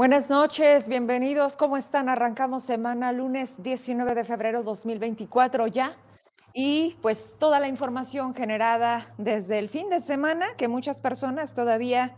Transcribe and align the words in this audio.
Buenas 0.00 0.30
noches, 0.30 0.88
bienvenidos. 0.88 1.58
¿Cómo 1.58 1.76
están? 1.76 2.08
Arrancamos 2.08 2.62
semana 2.62 3.12
lunes 3.12 3.62
19 3.62 4.14
de 4.14 4.24
febrero 4.24 4.62
2024 4.62 5.66
ya. 5.66 5.94
Y 6.54 6.96
pues 7.02 7.36
toda 7.38 7.60
la 7.60 7.68
información 7.68 8.32
generada 8.32 9.12
desde 9.18 9.58
el 9.58 9.68
fin 9.68 9.90
de 9.90 10.00
semana, 10.00 10.56
que 10.56 10.68
muchas 10.68 11.02
personas 11.02 11.54
todavía 11.54 12.16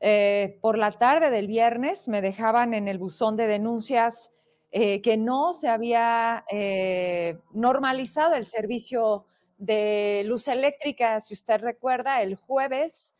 eh, 0.00 0.58
por 0.60 0.76
la 0.76 0.92
tarde 0.92 1.30
del 1.30 1.46
viernes 1.46 2.06
me 2.06 2.20
dejaban 2.20 2.74
en 2.74 2.86
el 2.86 2.98
buzón 2.98 3.34
de 3.34 3.46
denuncias 3.46 4.30
eh, 4.70 5.00
que 5.00 5.16
no 5.16 5.54
se 5.54 5.68
había 5.68 6.44
eh, 6.50 7.38
normalizado 7.54 8.34
el 8.34 8.44
servicio 8.44 9.24
de 9.56 10.22
luz 10.26 10.48
eléctrica. 10.48 11.18
Si 11.20 11.32
usted 11.32 11.62
recuerda, 11.62 12.20
el 12.20 12.34
jueves 12.34 13.15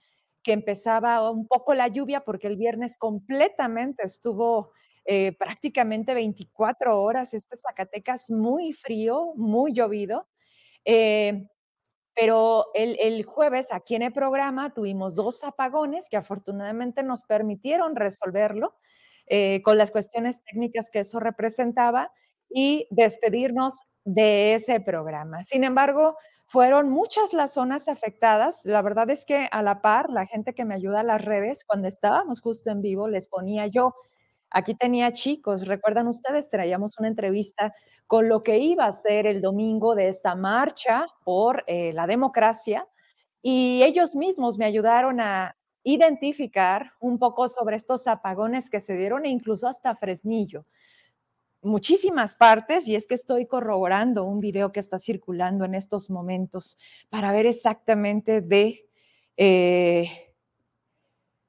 que 0.47 0.53
empezaba 0.53 1.29
un 1.29 1.49
poco 1.49 1.75
la 1.75 1.89
lluvia 1.89 2.21
porque 2.21 2.47
el 2.47 2.57
viernes 2.57 2.97
completamente 2.97 4.05
estuvo 4.05 4.71
eh, 5.05 5.33
prácticamente 5.37 6.15
24 6.15 7.03
horas, 7.03 7.35
este 7.35 7.57
Zacatecas 7.57 8.31
muy 8.31 8.73
frío, 8.73 9.33
muy 9.35 9.73
llovido. 9.73 10.29
Eh, 10.85 11.49
pero 12.15 12.67
el, 12.75 13.25
jueves 13.25 13.73
aquí 13.73 13.97
en 13.97 14.03
el 14.03 14.13
programa 14.13 14.73
tuvimos 14.73 15.17
dos 15.17 15.43
apagones 15.43 16.09
que 16.09 16.17
afortunadamente 16.17 17.03
nos 17.03 17.25
permitieron 17.25 17.97
resolverlo 17.97 18.77
eh, 19.27 19.63
con 19.65 19.77
las 19.77 19.91
cuestiones 19.91 20.45
técnicas 20.45 20.91
que 20.91 21.01
eso 21.01 21.19
representaba 21.19 22.13
y 22.49 22.87
despedirnos 22.91 23.85
de 24.05 24.55
ese 24.55 24.81
programa. 24.81 25.43
Sin 25.43 25.65
embargo, 25.65 26.17
fueron 26.47 26.91
muchas 26.91 27.33
las 27.33 27.55
zonas 27.55 27.89
afectadas. 27.89 28.63
La 28.65 28.81
verdad 28.83 29.11
es 29.11 29.25
que 29.25 29.49
a 29.51 29.63
la 29.63 29.83
par, 29.83 30.11
la 30.11 30.27
gente 30.27 30.55
que 30.55 30.65
me 30.65 30.75
ayuda 30.75 31.01
a 31.01 31.05
las 31.05 31.25
redes, 31.25 31.65
cuando 31.65 31.89
estábamos 31.89 32.41
justo 32.41 32.71
en 32.71 32.83
vivo, 32.83 33.09
les 33.09 33.27
ponía 33.27 33.67
yo, 33.67 33.95
aquí 34.51 34.75
tenía 34.75 35.13
chicos, 35.13 35.67
recuerdan 35.67 36.07
ustedes, 36.07 36.49
traíamos 36.49 36.99
una 36.99 37.09
entrevista 37.09 37.75
con 38.07 38.29
lo 38.29 38.45
que 38.45 38.59
iba 38.59 38.87
a 38.87 38.93
ser 38.93 39.27
el 39.27 39.41
domingo 39.43 39.97
de 39.97 40.09
esta 40.09 40.37
marcha 40.37 41.07
por 41.25 41.65
eh, 41.67 41.93
la 41.93 42.07
democracia 42.07 42.87
y 43.43 43.83
ellos 43.83 44.15
mismos 44.15 44.57
me 44.59 44.65
ayudaron 44.65 45.21
a 45.21 45.57
identificar 45.83 46.93
un 47.01 47.19
poco 47.19 47.49
sobre 47.49 47.77
estos 47.77 48.07
apagones 48.07 48.71
que 48.71 48.81
se 48.81 48.95
dieron 48.95 49.25
e 49.25 49.31
incluso 49.31 49.67
hasta 49.69 49.97
Fresnillo 49.97 50.65
muchísimas 51.67 52.37
partes 52.37 52.89
y 52.89 52.95
es 52.95 53.07
que 53.07 53.15
estoy 53.15 53.47
corroborando 53.47 54.25
un 54.25 54.41
video 54.41 54.73
que 54.73 54.81
está 54.81 54.99
circulando 54.99 55.65
en 55.65 55.75
estos 55.75 56.09
momentos 56.09 56.79
para 57.11 57.33
ver 57.33 57.47
exactamente 57.47 58.41
de, 58.41 58.89
eh, 59.37 60.33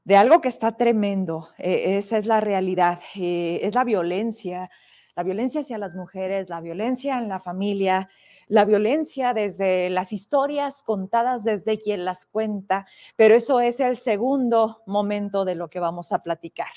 de 0.04 0.18
algo 0.18 0.42
que 0.42 0.50
está 0.50 0.76
tremendo. 0.76 1.50
Eh, 1.58 1.98
esa 1.98 2.18
es 2.18 2.26
la 2.26 2.42
realidad, 2.42 3.00
eh, 3.16 3.60
es 3.62 3.74
la 3.76 3.84
violencia, 3.84 4.70
la 5.16 5.24
violencia 5.24 5.62
hacia 5.62 5.78
las 5.78 5.96
mujeres, 5.96 6.50
la 6.50 6.62
violencia 6.62 7.18
en 7.18 7.30
la 7.30 7.40
familia, 7.40 8.10
la 8.48 8.66
violencia 8.66 9.34
desde 9.34 9.90
las 9.90 10.14
historias 10.14 10.84
contadas 10.84 11.44
desde 11.44 11.80
quien 11.80 12.06
las 12.06 12.26
cuenta, 12.26 12.88
pero 13.16 13.36
eso 13.36 13.60
es 13.60 13.80
el 13.80 13.98
segundo 13.98 14.84
momento 14.86 15.46
de 15.46 15.56
lo 15.56 15.70
que 15.70 15.80
vamos 15.80 16.12
a 16.12 16.24
platicar. 16.24 16.72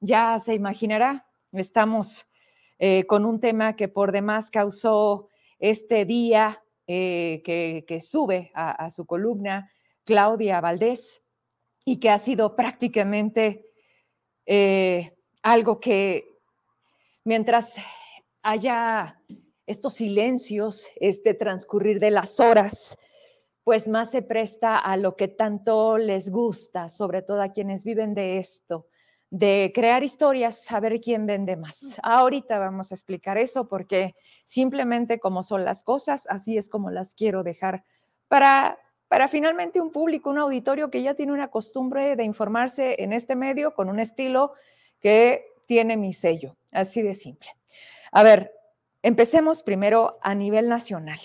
Ya 0.00 0.38
se 0.38 0.54
imaginará, 0.54 1.26
estamos 1.52 2.26
eh, 2.78 3.04
con 3.06 3.24
un 3.24 3.40
tema 3.40 3.76
que 3.76 3.88
por 3.88 4.12
demás 4.12 4.50
causó 4.50 5.28
este 5.58 6.04
día 6.04 6.62
eh, 6.86 7.42
que, 7.44 8.00
sube 8.00 8.50
a, 8.54 8.90
su 8.90 9.06
columna 9.06 9.70
Claudia 10.04 10.60
Valdés 10.60 11.22
y 11.84 12.00
que 12.00 12.10
ha 12.10 12.18
sido 12.18 12.56
prácticamente 12.56 13.66
eh, 14.46 15.16
algo 15.42 15.78
que 15.78 16.26
mientras 17.24 17.76
haya 18.42 19.20
estos 19.66 19.94
silencios, 19.94 20.88
este 20.96 21.34
transcurrir 21.34 22.00
de 22.00 22.10
las 22.10 22.40
horas, 22.40 22.98
pues 23.64 23.86
más 23.86 24.10
se 24.10 24.22
presta 24.22 24.76
a 24.78 24.96
lo 24.96 25.16
que 25.16 25.28
tanto 25.28 25.98
les 25.98 26.30
gusta, 26.30 26.88
sobre 26.88 27.22
todo 27.22 27.40
a 27.42 27.52
quienes 27.52 27.84
viven 27.84 28.14
de 28.14 28.38
esto, 28.38 28.88
de 29.32 29.72
crear 29.74 30.04
historias, 30.04 30.62
saber 30.62 31.00
quién 31.00 31.24
vende 31.24 31.56
más. 31.56 31.98
Ahorita 32.02 32.58
vamos 32.58 32.92
a 32.92 32.94
explicar 32.94 33.38
eso 33.38 33.66
porque 33.66 34.14
simplemente 34.44 35.18
como 35.18 35.42
son 35.42 35.64
las 35.64 35.82
cosas, 35.82 36.26
así 36.28 36.58
es 36.58 36.68
como 36.68 36.90
las 36.90 37.14
quiero 37.14 37.42
dejar 37.42 37.82
para, 38.28 38.78
para 39.08 39.28
finalmente 39.28 39.80
un 39.80 39.90
público, 39.90 40.28
un 40.28 40.36
auditorio 40.36 40.90
que 40.90 41.02
ya 41.02 41.14
tiene 41.14 41.32
una 41.32 41.48
costumbre 41.48 42.14
de 42.14 42.24
informarse 42.24 43.02
en 43.02 43.14
este 43.14 43.34
medio 43.34 43.72
con 43.72 43.88
un 43.88 44.00
estilo 44.00 44.52
que 45.00 45.46
tiene 45.64 45.96
mi 45.96 46.12
sello, 46.12 46.58
así 46.70 47.00
de 47.00 47.14
simple. 47.14 47.48
A 48.10 48.22
ver, 48.22 48.52
empecemos 49.02 49.62
primero 49.62 50.18
a 50.20 50.34
nivel 50.34 50.68
nacional. 50.68 51.20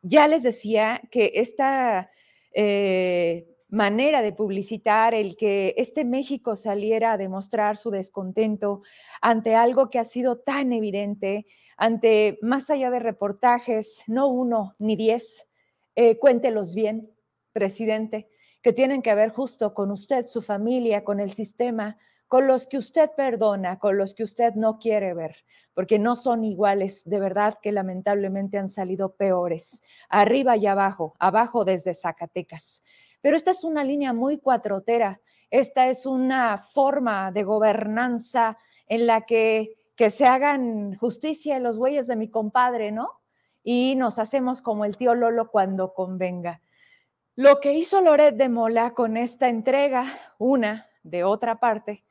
Ya 0.00 0.26
les 0.26 0.42
decía 0.42 1.02
que 1.10 1.32
esta... 1.34 2.10
Eh, 2.54 3.53
manera 3.74 4.22
de 4.22 4.32
publicitar 4.32 5.14
el 5.14 5.36
que 5.36 5.74
este 5.76 6.04
México 6.04 6.54
saliera 6.54 7.12
a 7.12 7.16
demostrar 7.18 7.76
su 7.76 7.90
descontento 7.90 8.82
ante 9.20 9.56
algo 9.56 9.90
que 9.90 9.98
ha 9.98 10.04
sido 10.04 10.38
tan 10.38 10.72
evidente, 10.72 11.46
ante 11.76 12.38
más 12.40 12.70
allá 12.70 12.90
de 12.90 13.00
reportajes, 13.00 14.04
no 14.06 14.28
uno 14.28 14.76
ni 14.78 14.94
diez, 14.94 15.48
eh, 15.96 16.16
cuéntelos 16.18 16.74
bien, 16.74 17.10
presidente, 17.52 18.28
que 18.62 18.72
tienen 18.72 19.02
que 19.02 19.14
ver 19.14 19.30
justo 19.30 19.74
con 19.74 19.90
usted, 19.90 20.26
su 20.26 20.40
familia, 20.40 21.02
con 21.02 21.18
el 21.18 21.32
sistema, 21.32 21.98
con 22.28 22.46
los 22.46 22.68
que 22.68 22.78
usted 22.78 23.10
perdona, 23.16 23.78
con 23.80 23.98
los 23.98 24.14
que 24.14 24.22
usted 24.22 24.54
no 24.54 24.78
quiere 24.78 25.14
ver, 25.14 25.44
porque 25.74 25.98
no 25.98 26.14
son 26.14 26.44
iguales, 26.44 27.02
de 27.04 27.18
verdad 27.18 27.58
que 27.60 27.72
lamentablemente 27.72 28.56
han 28.56 28.68
salido 28.68 29.16
peores, 29.16 29.82
arriba 30.08 30.56
y 30.56 30.66
abajo, 30.66 31.14
abajo 31.18 31.64
desde 31.64 31.92
Zacatecas. 31.92 32.82
Pero 33.24 33.38
esta 33.38 33.52
es 33.52 33.64
una 33.64 33.84
línea 33.84 34.12
muy 34.12 34.36
cuatrotera, 34.36 35.18
esta 35.50 35.86
es 35.88 36.04
una 36.04 36.58
forma 36.58 37.32
de 37.32 37.42
gobernanza 37.42 38.58
en 38.86 39.06
la 39.06 39.22
que, 39.22 39.78
que 39.96 40.10
se 40.10 40.26
hagan 40.26 40.94
justicia 40.98 41.58
los 41.58 41.78
bueyes 41.78 42.06
de 42.06 42.16
mi 42.16 42.28
compadre, 42.28 42.92
¿no? 42.92 43.22
Y 43.62 43.94
nos 43.96 44.18
hacemos 44.18 44.60
como 44.60 44.84
el 44.84 44.98
tío 44.98 45.14
Lolo 45.14 45.50
cuando 45.50 45.94
convenga. 45.94 46.60
Lo 47.34 47.60
que 47.60 47.72
hizo 47.72 48.02
Loret 48.02 48.36
de 48.36 48.50
Mola 48.50 48.92
con 48.92 49.16
esta 49.16 49.48
entrega, 49.48 50.04
una 50.36 50.86
de 51.02 51.24
otra 51.24 51.58
parte, 51.58 52.04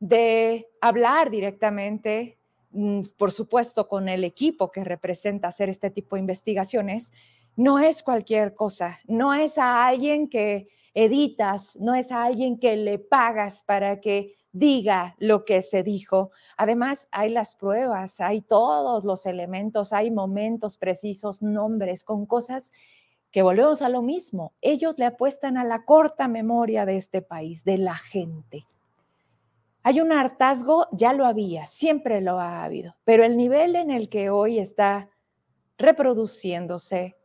de 0.00 0.66
hablar 0.80 1.30
directamente, 1.30 2.40
mm, 2.72 3.02
por 3.16 3.30
supuesto, 3.30 3.86
con 3.86 4.08
el 4.08 4.24
equipo 4.24 4.72
que 4.72 4.82
representa 4.82 5.46
hacer 5.46 5.68
este 5.68 5.92
tipo 5.92 6.16
de 6.16 6.22
investigaciones, 6.22 7.12
no 7.56 7.78
es 7.78 8.02
cualquier 8.02 8.54
cosa, 8.54 9.00
no 9.06 9.34
es 9.34 9.58
a 9.58 9.86
alguien 9.86 10.28
que 10.28 10.68
editas, 10.94 11.76
no 11.80 11.94
es 11.94 12.12
a 12.12 12.24
alguien 12.24 12.58
que 12.58 12.76
le 12.76 12.98
pagas 12.98 13.62
para 13.62 14.00
que 14.00 14.34
diga 14.52 15.14
lo 15.18 15.44
que 15.44 15.60
se 15.60 15.82
dijo. 15.82 16.30
Además, 16.56 17.08
hay 17.10 17.30
las 17.30 17.54
pruebas, 17.54 18.20
hay 18.20 18.40
todos 18.40 19.04
los 19.04 19.26
elementos, 19.26 19.92
hay 19.92 20.10
momentos 20.10 20.78
precisos, 20.78 21.42
nombres, 21.42 22.04
con 22.04 22.26
cosas 22.26 22.72
que 23.30 23.42
volvemos 23.42 23.82
a 23.82 23.90
lo 23.90 24.00
mismo. 24.00 24.54
Ellos 24.62 24.94
le 24.96 25.04
apuestan 25.04 25.58
a 25.58 25.64
la 25.64 25.84
corta 25.84 26.28
memoria 26.28 26.86
de 26.86 26.96
este 26.96 27.20
país, 27.20 27.64
de 27.64 27.78
la 27.78 27.94
gente. 27.94 28.66
Hay 29.82 30.00
un 30.00 30.10
hartazgo, 30.10 30.86
ya 30.92 31.12
lo 31.12 31.26
había, 31.26 31.66
siempre 31.66 32.20
lo 32.20 32.40
ha 32.40 32.64
habido, 32.64 32.96
pero 33.04 33.24
el 33.24 33.36
nivel 33.36 33.76
en 33.76 33.90
el 33.90 34.08
que 34.08 34.30
hoy 34.30 34.58
está 34.58 35.10
reproduciéndose, 35.78 37.16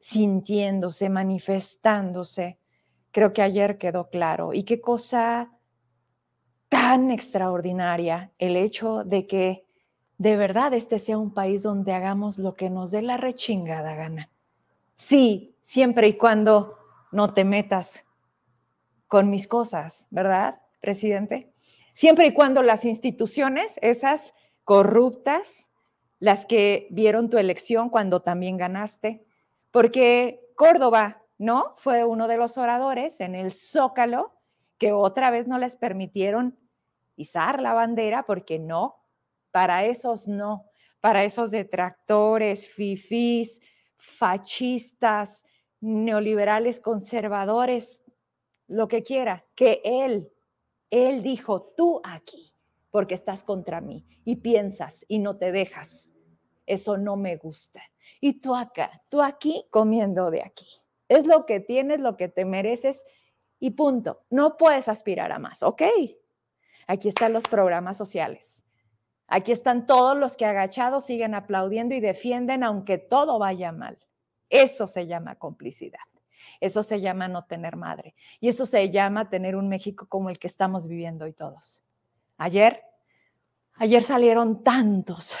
sintiéndose, 0.00 1.08
manifestándose. 1.08 2.58
Creo 3.12 3.32
que 3.32 3.42
ayer 3.42 3.78
quedó 3.78 4.08
claro. 4.08 4.52
Y 4.54 4.64
qué 4.64 4.80
cosa 4.80 5.52
tan 6.68 7.10
extraordinaria 7.10 8.32
el 8.38 8.56
hecho 8.56 9.04
de 9.04 9.26
que 9.26 9.64
de 10.18 10.36
verdad 10.36 10.74
este 10.74 10.98
sea 10.98 11.18
un 11.18 11.32
país 11.32 11.62
donde 11.62 11.92
hagamos 11.92 12.38
lo 12.38 12.54
que 12.54 12.70
nos 12.70 12.90
dé 12.90 13.02
la 13.02 13.16
rechingada 13.16 13.94
gana. 13.94 14.30
Sí, 14.96 15.56
siempre 15.62 16.08
y 16.08 16.14
cuando 16.14 16.76
no 17.12 17.32
te 17.34 17.44
metas 17.44 18.04
con 19.08 19.30
mis 19.30 19.48
cosas, 19.48 20.06
¿verdad, 20.10 20.60
presidente? 20.80 21.52
Siempre 21.94 22.28
y 22.28 22.34
cuando 22.34 22.62
las 22.62 22.84
instituciones, 22.84 23.78
esas 23.82 24.34
corruptas, 24.64 25.72
las 26.18 26.46
que 26.46 26.86
vieron 26.90 27.28
tu 27.28 27.38
elección 27.38 27.88
cuando 27.88 28.20
también 28.20 28.56
ganaste, 28.56 29.24
porque 29.70 30.40
Córdoba, 30.54 31.22
¿no? 31.38 31.74
Fue 31.78 32.04
uno 32.04 32.28
de 32.28 32.36
los 32.36 32.58
oradores 32.58 33.20
en 33.20 33.34
el 33.34 33.52
Zócalo 33.52 34.32
que 34.78 34.92
otra 34.92 35.30
vez 35.30 35.46
no 35.46 35.58
les 35.58 35.76
permitieron 35.76 36.58
izar 37.16 37.60
la 37.60 37.74
bandera 37.74 38.24
porque 38.24 38.58
no, 38.58 38.96
para 39.50 39.84
esos 39.84 40.28
no, 40.28 40.66
para 41.00 41.24
esos 41.24 41.50
detractores, 41.50 42.68
fifís, 42.68 43.60
fascistas, 43.96 45.44
neoliberales, 45.80 46.80
conservadores, 46.80 48.02
lo 48.68 48.88
que 48.88 49.02
quiera, 49.02 49.44
que 49.54 49.80
él 49.84 50.30
Él 50.90 51.22
dijo, 51.22 51.72
tú 51.76 52.00
aquí, 52.04 52.52
porque 52.90 53.14
estás 53.14 53.44
contra 53.44 53.80
mí 53.80 54.04
y 54.24 54.36
piensas 54.36 55.04
y 55.08 55.18
no 55.20 55.36
te 55.36 55.52
dejas. 55.52 56.12
Eso 56.70 56.96
no 56.96 57.16
me 57.16 57.36
gusta. 57.36 57.82
Y 58.20 58.34
tú 58.34 58.54
acá, 58.54 59.02
tú 59.08 59.20
aquí 59.20 59.66
comiendo 59.70 60.30
de 60.30 60.42
aquí. 60.42 60.68
Es 61.08 61.26
lo 61.26 61.44
que 61.44 61.58
tienes, 61.58 61.98
lo 61.98 62.16
que 62.16 62.28
te 62.28 62.44
mereces 62.44 63.04
y 63.58 63.72
punto. 63.72 64.22
No 64.30 64.56
puedes 64.56 64.88
aspirar 64.88 65.32
a 65.32 65.40
más, 65.40 65.64
¿ok? 65.64 65.82
Aquí 66.86 67.08
están 67.08 67.32
los 67.32 67.42
programas 67.48 67.96
sociales. 67.96 68.64
Aquí 69.26 69.50
están 69.50 69.84
todos 69.84 70.16
los 70.16 70.36
que 70.36 70.46
agachados 70.46 71.04
siguen 71.06 71.34
aplaudiendo 71.34 71.96
y 71.96 72.00
defienden 72.00 72.62
aunque 72.62 72.98
todo 72.98 73.40
vaya 73.40 73.72
mal. 73.72 73.98
Eso 74.48 74.86
se 74.86 75.08
llama 75.08 75.34
complicidad. 75.34 75.98
Eso 76.60 76.84
se 76.84 77.00
llama 77.00 77.26
no 77.26 77.46
tener 77.46 77.74
madre. 77.74 78.14
Y 78.38 78.48
eso 78.48 78.64
se 78.64 78.90
llama 78.92 79.28
tener 79.28 79.56
un 79.56 79.68
México 79.68 80.06
como 80.08 80.30
el 80.30 80.38
que 80.38 80.46
estamos 80.46 80.86
viviendo 80.86 81.24
hoy 81.24 81.32
todos. 81.32 81.82
Ayer, 82.36 82.84
ayer 83.74 84.04
salieron 84.04 84.62
tantos, 84.62 85.36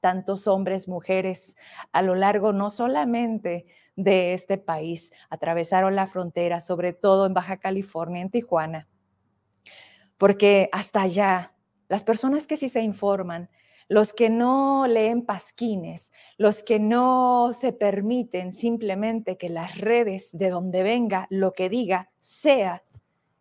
tantos 0.00 0.46
hombres, 0.46 0.88
mujeres 0.88 1.56
a 1.92 2.02
lo 2.02 2.14
largo 2.14 2.52
no 2.52 2.70
solamente 2.70 3.66
de 3.96 4.32
este 4.32 4.58
país, 4.58 5.12
atravesaron 5.28 5.96
la 5.96 6.06
frontera, 6.06 6.60
sobre 6.60 6.92
todo 6.92 7.26
en 7.26 7.34
Baja 7.34 7.56
California, 7.58 8.22
en 8.22 8.30
Tijuana, 8.30 8.88
porque 10.16 10.68
hasta 10.72 11.02
allá, 11.02 11.54
las 11.88 12.04
personas 12.04 12.46
que 12.46 12.56
sí 12.56 12.68
se 12.68 12.82
informan, 12.82 13.50
los 13.88 14.12
que 14.12 14.28
no 14.28 14.86
leen 14.86 15.24
pasquines, 15.24 16.12
los 16.36 16.62
que 16.62 16.78
no 16.78 17.52
se 17.54 17.72
permiten 17.72 18.52
simplemente 18.52 19.38
que 19.38 19.48
las 19.48 19.78
redes 19.78 20.30
de 20.32 20.50
donde 20.50 20.82
venga 20.82 21.26
lo 21.30 21.52
que 21.52 21.70
diga 21.70 22.10
sea 22.20 22.84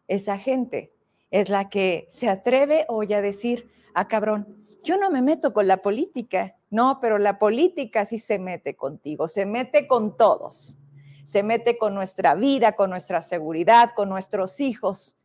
esa 0.08 0.38
gente, 0.38 0.94
es 1.32 1.50
la 1.50 1.70
que 1.70 2.06
se 2.10 2.30
atreve 2.30 2.86
hoy 2.88 3.14
a 3.14 3.22
decir, 3.22 3.70
ah, 3.94 4.08
cabrón, 4.08 4.67
yo 4.84 4.98
no 4.98 5.10
me 5.10 5.22
meto 5.22 5.54
con 5.54 5.68
la 5.68 5.78
política, 5.78 6.56
no, 6.70 7.00
pero 7.02 7.18
la 7.18 7.40
política 7.40 8.06
sí 8.06 8.18
se 8.18 8.40
mete 8.40 8.76
contigo, 8.76 9.28
se 9.28 9.46
mete 9.46 9.88
con 9.88 10.16
todos, 10.18 10.78
se 11.26 11.44
mete 11.44 11.78
con 11.78 11.94
nuestra 11.94 12.36
vida, 12.36 12.74
con 12.74 12.90
nuestra 12.90 13.22
seguridad, 13.22 13.92
con 13.96 14.10
nuestros 14.10 14.60
hijos, 14.60 15.18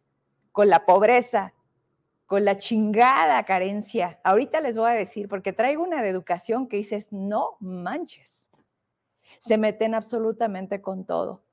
con 0.50 0.68
la 0.68 0.84
pobreza, 0.84 1.54
con 2.26 2.44
la 2.44 2.56
chingada 2.56 3.44
carencia. 3.44 4.20
Ahorita 4.24 4.60
les 4.60 4.78
voy 4.78 4.90
a 4.90 4.94
decir, 4.94 5.28
porque 5.28 5.52
traigo 5.52 5.82
una 5.82 6.02
de 6.02 6.08
educación 6.08 6.66
que 6.66 6.78
dices, 6.78 7.08
no 7.10 7.56
manches. 7.60 8.48
Se 9.38 9.58
meten 9.58 9.94
absolutamente 9.94 10.80
con 10.80 11.04
todo. 11.04 11.44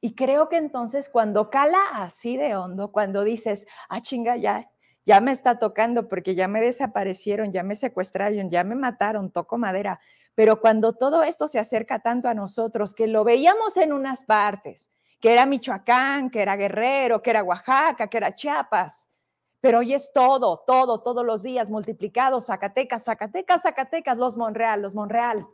Y 0.00 0.14
creo 0.14 0.48
que 0.48 0.56
entonces 0.56 1.08
cuando 1.08 1.50
cala 1.50 1.80
así 1.92 2.36
de 2.36 2.54
hondo, 2.54 2.92
cuando 2.92 3.24
dices, 3.24 3.66
ah, 3.88 4.00
chinga, 4.00 4.36
ya, 4.36 4.70
ya 5.06 5.20
me 5.20 5.30
está 5.30 5.58
tocando 5.58 6.08
porque 6.08 6.34
ya 6.34 6.48
me 6.48 6.60
desaparecieron, 6.60 7.52
ya 7.52 7.62
me 7.62 7.76
secuestraron, 7.76 8.50
ya 8.50 8.64
me 8.64 8.74
mataron, 8.74 9.30
toco 9.30 9.56
madera. 9.56 10.00
Pero 10.34 10.60
cuando 10.60 10.94
todo 10.94 11.22
esto 11.22 11.46
se 11.46 11.60
acerca 11.60 12.00
tanto 12.00 12.28
a 12.28 12.34
nosotros, 12.34 12.92
que 12.92 13.06
lo 13.06 13.22
veíamos 13.22 13.76
en 13.76 13.92
unas 13.92 14.24
partes, 14.24 14.90
que 15.20 15.32
era 15.32 15.46
Michoacán, 15.46 16.28
que 16.28 16.42
era 16.42 16.56
Guerrero, 16.56 17.22
que 17.22 17.30
era 17.30 17.44
Oaxaca, 17.44 18.08
que 18.08 18.16
era 18.16 18.34
Chiapas, 18.34 19.10
pero 19.60 19.78
hoy 19.78 19.94
es 19.94 20.12
todo, 20.12 20.64
todo, 20.66 21.02
todos 21.02 21.24
los 21.24 21.42
días 21.42 21.70
multiplicado, 21.70 22.40
Zacatecas, 22.40 23.04
Zacatecas, 23.04 23.62
Zacatecas, 23.62 24.18
los 24.18 24.36
Monreal, 24.36 24.82
los 24.82 24.94
Monreal. 24.94 25.46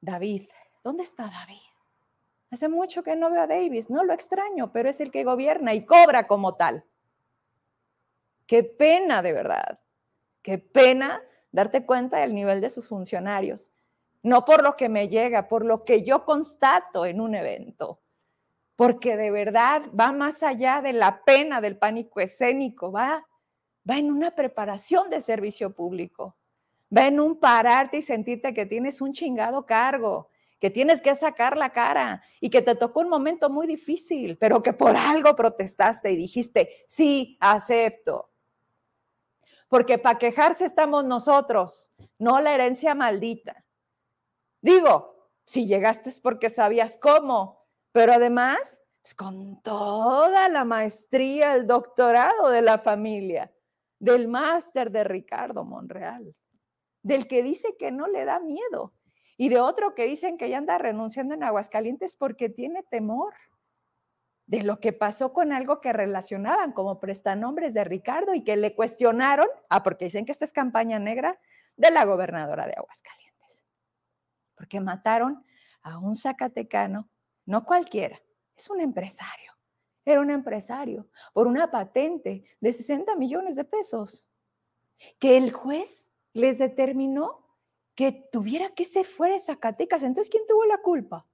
David, 0.00 0.48
¿dónde 0.82 1.02
está 1.02 1.24
David? 1.24 1.62
Hace 2.50 2.68
mucho 2.68 3.02
que 3.02 3.16
no 3.16 3.30
veo 3.30 3.42
a 3.42 3.46
Davis, 3.46 3.90
no 3.90 4.04
lo 4.04 4.12
extraño, 4.12 4.70
pero 4.70 4.90
es 4.90 5.00
el 5.00 5.10
que 5.10 5.24
gobierna 5.24 5.74
y 5.74 5.84
cobra 5.86 6.26
como 6.26 6.54
tal. 6.54 6.84
Qué 8.54 8.62
pena, 8.62 9.20
de 9.20 9.32
verdad. 9.32 9.80
Qué 10.40 10.58
pena 10.58 11.20
darte 11.50 11.84
cuenta 11.84 12.18
del 12.18 12.34
nivel 12.34 12.60
de 12.60 12.70
sus 12.70 12.86
funcionarios. 12.86 13.72
No 14.22 14.44
por 14.44 14.62
lo 14.62 14.76
que 14.76 14.88
me 14.88 15.08
llega, 15.08 15.48
por 15.48 15.64
lo 15.64 15.84
que 15.84 16.04
yo 16.04 16.24
constato 16.24 17.04
en 17.04 17.20
un 17.20 17.34
evento 17.34 18.04
porque 18.76 19.16
de 19.16 19.32
verdad 19.32 19.82
va 19.98 20.12
más 20.12 20.44
allá 20.44 20.80
de 20.82 20.92
la 20.92 21.24
pena 21.24 21.60
del 21.60 21.78
pánico 21.78 22.20
escénico, 22.20 22.90
va, 22.90 23.26
va 23.88 23.98
en 23.98 24.10
una 24.10 24.32
preparación 24.32 25.10
de 25.10 25.20
servicio 25.20 25.74
público, 25.74 26.36
va 26.96 27.06
en 27.06 27.20
un 27.20 27.38
pararte 27.38 27.98
y 27.98 28.02
sentirte 28.02 28.54
que 28.54 28.66
tienes 28.66 29.00
un 29.00 29.12
chingado 29.12 29.66
cargo, 29.66 30.28
que 30.58 30.70
tienes 30.70 31.00
que 31.02 31.14
sacar 31.14 31.56
la 31.56 31.70
cara 31.70 32.22
y 32.40 32.50
que 32.50 32.62
te 32.62 32.74
tocó 32.74 33.00
un 33.00 33.08
momento 33.08 33.50
muy 33.50 33.66
difícil, 33.66 34.38
pero 34.38 34.62
que 34.62 34.72
por 34.72 34.96
algo 34.96 35.36
protestaste 35.36 36.10
y 36.12 36.16
dijiste, 36.16 36.84
sí, 36.86 37.36
acepto. 37.40 38.30
Porque 39.74 39.98
para 39.98 40.20
quejarse 40.20 40.66
estamos 40.66 41.04
nosotros, 41.04 41.90
no 42.20 42.40
la 42.40 42.54
herencia 42.54 42.94
maldita. 42.94 43.64
Digo, 44.62 45.32
si 45.46 45.66
llegaste 45.66 46.10
es 46.10 46.20
porque 46.20 46.48
sabías 46.48 46.96
cómo, 46.96 47.66
pero 47.90 48.12
además, 48.12 48.80
pues, 49.02 49.16
con 49.16 49.60
toda 49.62 50.48
la 50.48 50.64
maestría, 50.64 51.56
el 51.56 51.66
doctorado 51.66 52.50
de 52.50 52.62
la 52.62 52.78
familia, 52.78 53.52
del 53.98 54.28
máster 54.28 54.92
de 54.92 55.02
Ricardo 55.02 55.64
Monreal, 55.64 56.36
del 57.02 57.26
que 57.26 57.42
dice 57.42 57.74
que 57.76 57.90
no 57.90 58.06
le 58.06 58.24
da 58.24 58.38
miedo 58.38 58.92
y 59.36 59.48
de 59.48 59.58
otro 59.58 59.96
que 59.96 60.06
dicen 60.06 60.38
que 60.38 60.48
ya 60.50 60.58
anda 60.58 60.78
renunciando 60.78 61.34
en 61.34 61.42
Aguascalientes 61.42 62.14
porque 62.14 62.48
tiene 62.48 62.84
temor 62.84 63.34
de 64.46 64.62
lo 64.62 64.78
que 64.78 64.92
pasó 64.92 65.32
con 65.32 65.52
algo 65.52 65.80
que 65.80 65.92
relacionaban 65.92 66.72
como 66.72 67.00
prestanombres 67.00 67.74
de 67.74 67.84
Ricardo 67.84 68.34
y 68.34 68.44
que 68.44 68.56
le 68.56 68.74
cuestionaron, 68.74 69.48
ah, 69.70 69.82
porque 69.82 70.06
dicen 70.06 70.26
que 70.26 70.32
esta 70.32 70.44
es 70.44 70.52
campaña 70.52 70.98
negra 70.98 71.38
de 71.76 71.90
la 71.90 72.04
gobernadora 72.04 72.66
de 72.66 72.74
Aguascalientes, 72.76 73.64
porque 74.54 74.80
mataron 74.80 75.44
a 75.82 75.98
un 75.98 76.14
zacatecano 76.14 77.08
no 77.46 77.64
cualquiera, 77.64 78.18
es 78.56 78.70
un 78.70 78.80
empresario. 78.80 79.52
Era 80.06 80.20
un 80.20 80.30
empresario 80.30 81.08
por 81.32 81.46
una 81.46 81.70
patente 81.70 82.44
de 82.60 82.72
60 82.72 83.16
millones 83.16 83.56
de 83.56 83.64
pesos, 83.64 84.28
que 85.18 85.36
el 85.36 85.52
juez 85.52 86.10
les 86.34 86.58
determinó 86.58 87.44
que 87.94 88.12
tuviera 88.12 88.70
que 88.70 88.84
se 88.84 89.04
fuera 89.04 89.36
a 89.36 89.38
Zacatecas. 89.38 90.02
Entonces, 90.02 90.30
¿quién 90.30 90.44
tuvo 90.46 90.64
la 90.66 90.78
culpa? 90.78 91.26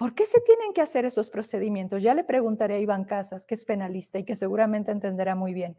¿Por 0.00 0.14
qué 0.14 0.24
se 0.24 0.40
tienen 0.40 0.72
que 0.72 0.80
hacer 0.80 1.04
esos 1.04 1.28
procedimientos? 1.28 2.02
Ya 2.02 2.14
le 2.14 2.24
preguntaré 2.24 2.76
a 2.76 2.78
Iván 2.78 3.04
Casas, 3.04 3.44
que 3.44 3.54
es 3.54 3.66
penalista 3.66 4.18
y 4.18 4.24
que 4.24 4.34
seguramente 4.34 4.90
entenderá 4.90 5.34
muy 5.34 5.52
bien. 5.52 5.76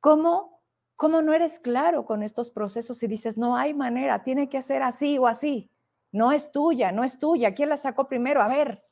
¿Cómo, 0.00 0.62
cómo 0.96 1.20
no 1.20 1.34
eres 1.34 1.60
claro 1.60 2.06
con 2.06 2.22
estos 2.22 2.50
procesos 2.50 3.02
y 3.02 3.06
dices, 3.06 3.36
no 3.36 3.56
hay 3.56 3.74
manera, 3.74 4.22
tiene 4.22 4.48
que 4.48 4.62
ser 4.62 4.82
así 4.82 5.18
o 5.18 5.26
así? 5.26 5.70
no 6.12 6.32
es 6.32 6.50
tuya, 6.50 6.92
no 6.92 7.04
es 7.04 7.18
tuya, 7.18 7.54
¿quién 7.54 7.68
la 7.68 7.76
sacó 7.76 8.08
primero? 8.08 8.42
A 8.42 8.48
ver. 8.48 8.84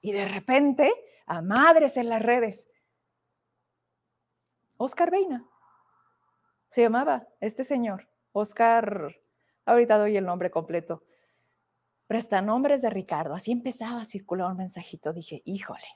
Y 0.00 0.12
de 0.12 0.26
repente, 0.26 0.92
a 1.26 1.42
madres 1.42 1.96
en 1.96 2.08
las 2.08 2.22
redes. 2.22 2.70
Oscar 4.76 5.10
Veina. 5.10 5.46
Se 6.68 6.82
llamaba 6.82 7.26
este 7.40 7.64
señor. 7.64 8.08
Oscar, 8.32 9.16
ahorita 9.64 9.98
doy 9.98 10.16
el 10.16 10.24
nombre 10.24 10.50
completo. 10.50 11.02
Presta 12.10 12.42
nombres 12.42 12.82
de 12.82 12.90
Ricardo. 12.90 13.34
Así 13.34 13.52
empezaba 13.52 14.00
a 14.00 14.04
circular 14.04 14.50
un 14.50 14.56
mensajito. 14.56 15.12
Dije, 15.12 15.42
híjole. 15.44 15.86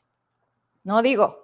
No 0.84 1.02
digo, 1.02 1.40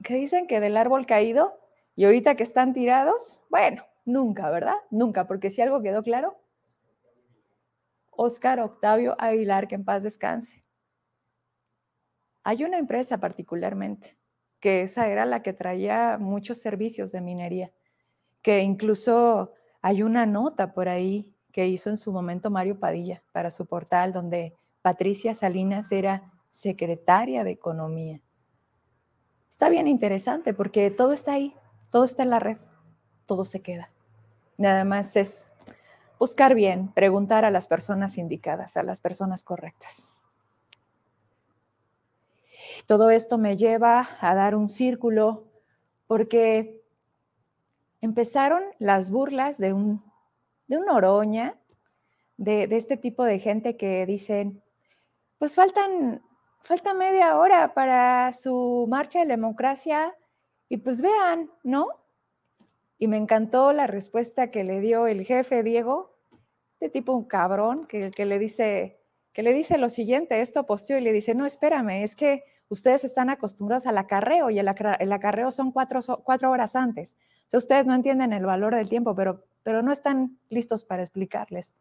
que 0.00 0.14
dicen 0.14 0.46
que 0.46 0.60
del 0.60 0.76
árbol 0.76 1.06
caído 1.06 1.58
y 1.96 2.04
ahorita 2.04 2.36
que 2.36 2.44
están 2.44 2.72
tirados, 2.72 3.40
bueno, 3.50 3.84
nunca, 4.04 4.48
¿verdad? 4.48 4.76
Nunca, 4.92 5.26
porque 5.26 5.50
si 5.50 5.60
algo 5.60 5.82
quedó 5.82 6.04
claro, 6.04 6.38
Oscar 8.12 8.60
Octavio 8.60 9.16
Aguilar, 9.18 9.66
que 9.66 9.74
en 9.74 9.84
paz 9.84 10.04
descanse. 10.04 10.64
Hay 12.44 12.62
una 12.62 12.78
empresa 12.78 13.18
particularmente, 13.18 14.16
que 14.60 14.82
esa 14.82 15.08
era 15.08 15.26
la 15.26 15.42
que 15.42 15.52
traía 15.52 16.16
muchos 16.20 16.58
servicios 16.58 17.10
de 17.10 17.20
minería, 17.20 17.72
que 18.40 18.60
incluso 18.60 19.52
hay 19.82 20.04
una 20.04 20.26
nota 20.26 20.74
por 20.74 20.88
ahí 20.88 21.33
que 21.54 21.68
hizo 21.68 21.88
en 21.88 21.96
su 21.96 22.10
momento 22.10 22.50
Mario 22.50 22.80
Padilla 22.80 23.22
para 23.30 23.52
su 23.52 23.64
portal, 23.64 24.12
donde 24.12 24.56
Patricia 24.82 25.34
Salinas 25.34 25.92
era 25.92 26.32
secretaria 26.50 27.44
de 27.44 27.52
Economía. 27.52 28.20
Está 29.48 29.68
bien 29.68 29.86
interesante 29.86 30.52
porque 30.52 30.90
todo 30.90 31.12
está 31.12 31.34
ahí, 31.34 31.54
todo 31.90 32.04
está 32.06 32.24
en 32.24 32.30
la 32.30 32.40
red, 32.40 32.58
todo 33.24 33.44
se 33.44 33.62
queda. 33.62 33.92
Nada 34.58 34.84
más 34.84 35.14
es 35.14 35.52
buscar 36.18 36.56
bien, 36.56 36.92
preguntar 36.92 37.44
a 37.44 37.52
las 37.52 37.68
personas 37.68 38.18
indicadas, 38.18 38.76
a 38.76 38.82
las 38.82 39.00
personas 39.00 39.44
correctas. 39.44 40.12
Todo 42.86 43.10
esto 43.10 43.38
me 43.38 43.56
lleva 43.56 44.08
a 44.20 44.34
dar 44.34 44.56
un 44.56 44.68
círculo 44.68 45.44
porque 46.08 46.82
empezaron 48.00 48.64
las 48.80 49.12
burlas 49.12 49.56
de 49.58 49.72
un, 49.72 50.02
de 50.66 50.78
un 50.78 50.88
oroña, 50.88 51.58
de, 52.36 52.66
de 52.66 52.76
este 52.76 52.96
tipo 52.96 53.24
de 53.24 53.38
gente 53.38 53.76
que 53.76 54.06
dicen, 54.06 54.62
pues 55.38 55.54
faltan, 55.54 56.22
falta 56.62 56.94
media 56.94 57.36
hora 57.36 57.74
para 57.74 58.32
su 58.32 58.86
marcha 58.88 59.20
de 59.20 59.26
la 59.26 59.34
democracia 59.34 60.14
y 60.68 60.78
pues 60.78 61.00
vean, 61.00 61.50
¿no? 61.62 61.88
Y 62.98 63.08
me 63.08 63.16
encantó 63.16 63.72
la 63.72 63.86
respuesta 63.86 64.50
que 64.50 64.64
le 64.64 64.80
dio 64.80 65.06
el 65.06 65.24
jefe 65.24 65.62
Diego, 65.62 66.16
este 66.70 66.88
tipo 66.88 67.12
un 67.12 67.24
cabrón 67.24 67.86
que, 67.86 68.10
que 68.10 68.24
le 68.24 68.38
dice 68.38 68.98
que 69.34 69.42
le 69.42 69.52
dice 69.52 69.76
lo 69.78 69.88
siguiente, 69.88 70.40
esto 70.40 70.64
posteó 70.64 70.96
y 70.96 71.00
le 71.00 71.12
dice, 71.12 71.34
no, 71.34 71.44
espérame, 71.44 72.04
es 72.04 72.14
que 72.14 72.44
ustedes 72.68 73.04
están 73.04 73.30
acostumbrados 73.30 73.86
al 73.88 73.98
acarreo 73.98 74.48
y 74.48 74.60
el, 74.60 74.68
acarreo 74.68 75.50
son 75.50 75.72
cuatro, 75.72 76.00
cuatro 76.22 76.52
horas 76.52 76.76
antes. 76.76 77.16
Ustedes 77.52 77.84
no 77.84 77.94
entienden 77.94 78.32
el 78.32 78.46
valor 78.46 78.76
del 78.76 78.88
tiempo, 78.88 79.14
pero, 79.14 79.44
pero 79.64 79.82
no 79.82 79.90
están 79.90 80.38
listos 80.50 80.84
para 80.84 81.02
explicarles. 81.02 81.74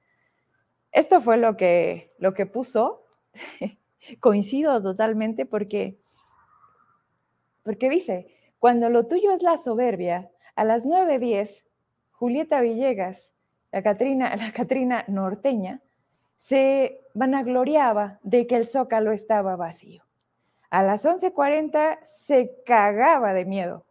Esto 0.91 1.21
fue 1.21 1.37
lo 1.37 1.55
que, 1.55 2.13
lo 2.17 2.33
que 2.33 2.47
puso. 2.47 3.05
Coincido 4.19 4.81
totalmente 4.81 5.45
porque, 5.45 5.99
porque 7.61 7.89
dice, 7.89 8.27
cuando 8.57 8.89
lo 8.89 9.05
tuyo 9.05 9.31
es 9.31 9.43
la 9.43 9.57
soberbia, 9.57 10.31
a 10.55 10.63
las 10.63 10.85
9.10, 10.85 11.65
Julieta 12.11 12.61
Villegas, 12.61 13.35
la 13.71 13.83
Catrina, 13.83 14.35
la 14.37 14.51
Catrina 14.51 15.03
norteña, 15.07 15.81
se 16.37 17.01
vanagloriaba 17.13 18.19
de 18.23 18.47
que 18.47 18.55
el 18.55 18.67
zócalo 18.67 19.11
estaba 19.11 19.55
vacío. 19.55 20.03
A 20.69 20.83
las 20.83 21.05
11.40 21.05 21.99
se 22.01 22.55
cagaba 22.65 23.33
de 23.33 23.45
miedo 23.45 23.85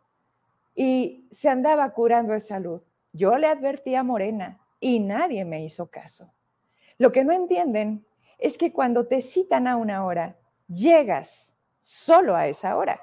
y 0.75 1.29
se 1.31 1.49
andaba 1.49 1.91
curando 1.93 2.33
de 2.33 2.41
salud. 2.41 2.83
Yo 3.12 3.37
le 3.37 3.47
advertí 3.47 3.95
a 3.95 4.02
Morena 4.02 4.61
y 4.81 5.00
nadie 5.00 5.45
me 5.45 5.64
hizo 5.64 5.87
caso. 5.90 6.33
Lo 6.99 7.12
que 7.12 7.25
no 7.25 7.33
entienden 7.33 8.07
es 8.38 8.59
que 8.59 8.73
cuando 8.73 9.07
te 9.07 9.21
citan 9.21 9.66
a 9.66 9.76
una 9.76 10.04
hora, 10.04 10.37
llegas 10.69 11.57
solo 11.81 12.35
a 12.35 12.49
esa 12.49 12.76
hora. 12.76 13.00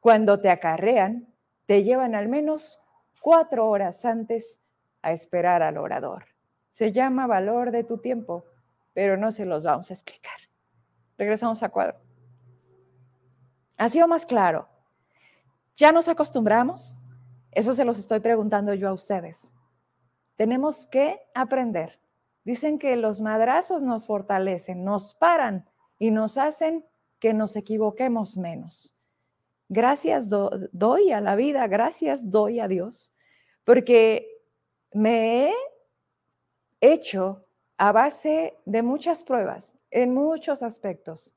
Cuando 0.00 0.40
te 0.40 0.50
acarrean, 0.50 1.26
te 1.66 1.82
llevan 1.82 2.14
al 2.14 2.28
menos 2.28 2.80
cuatro 3.20 3.68
horas 3.68 4.04
antes 4.04 4.60
a 5.02 5.12
esperar 5.12 5.62
al 5.62 5.78
orador. 5.78 6.26
Se 6.70 6.92
llama 6.92 7.26
valor 7.26 7.70
de 7.70 7.84
tu 7.84 7.98
tiempo 7.98 8.44
pero 8.96 9.18
no 9.18 9.30
se 9.30 9.44
los 9.44 9.62
vamos 9.62 9.90
a 9.90 9.92
explicar. 9.92 10.38
Regresamos 11.18 11.62
a 11.62 11.68
cuadro. 11.68 12.00
¿Ha 13.76 13.90
sido 13.90 14.08
más 14.08 14.24
claro? 14.24 14.70
¿Ya 15.76 15.92
nos 15.92 16.08
acostumbramos? 16.08 16.96
Eso 17.56 17.72
se 17.72 17.86
los 17.86 17.98
estoy 17.98 18.20
preguntando 18.20 18.74
yo 18.74 18.90
a 18.90 18.92
ustedes. 18.92 19.54
Tenemos 20.36 20.86
que 20.86 21.22
aprender. 21.34 21.98
Dicen 22.44 22.78
que 22.78 22.96
los 22.96 23.22
madrazos 23.22 23.82
nos 23.82 24.04
fortalecen, 24.04 24.84
nos 24.84 25.14
paran 25.14 25.66
y 25.98 26.10
nos 26.10 26.36
hacen 26.36 26.84
que 27.18 27.32
nos 27.32 27.56
equivoquemos 27.56 28.36
menos. 28.36 28.94
Gracias 29.70 30.28
doy 30.28 31.12
a 31.12 31.22
la 31.22 31.34
vida, 31.34 31.66
gracias 31.66 32.28
doy 32.28 32.60
a 32.60 32.68
Dios, 32.68 33.10
porque 33.64 34.28
me 34.92 35.48
he 35.48 35.54
hecho 36.82 37.46
a 37.78 37.90
base 37.90 38.58
de 38.66 38.82
muchas 38.82 39.24
pruebas, 39.24 39.78
en 39.90 40.12
muchos 40.12 40.62
aspectos. 40.62 41.34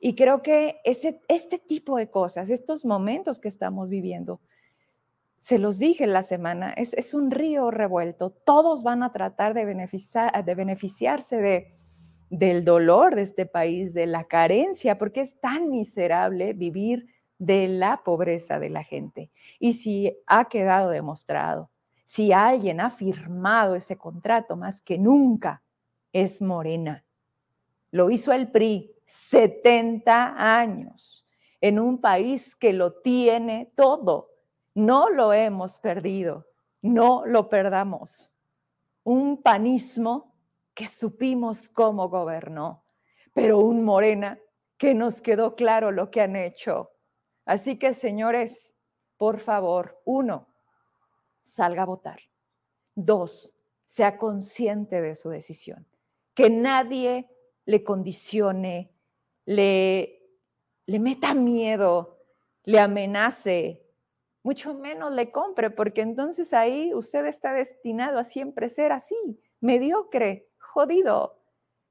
Y 0.00 0.16
creo 0.16 0.42
que 0.42 0.80
ese, 0.82 1.22
este 1.28 1.60
tipo 1.60 1.96
de 1.96 2.10
cosas, 2.10 2.50
estos 2.50 2.84
momentos 2.84 3.38
que 3.38 3.46
estamos 3.46 3.88
viviendo, 3.88 4.40
se 5.38 5.58
los 5.58 5.78
dije 5.78 6.06
la 6.06 6.22
semana, 6.22 6.72
es, 6.72 6.94
es 6.94 7.14
un 7.14 7.30
río 7.30 7.70
revuelto. 7.70 8.30
Todos 8.30 8.82
van 8.82 9.02
a 9.02 9.12
tratar 9.12 9.54
de, 9.54 9.64
beneficiar, 9.64 10.44
de 10.44 10.54
beneficiarse 10.54 11.40
de, 11.40 11.74
del 12.28 12.64
dolor 12.64 13.14
de 13.14 13.22
este 13.22 13.46
país, 13.46 13.94
de 13.94 14.06
la 14.06 14.24
carencia, 14.24 14.98
porque 14.98 15.20
es 15.20 15.40
tan 15.40 15.70
miserable 15.70 16.52
vivir 16.52 17.06
de 17.38 17.68
la 17.68 18.02
pobreza 18.04 18.58
de 18.58 18.70
la 18.70 18.82
gente. 18.82 19.30
Y 19.58 19.74
si 19.74 20.18
ha 20.26 20.48
quedado 20.48 20.90
demostrado 20.90 21.70
si 22.08 22.32
alguien 22.32 22.80
ha 22.80 22.88
firmado 22.88 23.74
ese 23.74 23.98
contrato 23.98 24.56
más 24.56 24.80
que 24.80 24.96
nunca, 24.96 25.62
es 26.10 26.40
Morena. 26.40 27.04
Lo 27.90 28.08
hizo 28.08 28.32
el 28.32 28.50
PRI 28.50 28.90
70 29.04 30.34
años 30.38 31.26
en 31.60 31.78
un 31.78 32.00
país 32.00 32.56
que 32.56 32.72
lo 32.72 32.94
tiene 32.94 33.72
todo. 33.76 34.30
No 34.78 35.10
lo 35.10 35.32
hemos 35.32 35.80
perdido, 35.80 36.46
no 36.82 37.26
lo 37.26 37.48
perdamos. 37.48 38.32
Un 39.02 39.42
panismo 39.42 40.36
que 40.72 40.86
supimos 40.86 41.68
cómo 41.68 42.08
gobernó, 42.08 42.84
pero 43.32 43.58
un 43.58 43.84
Morena 43.84 44.38
que 44.76 44.94
nos 44.94 45.20
quedó 45.20 45.56
claro 45.56 45.90
lo 45.90 46.12
que 46.12 46.20
han 46.20 46.36
hecho. 46.36 46.92
Así 47.44 47.76
que, 47.76 47.92
señores, 47.92 48.76
por 49.16 49.40
favor, 49.40 50.00
uno, 50.04 50.46
salga 51.42 51.82
a 51.82 51.86
votar. 51.86 52.20
Dos, 52.94 53.52
sea 53.84 54.16
consciente 54.16 55.00
de 55.00 55.16
su 55.16 55.28
decisión. 55.28 55.88
Que 56.34 56.50
nadie 56.50 57.28
le 57.64 57.82
condicione, 57.82 58.92
le, 59.44 60.22
le 60.86 61.00
meta 61.00 61.34
miedo, 61.34 62.20
le 62.62 62.78
amenace, 62.78 63.87
mucho 64.48 64.72
menos 64.72 65.12
le 65.12 65.30
compre, 65.30 65.68
porque 65.68 66.00
entonces 66.00 66.54
ahí 66.54 66.94
usted 66.94 67.26
está 67.26 67.52
destinado 67.52 68.18
a 68.18 68.24
siempre 68.24 68.70
ser 68.70 68.92
así, 68.92 69.14
mediocre, 69.60 70.48
jodido, 70.58 71.38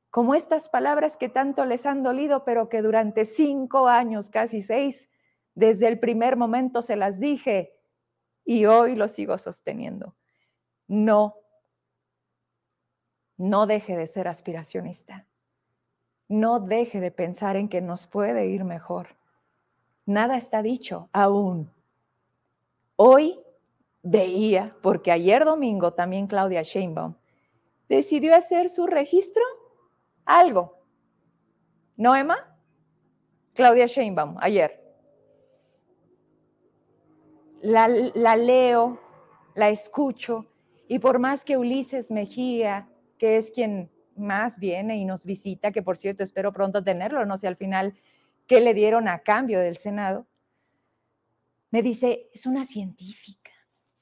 como 0.09 0.33
estas 0.33 0.67
palabras 0.67 1.17
que 1.17 1.29
tanto 1.29 1.65
les 1.65 1.85
han 1.85 2.01
dolido, 2.01 2.45
pero 2.45 2.67
que 2.67 2.81
durante 2.81 3.25
cinco 3.25 3.87
años, 3.87 4.31
casi 4.31 4.63
seis, 4.63 5.07
desde 5.53 5.87
el 5.87 5.99
primer 5.99 6.35
momento 6.35 6.81
se 6.81 6.95
las 6.95 7.19
dije, 7.19 7.75
y 8.43 8.65
hoy 8.65 8.95
lo 8.95 9.07
sigo 9.07 9.37
sosteniendo. 9.37 10.15
No, 10.87 11.35
no 13.37 13.67
deje 13.67 13.95
de 13.95 14.07
ser 14.07 14.27
aspiracionista. 14.27 15.27
No 16.27 16.59
deje 16.59 17.01
de 17.01 17.11
pensar 17.11 17.55
en 17.55 17.69
que 17.69 17.81
nos 17.81 18.07
puede 18.07 18.47
ir 18.47 18.63
mejor. 18.63 19.09
Nada 20.07 20.37
está 20.37 20.63
dicho 20.63 21.07
aún. 21.13 21.76
Hoy 22.97 23.39
veía, 24.03 24.75
porque 24.81 25.11
ayer 25.11 25.45
domingo 25.45 25.93
también 25.93 26.27
Claudia 26.27 26.63
Sheinbaum 26.63 27.15
decidió 27.87 28.35
hacer 28.35 28.69
su 28.69 28.85
registro, 28.85 29.43
algo. 30.25 30.83
¿No, 31.95 32.13
Emma? 32.15 32.57
Claudia 33.53 33.85
Sheinbaum, 33.85 34.35
ayer 34.39 34.87
la, 37.61 38.35
leo, 38.35 38.99
la 39.55 39.69
escucho, 39.69 40.45
y 40.87 40.99
por 40.99 41.19
más 41.19 41.43
que 41.43 41.57
Ulises 41.57 42.11
Mejía, 42.11 42.87
que 43.17 43.37
es 43.37 43.51
quien 43.51 43.91
más 44.15 44.59
viene 44.59 44.97
y 44.97 45.05
nos 45.05 45.25
visita, 45.25 45.71
que 45.71 45.81
por 45.81 45.97
cierto 45.97 46.23
espero 46.23 46.53
pronto 46.53 46.83
tenerlo, 46.83 47.25
no 47.25 47.37
sé 47.37 47.47
al 47.47 47.55
final 47.55 47.93
qué 48.47 48.61
le 48.61 48.73
dieron 48.73 49.07
a 49.07 49.19
cambio 49.19 49.59
del 49.59 49.77
Senado, 49.77 50.27
me 51.71 51.81
dice, 51.81 52.29
es 52.33 52.45
una 52.45 52.63
científica, 52.63 53.51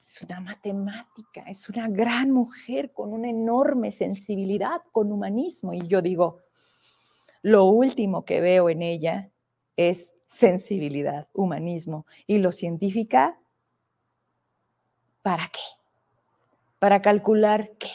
es 0.04 0.22
una 0.22 0.40
matemática, 0.40 1.42
es 1.48 1.68
una 1.68 1.88
gran 1.88 2.30
mujer 2.30 2.92
con 2.92 3.12
una 3.12 3.28
enorme 3.28 3.90
sensibilidad, 3.90 4.82
con 4.92 5.10
humanismo. 5.10 5.72
Y 5.72 5.86
yo 5.88 6.02
digo, 6.02 6.42
lo 7.42 7.64
último 7.64 8.24
que 8.24 8.40
veo 8.40 8.70
en 8.70 8.82
ella 8.82 9.30
es 9.76 10.14
sensibilidad, 10.26 11.28
humanismo. 11.32 12.06
Y 12.26 12.38
lo 12.38 12.52
científica 12.52 13.38
¿Para 15.26 15.48
qué? 15.48 15.58
¿Para 16.78 17.02
calcular 17.02 17.72
qué? 17.80 17.90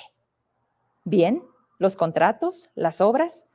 Bien, 1.06 1.42
los 1.78 1.96
contratos, 1.96 2.70
las 2.76 3.00
obras, 3.00 3.48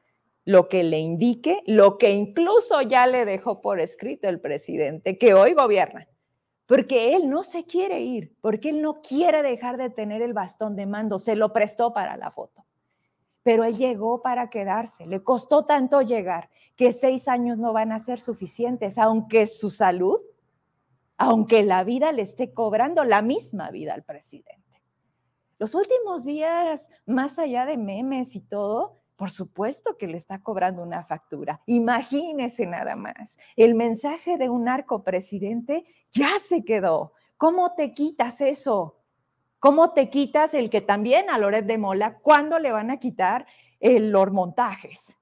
lo 0.46 0.68
que 0.68 0.82
le 0.82 0.98
indique, 0.98 1.62
lo 1.66 1.98
que 1.98 2.12
incluso 2.12 2.80
ya 2.80 3.06
le 3.06 3.26
dejó 3.26 3.60
por 3.60 3.80
escrito 3.80 4.28
el 4.28 4.40
presidente, 4.40 5.18
que 5.18 5.34
hoy 5.34 5.52
gobierna, 5.52 6.08
porque 6.64 7.14
él 7.14 7.28
no 7.28 7.42
se 7.42 7.66
quiere 7.66 8.00
ir, 8.00 8.34
porque 8.40 8.70
él 8.70 8.80
no 8.80 9.02
quiere 9.02 9.42
dejar 9.42 9.76
de 9.76 9.90
tener 9.90 10.22
el 10.22 10.32
bastón 10.32 10.74
de 10.74 10.86
mando, 10.86 11.18
se 11.18 11.36
lo 11.36 11.52
prestó 11.52 11.92
para 11.92 12.16
la 12.16 12.30
foto. 12.30 12.64
Pero 13.42 13.64
él 13.64 13.76
llegó 13.76 14.22
para 14.22 14.48
quedarse, 14.48 15.06
le 15.06 15.22
costó 15.22 15.66
tanto 15.66 16.00
llegar 16.00 16.48
que 16.74 16.94
seis 16.94 17.28
años 17.28 17.58
no 17.58 17.74
van 17.74 17.92
a 17.92 17.98
ser 17.98 18.18
suficientes, 18.18 18.96
aunque 18.96 19.46
su 19.46 19.68
salud 19.68 20.18
aunque 21.18 21.62
la 21.62 21.84
vida 21.84 22.12
le 22.12 22.22
esté 22.22 22.52
cobrando 22.52 23.04
la 23.04 23.22
misma 23.22 23.70
vida 23.70 23.94
al 23.94 24.02
presidente. 24.02 24.82
Los 25.58 25.74
últimos 25.74 26.24
días, 26.24 26.90
más 27.06 27.38
allá 27.38 27.64
de 27.64 27.78
memes 27.78 28.36
y 28.36 28.40
todo, 28.42 29.00
por 29.16 29.30
supuesto 29.30 29.96
que 29.96 30.06
le 30.06 30.18
está 30.18 30.42
cobrando 30.42 30.82
una 30.82 31.02
factura. 31.02 31.60
Imagínese 31.66 32.66
nada 32.66 32.96
más. 32.96 33.38
El 33.56 33.74
mensaje 33.74 34.36
de 34.36 34.50
un 34.50 34.64
narco 34.64 35.02
presidente 35.02 35.86
ya 36.12 36.38
se 36.38 36.64
quedó. 36.64 37.14
¿Cómo 37.38 37.74
te 37.74 37.92
quitas 37.94 38.40
eso? 38.42 39.00
¿Cómo 39.58 39.92
te 39.92 40.10
quitas 40.10 40.54
el 40.54 40.70
que 40.70 40.82
también 40.82 41.30
a 41.30 41.38
Loret 41.38 41.66
de 41.66 41.78
Mola, 41.78 42.18
cuándo 42.18 42.58
le 42.58 42.72
van 42.72 42.90
a 42.90 42.98
quitar 42.98 43.46
los 43.80 44.32
montajes? 44.32 45.18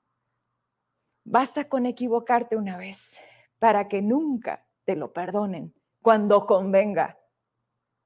Basta 1.25 1.69
con 1.69 1.87
equivocarte 1.87 2.57
una 2.57 2.77
vez 2.77 3.21
para 3.59 3.89
que 3.89 4.03
nunca 4.03 4.67
te 4.85 4.97
lo 4.97 5.13
perdonen 5.13 5.73
cuando 6.03 6.47
convenga. 6.47 7.19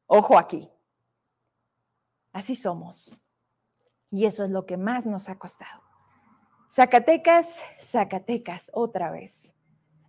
Ojo 0.07 0.39
aquí. 0.39 0.71
Así 2.33 2.55
somos. 2.55 3.11
Y 4.11 4.27
eso 4.27 4.45
es 4.45 4.51
lo 4.51 4.67
que 4.67 4.77
más 4.77 5.07
nos 5.07 5.29
ha 5.29 5.39
costado. 5.39 5.83
Zacatecas, 6.71 7.65
Zacatecas, 7.81 8.71
otra 8.75 9.11
vez. 9.11 9.55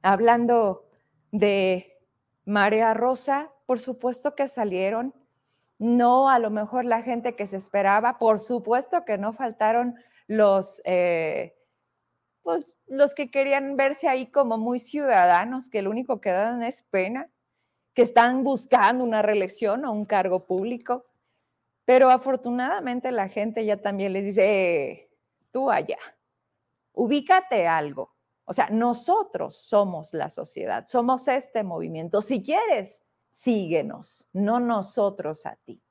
Hablando 0.02 0.86
de 1.32 1.98
Marea 2.46 2.94
Rosa, 2.94 3.52
por 3.66 3.80
supuesto 3.80 4.36
que 4.36 4.48
salieron. 4.48 5.14
No 5.78 6.30
a 6.30 6.40
lo 6.40 6.50
mejor 6.50 6.84
la 6.84 7.02
gente 7.02 7.36
que 7.36 7.46
se 7.46 7.58
esperaba, 7.58 8.18
por 8.18 8.40
supuesto 8.40 9.06
que 9.06 9.18
no 9.18 9.32
faltaron 9.32 9.96
los, 10.28 10.82
eh, 10.84 11.56
pues, 12.44 12.76
los 12.88 13.14
que 13.14 13.32
querían 13.32 13.78
verse 13.78 14.10
ahí 14.10 14.26
como 14.28 14.58
muy 14.58 14.80
ciudadanos, 14.80 15.70
que 15.70 15.82
lo 15.82 15.90
único 15.90 16.20
que 16.20 16.32
dan 16.32 16.64
es 16.64 16.82
pena, 16.82 17.30
que 17.94 18.02
están 18.02 18.44
buscando 18.44 19.04
una 19.04 19.22
reelección 19.22 19.86
o 19.86 19.92
un 19.92 20.06
cargo 20.06 20.46
público. 20.46 21.06
Pero 21.90 22.12
afortunadamente 22.12 23.12
la 23.12 23.30
gente 23.30 23.66
ya 23.66 23.82
también 23.82 24.14
les 24.14 24.24
dice, 24.24 24.44
eh, 24.44 25.10
tú 25.50 25.72
allá, 25.72 25.98
ubícate 26.94 27.68
algo. 27.68 28.14
O 28.46 28.54
sea, 28.54 28.70
nosotros 28.70 29.56
somos 29.56 30.14
la 30.14 30.30
sociedad, 30.30 30.86
somos 30.86 31.28
este 31.28 31.64
movimiento. 31.64 32.22
Si 32.22 32.44
quieres, 32.44 33.04
síguenos, 33.32 34.30
no 34.34 34.60
nosotros 34.60 35.48
a 35.48 35.56
ti. 35.56 35.82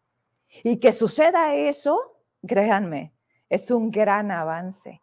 Y 0.62 0.76
que 0.76 0.92
suceda 0.92 1.56
eso, 1.56 2.22
créanme, 2.46 3.12
es 3.48 3.68
un 3.72 3.90
gran 3.90 4.30
avance, 4.30 5.02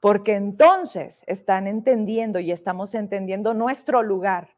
porque 0.00 0.34
entonces 0.34 1.22
están 1.28 1.68
entendiendo 1.68 2.40
y 2.40 2.50
estamos 2.50 2.96
entendiendo 2.96 3.54
nuestro 3.54 4.02
lugar, 4.02 4.56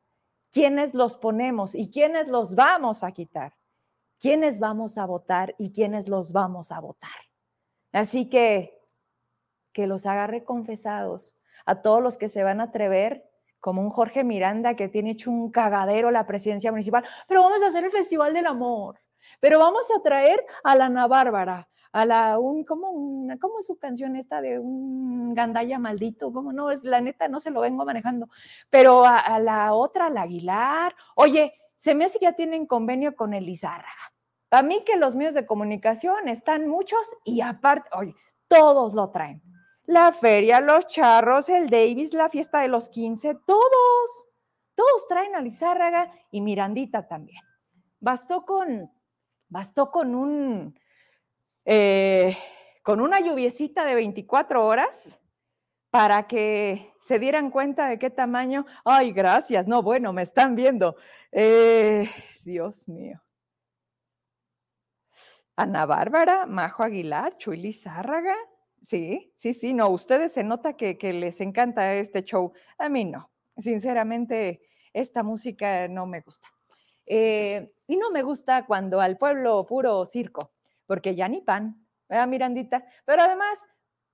quiénes 0.50 0.94
los 0.94 1.18
ponemos 1.18 1.74
y 1.74 1.90
quiénes 1.90 2.28
los 2.28 2.54
vamos 2.54 3.04
a 3.04 3.12
quitar 3.12 3.52
quiénes 4.20 4.58
vamos 4.58 4.98
a 4.98 5.06
votar 5.06 5.54
y 5.58 5.72
quiénes 5.72 6.08
los 6.08 6.32
vamos 6.32 6.72
a 6.72 6.80
votar. 6.80 7.10
Así 7.92 8.28
que 8.28 8.76
que 9.76 9.86
los 9.86 10.06
agarre 10.06 10.42
confesados 10.42 11.34
a 11.66 11.82
todos 11.82 12.02
los 12.02 12.16
que 12.16 12.30
se 12.30 12.42
van 12.42 12.62
a 12.62 12.64
atrever, 12.64 13.28
como 13.60 13.82
un 13.82 13.90
Jorge 13.90 14.24
Miranda 14.24 14.74
que 14.74 14.88
tiene 14.88 15.10
hecho 15.10 15.30
un 15.30 15.50
cagadero 15.50 16.10
la 16.10 16.26
presidencia 16.26 16.70
municipal, 16.70 17.04
pero 17.28 17.42
vamos 17.42 17.62
a 17.62 17.66
hacer 17.66 17.84
el 17.84 17.90
Festival 17.90 18.32
del 18.32 18.46
Amor, 18.46 18.98
pero 19.38 19.58
vamos 19.58 19.86
a 19.94 20.00
traer 20.00 20.42
a 20.64 20.74
la 20.76 20.86
Ana 20.86 21.06
Bárbara, 21.06 21.68
a 21.92 22.06
la, 22.06 22.38
un, 22.38 22.64
¿cómo, 22.64 22.88
una, 22.88 23.38
¿cómo 23.38 23.58
es 23.60 23.66
su 23.66 23.76
canción 23.76 24.16
esta 24.16 24.40
de 24.40 24.58
un 24.58 25.34
gandaya 25.34 25.78
maldito? 25.78 26.32
¿Cómo 26.32 26.54
no? 26.54 26.70
Es 26.70 26.82
la 26.82 27.02
neta, 27.02 27.28
no 27.28 27.38
se 27.38 27.50
lo 27.50 27.60
vengo 27.60 27.84
manejando, 27.84 28.30
pero 28.70 29.04
a, 29.04 29.18
a 29.18 29.38
la 29.40 29.74
otra, 29.74 30.08
la 30.08 30.22
Aguilar, 30.22 30.94
oye, 31.16 31.52
se 31.76 31.94
me 31.94 32.06
hace 32.06 32.18
que 32.18 32.24
ya 32.24 32.32
tienen 32.32 32.66
convenio 32.66 33.14
con 33.14 33.34
el 33.34 33.48
Izárraga. 33.48 34.12
Para 34.48 34.62
mí 34.62 34.82
que 34.84 34.96
los 34.96 35.14
medios 35.14 35.34
de 35.34 35.46
comunicación 35.46 36.28
están 36.28 36.68
muchos 36.68 37.16
y 37.24 37.40
aparte, 37.40 37.88
oye, 37.92 38.14
todos 38.48 38.94
lo 38.94 39.10
traen. 39.10 39.42
La 39.84 40.12
feria, 40.12 40.60
los 40.60 40.86
charros, 40.86 41.48
el 41.48 41.68
Davis, 41.68 42.12
la 42.12 42.28
fiesta 42.28 42.60
de 42.60 42.68
los 42.68 42.88
15, 42.88 43.36
todos, 43.46 44.26
todos 44.74 45.06
traen 45.08 45.36
a 45.36 45.40
Lizárraga 45.40 46.10
y 46.30 46.40
Mirandita 46.40 47.06
también. 47.06 47.42
Bastó 48.00 48.44
con, 48.44 48.90
bastó 49.48 49.90
con 49.90 50.14
un, 50.14 50.78
eh, 51.64 52.36
con 52.82 53.00
una 53.00 53.20
lluviecita 53.20 53.84
de 53.84 53.94
24 53.94 54.64
horas 54.64 55.20
para 55.96 56.26
que 56.26 56.92
se 57.00 57.18
dieran 57.18 57.50
cuenta 57.50 57.88
de 57.88 57.98
qué 57.98 58.10
tamaño. 58.10 58.66
Ay, 58.84 59.12
gracias. 59.12 59.66
No, 59.66 59.82
bueno, 59.82 60.12
me 60.12 60.20
están 60.20 60.54
viendo. 60.54 60.94
Eh, 61.32 62.06
Dios 62.44 62.86
mío. 62.86 63.22
Ana 65.56 65.86
Bárbara, 65.86 66.44
Majo 66.44 66.82
Aguilar, 66.82 67.38
Chuy 67.38 67.56
Lizárraga. 67.56 68.34
Sí, 68.82 69.32
sí, 69.36 69.54
sí, 69.54 69.72
no, 69.72 69.88
ustedes 69.88 70.32
se 70.32 70.44
nota 70.44 70.74
que, 70.74 70.98
que 70.98 71.14
les 71.14 71.40
encanta 71.40 71.94
este 71.94 72.22
show. 72.24 72.52
A 72.76 72.90
mí 72.90 73.06
no. 73.06 73.30
Sinceramente, 73.56 74.60
esta 74.92 75.22
música 75.22 75.88
no 75.88 76.04
me 76.04 76.20
gusta. 76.20 76.48
Eh, 77.06 77.72
y 77.86 77.96
no 77.96 78.10
me 78.10 78.22
gusta 78.22 78.66
cuando 78.66 79.00
al 79.00 79.16
pueblo 79.16 79.64
puro 79.64 80.04
circo, 80.04 80.52
porque 80.84 81.14
ya 81.14 81.26
ni 81.26 81.40
pan, 81.40 81.86
¿verdad, 82.06 82.28
Mirandita? 82.28 82.84
Pero 83.06 83.22
además, 83.22 83.66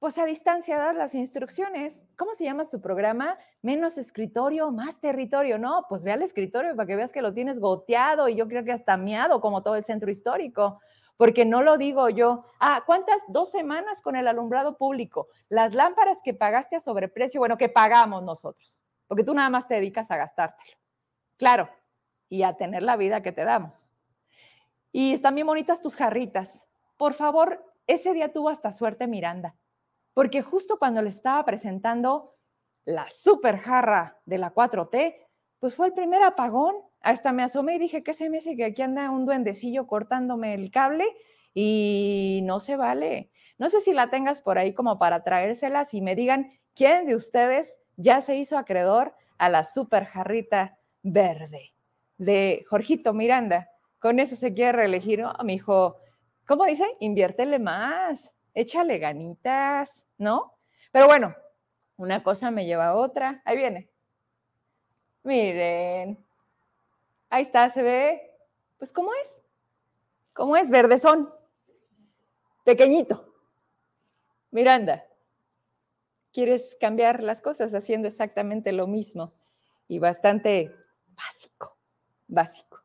pues 0.03 0.19
a 0.19 0.25
distancia 0.25 0.79
dar 0.79 0.97
las 0.97 1.15
instrucciones. 1.15 2.09
¿Cómo 2.17 2.35
se 2.35 2.43
llama 2.43 2.65
su 2.65 2.81
programa? 2.81 3.39
Menos 3.63 3.99
escritorio, 3.99 4.73
más 4.73 4.99
territorio, 4.99 5.61
¿no? 5.61 5.87
Pues 5.89 6.03
ve 6.03 6.11
al 6.11 6.23
escritorio 6.23 6.75
para 6.75 6.89
que 6.89 6.97
veas 6.97 7.13
que 7.13 7.23
lo 7.23 7.33
tienes 7.33 7.61
goteado 7.61 8.29
y 8.29 8.35
yo 8.35 8.49
creo 8.49 8.65
que 8.65 8.73
hasta 8.73 8.97
miado 8.97 9.41
como 9.41 9.63
todo 9.63 9.77
el 9.77 9.85
centro 9.85 10.11
histórico, 10.11 10.81
porque 11.17 11.45
no 11.45 11.63
lo 11.63 11.79
digo 11.79 12.09
yo. 12.09 12.47
Ah, 12.59 12.83
¿cuántas? 12.85 13.23
Dos 13.29 13.53
semanas 13.53 14.03
con 14.03 14.17
el 14.17 14.27
alumbrado 14.27 14.77
público. 14.77 15.29
Las 15.49 15.73
lámparas 15.73 16.21
que 16.21 16.35
pagaste 16.35 16.75
a 16.75 16.81
sobreprecio, 16.81 17.39
bueno, 17.39 17.57
que 17.57 17.69
pagamos 17.69 18.25
nosotros, 18.25 18.85
porque 19.07 19.23
tú 19.23 19.33
nada 19.35 19.51
más 19.51 19.69
te 19.69 19.75
dedicas 19.75 20.11
a 20.11 20.17
gastártelo. 20.17 20.77
Claro, 21.37 21.69
y 22.29 22.43
a 22.43 22.57
tener 22.57 22.83
la 22.83 22.97
vida 22.97 23.23
que 23.23 23.31
te 23.31 23.45
damos. 23.45 23.93
Y 24.91 25.13
están 25.13 25.37
bien 25.37 25.47
bonitas 25.47 25.81
tus 25.81 25.95
jarritas. 25.95 26.69
Por 26.97 27.15
favor, 27.15 27.65
ese 27.87 28.13
día 28.15 28.33
tuvo 28.33 28.49
hasta 28.49 28.73
suerte 28.73 29.07
Miranda 29.07 29.55
porque 30.15 30.43
justo 30.43 30.79
cuando 30.79 31.03
le 31.03 31.09
estaba 31.09 31.45
presentando 31.45 32.35
la 32.85 33.09
super 33.09 33.59
jarra 33.59 34.19
de 34.25 34.39
la 34.39 34.53
4T, 34.53 35.17
pues 35.59 35.75
fue 35.75 35.87
el 35.87 35.93
primer 35.93 36.23
apagón. 36.23 36.75
Hasta 37.01 37.33
me 37.33 37.43
asomé 37.43 37.77
y 37.77 37.79
dije, 37.79 38.03
¿qué 38.03 38.13
se 38.13 38.29
me 38.31 38.39
hace 38.39 38.57
que 38.57 38.65
aquí 38.65 38.83
anda 38.83 39.11
un 39.11 39.27
duendecillo 39.27 39.87
cortándome 39.87 40.55
el 40.55 40.71
cable? 40.71 41.05
Y 41.55 42.41
no 42.45 42.61
se 42.61 42.77
vale. 42.77 43.31
No 43.59 43.69
sé 43.69 43.81
si 43.81 43.93
la 43.93 44.11
tengas 44.11 44.41
por 44.41 44.59
ahí 44.59 44.75
como 44.75 44.99
para 44.99 45.23
traérselas 45.23 45.95
y 45.95 46.01
me 46.01 46.15
digan 46.17 46.53
quién 46.75 47.07
de 47.07 47.15
ustedes 47.15 47.79
ya 47.97 48.21
se 48.21 48.37
hizo 48.37 48.59
acreedor 48.59 49.15
a 49.39 49.49
la 49.49 49.63
super 49.63 50.05
jarrita 50.05 50.79
verde 51.03 51.75
de 52.19 52.65
Jorgito 52.69 53.13
Miranda. 53.13 53.69
Con 53.99 54.19
eso 54.19 54.37
se 54.37 54.55
quiere 54.55 54.73
reelegir, 54.73 55.21
¿no? 55.21 55.33
Mi 55.45 55.55
hijo, 55.55 55.97
¿cómo 56.47 56.65
dice? 56.65 56.87
Inviértele 57.01 57.59
más 57.59 58.37
échale 58.55 58.99
ganitas, 58.99 60.09
¿no? 60.19 60.55
Pero 60.91 61.07
bueno, 61.07 61.35
una 61.97 62.23
cosa 62.23 62.51
me 62.51 62.67
lleva 62.67 62.89
a 62.89 62.97
otra. 62.97 63.43
Ahí 63.45 63.57
viene. 63.57 63.89
Miren. 65.23 66.25
Ahí 67.31 67.43
está, 67.43 67.71
se 67.71 67.83
ve. 67.83 68.31
Pues, 68.79 68.93
¿cómo 68.93 69.13
es? 69.15 69.43
¿Cómo 70.33 70.57
es? 70.57 70.71
Verdezón. 70.71 71.33
Pequeñito. 72.65 73.33
Miranda, 74.51 75.07
quieres 76.33 76.77
cambiar 76.81 77.23
las 77.23 77.41
cosas 77.41 77.75
haciendo 77.75 78.09
exactamente 78.09 78.73
lo 78.73 78.87
mismo 78.87 79.33
y 79.89 79.99
bastante 79.99 80.75
básico, 81.15 81.77
básico. 82.29 82.83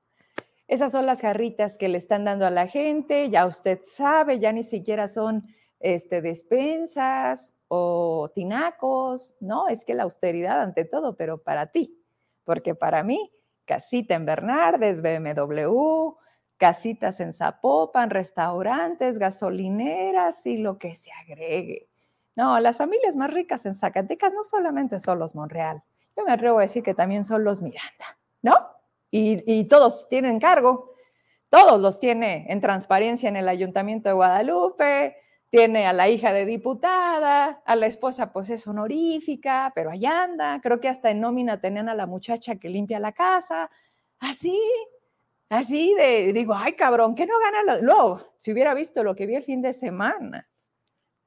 Esas 0.67 0.91
son 0.91 1.05
las 1.05 1.21
jarritas 1.21 1.77
que 1.77 1.87
le 1.87 1.97
están 1.97 2.25
dando 2.25 2.45
a 2.45 2.51
la 2.51 2.67
gente, 2.67 3.29
ya 3.29 3.45
usted 3.45 3.79
sabe, 3.83 4.39
ya 4.39 4.51
ni 4.51 4.63
siquiera 4.63 5.07
son 5.07 5.47
este, 5.79 6.21
despensas 6.21 7.55
o 7.67 8.31
tinacos, 8.33 9.35
no, 9.39 9.67
es 9.67 9.85
que 9.85 9.93
la 9.93 10.03
austeridad 10.03 10.61
ante 10.61 10.85
todo, 10.85 11.15
pero 11.15 11.43
para 11.43 11.67
ti, 11.67 12.01
porque 12.43 12.75
para 12.75 13.03
mí, 13.03 13.31
casita 13.65 14.15
en 14.15 14.25
Bernardes, 14.25 15.01
BMW, 15.01 16.15
casitas 16.57 17.19
en 17.19 17.33
Zapopan, 17.33 18.09
restaurantes, 18.09 19.19
gasolineras 19.19 20.45
y 20.45 20.57
lo 20.57 20.77
que 20.79 20.95
se 20.95 21.11
agregue. 21.11 21.89
No, 22.35 22.59
las 22.59 22.77
familias 22.77 23.15
más 23.15 23.31
ricas 23.31 23.65
en 23.65 23.75
Zacatecas 23.75 24.33
no 24.33 24.43
solamente 24.43 24.99
son 24.99 25.19
los 25.19 25.35
Monreal, 25.35 25.83
yo 26.15 26.23
me 26.23 26.31
atrevo 26.31 26.57
a 26.57 26.63
decir 26.63 26.81
que 26.81 26.95
también 26.95 27.23
son 27.23 27.43
los 27.43 27.61
Miranda, 27.61 28.17
¿no? 28.41 28.55
Y, 29.11 29.43
y 29.45 29.65
todos 29.65 30.09
tienen 30.09 30.39
cargo, 30.39 30.95
todos 31.49 31.79
los 31.79 31.99
tiene 31.99 32.45
en 32.49 32.59
transparencia 32.59 33.29
en 33.29 33.35
el 33.35 33.47
Ayuntamiento 33.47 34.09
de 34.09 34.15
Guadalupe, 34.15 35.15
tiene 35.49 35.87
a 35.87 35.93
la 35.93 36.09
hija 36.09 36.33
de 36.33 36.45
diputada, 36.45 37.61
a 37.65 37.75
la 37.75 37.85
esposa 37.85 38.31
pues 38.33 38.49
es 38.49 38.67
honorífica, 38.67 39.71
pero 39.73 39.91
allá 39.91 40.23
anda, 40.23 40.59
creo 40.61 40.79
que 40.79 40.89
hasta 40.89 41.09
en 41.09 41.21
nómina 41.21 41.59
tenían 41.61 41.89
a 41.89 41.95
la 41.95 42.05
muchacha 42.05 42.57
que 42.57 42.69
limpia 42.69 42.99
la 42.99 43.13
casa, 43.13 43.69
así, 44.19 44.59
así 45.49 45.93
de, 45.95 46.33
digo, 46.33 46.53
ay 46.53 46.73
cabrón, 46.73 47.15
¿qué 47.15 47.25
no 47.25 47.35
gana? 47.39 47.79
Luego, 47.81 48.21
si 48.39 48.51
hubiera 48.51 48.73
visto 48.73 49.03
lo 49.03 49.15
que 49.15 49.25
vi 49.25 49.35
el 49.35 49.43
fin 49.43 49.61
de 49.61 49.73
semana, 49.73 50.47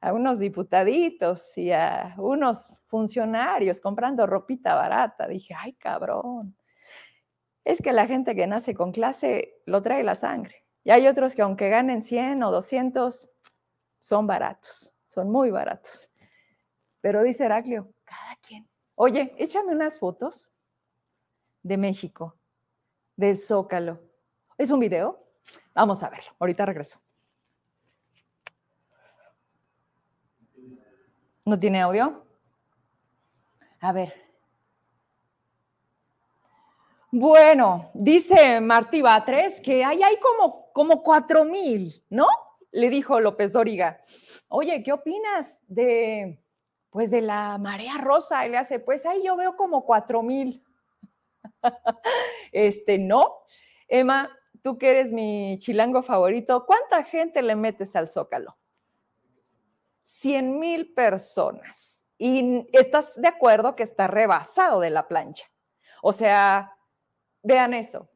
a 0.02 0.12
unos 0.12 0.38
diputaditos 0.38 1.56
y 1.59 1.72
a 1.72 2.14
unos 2.16 2.80
funcionarios 2.87 3.80
comprando 3.80 4.26
ropita 4.26 4.74
barata, 4.74 5.28
dije, 5.28 5.54
ay 5.56 5.74
cabrón, 5.74 6.56
es 7.64 7.83
que 7.83 7.92
la 7.92 8.06
gente 8.06 8.35
que 8.35 8.46
nace 8.46 8.74
con 8.74 8.92
clase 8.92 9.61
lo 9.66 9.83
trae 9.83 10.02
la 10.02 10.14
sangre. 10.14 10.64
Y 10.83 10.90
hay 10.90 11.06
otros 11.06 11.35
que 11.35 11.42
aunque 11.42 11.68
ganen 11.68 12.00
100 12.00 12.42
o 12.42 12.50
200, 12.50 13.29
son 14.00 14.26
baratos, 14.26 14.92
son 15.06 15.30
muy 15.30 15.50
baratos. 15.50 16.10
Pero 17.00 17.22
dice 17.22 17.44
Heraclio, 17.44 17.92
Cada 18.04 18.36
quien. 18.36 18.68
Oye, 18.96 19.34
échame 19.38 19.72
unas 19.72 19.98
fotos 19.98 20.50
de 21.62 21.76
México, 21.76 22.36
del 23.16 23.38
Zócalo. 23.38 24.00
¿Es 24.58 24.70
un 24.70 24.80
video? 24.80 25.24
Vamos 25.74 26.02
a 26.02 26.10
verlo. 26.10 26.32
Ahorita 26.38 26.66
regreso. 26.66 27.00
¿No 31.46 31.58
tiene 31.58 31.80
audio? 31.80 32.24
A 33.80 33.92
ver. 33.92 34.14
Bueno, 37.10 37.90
dice 37.94 38.60
Martí 38.60 39.02
Batres 39.02 39.60
que 39.60 39.84
ahí 39.84 40.02
hay 40.02 40.18
como, 40.20 40.70
como 40.72 41.02
cuatro 41.02 41.44
mil, 41.44 42.04
¿no? 42.10 42.26
Le 42.72 42.90
dijo 42.90 43.20
López 43.20 43.52
Dóriga. 43.52 44.02
Oye, 44.48 44.83
¿qué 44.83 44.92
opinas 44.92 45.61
de, 45.66 46.42
pues, 46.90 47.11
de 47.11 47.20
la 47.20 47.59
marea 47.59 47.98
rosa? 47.98 48.46
Y 48.46 48.50
le 48.50 48.59
hace, 48.59 48.78
pues 48.78 49.06
ahí 49.06 49.22
yo 49.24 49.37
veo 49.37 49.56
como 49.56 49.85
cuatro 49.85 50.22
mil. 50.22 50.62
este, 52.52 52.98
no. 52.98 53.38
Emma, 53.88 54.30
tú 54.62 54.78
que 54.78 54.90
eres 54.90 55.12
mi 55.12 55.59
chilango 55.59 56.02
favorito, 56.02 56.64
¿cuánta 56.66 57.02
gente 57.04 57.42
le 57.42 57.56
metes 57.56 57.96
al 57.96 58.09
Zócalo? 58.09 58.56
100 60.02 60.59
mil 60.59 60.92
personas. 60.92 62.06
Y 62.18 62.66
estás 62.72 63.20
de 63.20 63.28
acuerdo 63.28 63.74
que 63.74 63.83
está 63.83 64.06
rebasado 64.06 64.80
de 64.80 64.90
la 64.90 65.09
plancha. 65.09 65.46
O 66.02 66.12
sea, 66.12 66.76
vean 67.42 67.72
eso. 67.74 68.11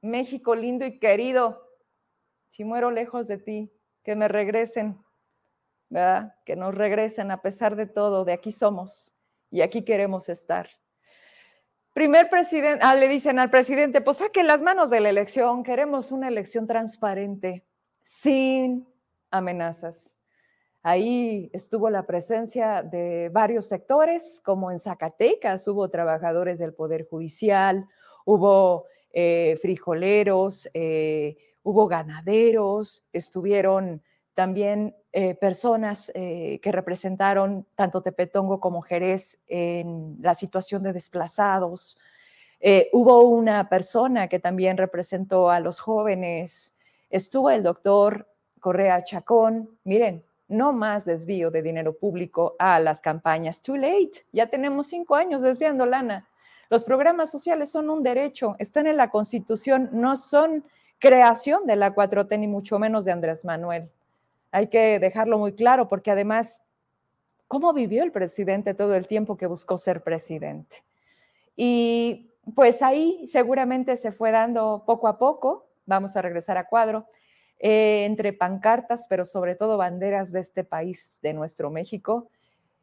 México 0.00 0.54
lindo 0.54 0.84
y 0.84 0.98
querido, 0.98 1.63
si 2.54 2.62
muero 2.62 2.92
lejos 2.92 3.26
de 3.26 3.36
ti, 3.36 3.72
que 4.04 4.14
me 4.14 4.28
regresen, 4.28 4.96
¿verdad? 5.88 6.36
Que 6.44 6.54
nos 6.54 6.72
regresen 6.72 7.32
a 7.32 7.42
pesar 7.42 7.74
de 7.74 7.86
todo, 7.86 8.24
de 8.24 8.32
aquí 8.32 8.52
somos 8.52 9.12
y 9.50 9.62
aquí 9.62 9.82
queremos 9.82 10.28
estar. 10.28 10.68
Primer 11.94 12.30
presidente, 12.30 12.78
ah, 12.86 12.94
le 12.94 13.08
dicen 13.08 13.40
al 13.40 13.50
presidente, 13.50 14.02
pues 14.02 14.18
saque 14.18 14.44
las 14.44 14.62
manos 14.62 14.88
de 14.88 15.00
la 15.00 15.08
elección, 15.08 15.64
queremos 15.64 16.12
una 16.12 16.28
elección 16.28 16.68
transparente, 16.68 17.64
sin 18.02 18.86
amenazas. 19.32 20.16
Ahí 20.84 21.50
estuvo 21.52 21.90
la 21.90 22.06
presencia 22.06 22.84
de 22.84 23.30
varios 23.32 23.66
sectores, 23.66 24.40
como 24.44 24.70
en 24.70 24.78
Zacatecas 24.78 25.66
hubo 25.66 25.90
trabajadores 25.90 26.60
del 26.60 26.72
Poder 26.72 27.04
Judicial, 27.04 27.88
hubo 28.24 28.86
eh, 29.12 29.58
frijoleros, 29.60 30.70
eh, 30.72 31.36
hubo 31.64 31.88
ganaderos, 31.88 33.04
estuvieron 33.12 34.00
también 34.34 34.94
eh, 35.12 35.34
personas 35.34 36.12
que 36.14 36.72
representaron 36.72 37.66
tanto 37.74 38.02
Tepetongo 38.02 38.60
como 38.60 38.82
Jerez 38.82 39.40
en 39.46 40.16
la 40.20 40.34
situación 40.34 40.82
de 40.82 40.92
desplazados. 40.92 41.98
hubo 42.92 43.22
una 43.22 43.68
persona 43.68 44.28
que 44.28 44.38
también 44.38 44.76
representó 44.76 45.50
a 45.50 45.60
los 45.60 45.80
jóvenes. 45.80 46.76
Estuvo 47.10 47.50
el 47.50 47.62
doctor 47.62 48.28
Correa 48.60 49.04
Chacón. 49.04 49.78
Miren, 49.84 50.24
no 50.48 50.72
más 50.72 51.04
desvío 51.04 51.50
de 51.50 51.62
dinero 51.62 51.96
público 51.96 52.54
a 52.58 52.80
las 52.80 53.00
campañas. 53.00 53.62
Too 53.62 53.76
late, 53.76 54.26
ya 54.32 54.46
tenemos 54.48 54.88
cinco 54.88 55.14
años 55.14 55.42
desviando 55.42 55.86
lana. 55.86 56.28
Los 56.70 56.84
programas 56.84 57.30
sociales 57.30 57.70
son 57.70 57.90
un 57.90 58.02
derecho, 58.02 58.56
están 58.58 58.86
en 58.86 58.96
la 58.96 59.10
Constitución, 59.10 59.90
no 59.92 60.16
son 60.16 60.64
creación 60.98 61.66
de 61.66 61.76
la 61.76 61.94
4T 61.94 62.38
ni 62.38 62.46
mucho 62.46 62.78
menos 62.78 63.04
de 63.04 63.12
Andrés 63.12 63.44
Manuel. 63.44 63.90
Hay 64.50 64.68
que 64.68 64.98
dejarlo 64.98 65.38
muy 65.38 65.52
claro 65.52 65.88
porque 65.88 66.10
además, 66.10 66.62
¿cómo 67.48 67.72
vivió 67.72 68.02
el 68.04 68.12
presidente 68.12 68.74
todo 68.74 68.94
el 68.94 69.06
tiempo 69.06 69.36
que 69.36 69.46
buscó 69.46 69.78
ser 69.78 70.02
presidente? 70.02 70.84
Y 71.56 72.30
pues 72.54 72.82
ahí 72.82 73.26
seguramente 73.26 73.96
se 73.96 74.12
fue 74.12 74.30
dando 74.30 74.84
poco 74.86 75.08
a 75.08 75.18
poco, 75.18 75.68
vamos 75.86 76.16
a 76.16 76.22
regresar 76.22 76.56
a 76.58 76.68
cuadro, 76.68 77.06
eh, 77.58 78.04
entre 78.04 78.32
pancartas, 78.32 79.06
pero 79.08 79.24
sobre 79.24 79.54
todo 79.54 79.76
banderas 79.76 80.32
de 80.32 80.40
este 80.40 80.64
país, 80.64 81.18
de 81.22 81.32
nuestro 81.32 81.70
México. 81.70 82.28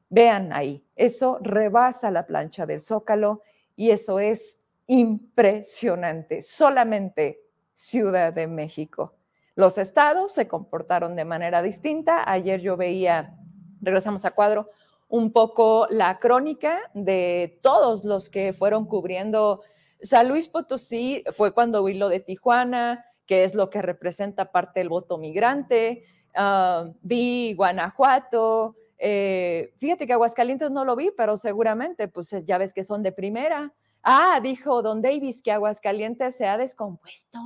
Vean 0.09 0.51
ahí, 0.53 0.83
eso 0.95 1.37
rebasa 1.41 2.11
la 2.11 2.25
plancha 2.25 2.65
del 2.65 2.81
Zócalo 2.81 3.41
y 3.75 3.91
eso 3.91 4.19
es 4.19 4.59
impresionante. 4.87 6.41
Solamente 6.41 7.39
Ciudad 7.73 8.33
de 8.33 8.47
México. 8.47 9.15
Los 9.55 9.77
estados 9.77 10.33
se 10.33 10.47
comportaron 10.47 11.15
de 11.15 11.25
manera 11.25 11.61
distinta. 11.61 12.29
Ayer 12.29 12.61
yo 12.61 12.77
veía, 12.77 13.37
regresamos 13.81 14.25
a 14.25 14.31
cuadro, 14.31 14.69
un 15.09 15.33
poco 15.33 15.87
la 15.89 16.19
crónica 16.19 16.79
de 16.93 17.59
todos 17.61 18.05
los 18.05 18.29
que 18.29 18.53
fueron 18.53 18.85
cubriendo 18.85 19.61
San 20.01 20.29
Luis 20.29 20.47
Potosí, 20.47 21.23
fue 21.31 21.53
cuando 21.53 21.83
vi 21.83 21.93
lo 21.93 22.09
de 22.09 22.21
Tijuana, 22.21 23.05
que 23.25 23.43
es 23.43 23.53
lo 23.53 23.69
que 23.69 23.81
representa 23.81 24.51
parte 24.51 24.79
del 24.79 24.89
voto 24.89 25.17
migrante. 25.17 26.05
Ah, 26.33 26.89
vi 27.01 27.53
Guanajuato. 27.53 28.75
Eh, 28.97 29.73
fíjate 29.77 30.07
que 30.07 30.13
Aguascalientes 30.13 30.71
no 30.71 30.85
lo 30.85 30.95
vi, 30.95 31.11
pero 31.15 31.37
seguramente, 31.37 32.07
pues 32.07 32.29
ya 32.45 32.57
ves 32.57 32.73
que 32.73 32.83
son 32.83 33.03
de 33.03 33.11
primera. 33.11 33.73
Ah, 34.03 34.39
dijo 34.41 34.81
Don 34.81 35.01
Davis 35.01 35.41
que 35.41 35.51
Aguascalientes 35.51 36.35
se 36.35 36.47
ha 36.47 36.57
descompuesto. 36.57 37.39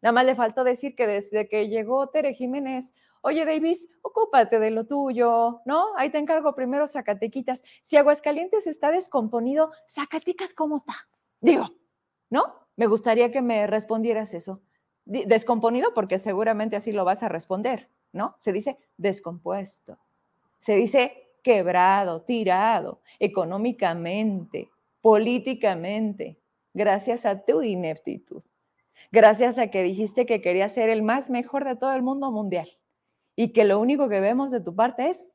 Nada 0.00 0.12
más 0.12 0.24
le 0.24 0.34
faltó 0.34 0.64
decir 0.64 0.94
que 0.94 1.06
desde 1.06 1.48
que 1.48 1.68
llegó 1.68 2.08
Tere 2.08 2.34
Jiménez, 2.34 2.94
oye 3.22 3.44
Davis, 3.44 3.88
ocúpate 4.02 4.58
de 4.58 4.70
lo 4.70 4.86
tuyo, 4.86 5.62
¿no? 5.64 5.96
Ahí 5.96 6.10
te 6.10 6.18
encargo 6.18 6.54
primero 6.54 6.86
Zacatequitas. 6.86 7.64
Si 7.82 7.96
Aguascalientes 7.96 8.66
está 8.66 8.90
descomponido, 8.90 9.72
Zacatecas, 9.88 10.54
¿cómo 10.54 10.76
está? 10.76 10.94
Digo, 11.40 11.68
¿no? 12.28 12.54
Me 12.76 12.86
gustaría 12.86 13.30
que 13.30 13.42
me 13.42 13.66
respondieras 13.66 14.32
eso 14.34 14.62
descomponido 15.04 15.92
porque 15.94 16.18
seguramente 16.18 16.76
así 16.76 16.92
lo 16.92 17.04
vas 17.04 17.22
a 17.22 17.28
responder, 17.28 17.88
¿no? 18.12 18.36
Se 18.38 18.52
dice 18.52 18.78
descompuesto, 18.96 19.98
se 20.58 20.76
dice 20.76 21.34
quebrado, 21.42 22.22
tirado, 22.22 23.00
económicamente, 23.18 24.70
políticamente, 25.00 26.40
gracias 26.74 27.26
a 27.26 27.44
tu 27.44 27.62
ineptitud, 27.62 28.42
gracias 29.10 29.58
a 29.58 29.68
que 29.68 29.82
dijiste 29.82 30.26
que 30.26 30.40
querías 30.40 30.72
ser 30.72 30.90
el 30.90 31.02
más 31.02 31.30
mejor 31.30 31.64
de 31.64 31.76
todo 31.76 31.92
el 31.92 32.02
mundo 32.02 32.30
mundial 32.30 32.68
y 33.36 33.52
que 33.52 33.64
lo 33.64 33.80
único 33.80 34.08
que 34.08 34.20
vemos 34.20 34.50
de 34.50 34.60
tu 34.60 34.74
parte 34.74 35.08
es 35.08 35.30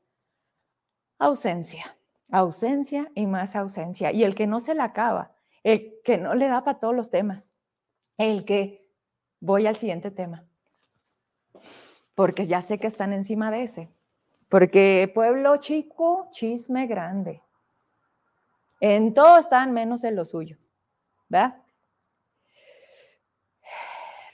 ausencia, 1.18 1.96
ausencia 2.30 3.10
y 3.14 3.26
más 3.26 3.56
ausencia. 3.56 4.12
Y 4.12 4.24
el 4.24 4.34
que 4.34 4.46
no 4.46 4.60
se 4.60 4.74
la 4.74 4.84
acaba, 4.84 5.34
el 5.62 5.94
que 6.04 6.18
no 6.18 6.34
le 6.34 6.48
da 6.48 6.64
para 6.64 6.78
todos 6.78 6.94
los 6.94 7.10
temas, 7.10 7.54
el 8.18 8.44
que 8.44 8.86
Voy 9.40 9.66
al 9.66 9.76
siguiente 9.76 10.10
tema, 10.10 10.44
porque 12.14 12.46
ya 12.46 12.62
sé 12.62 12.78
que 12.78 12.86
están 12.86 13.12
encima 13.12 13.50
de 13.50 13.62
ese. 13.64 13.90
Porque 14.48 15.10
pueblo 15.14 15.58
chico, 15.58 16.28
chisme 16.30 16.86
grande. 16.86 17.42
En 18.80 19.14
todo 19.14 19.38
están 19.38 19.72
menos 19.72 20.04
en 20.04 20.16
lo 20.16 20.24
suyo. 20.24 20.58
¿Verdad? 21.28 21.62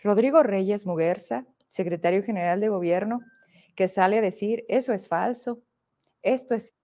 Rodrigo 0.03 0.43
Reyes 0.43 0.85
Muguerza, 0.85 1.47
secretario 1.69 2.23
general 2.25 2.61
de 2.61 2.69
gobierno, 2.69 3.21
que 3.77 3.89
sale 3.89 4.19
a 4.19 4.21
decir, 4.21 4.65
eso 4.69 4.93
es 4.93 5.09
falso, 5.09 5.63
esto 6.23 6.55
es, 6.55 6.75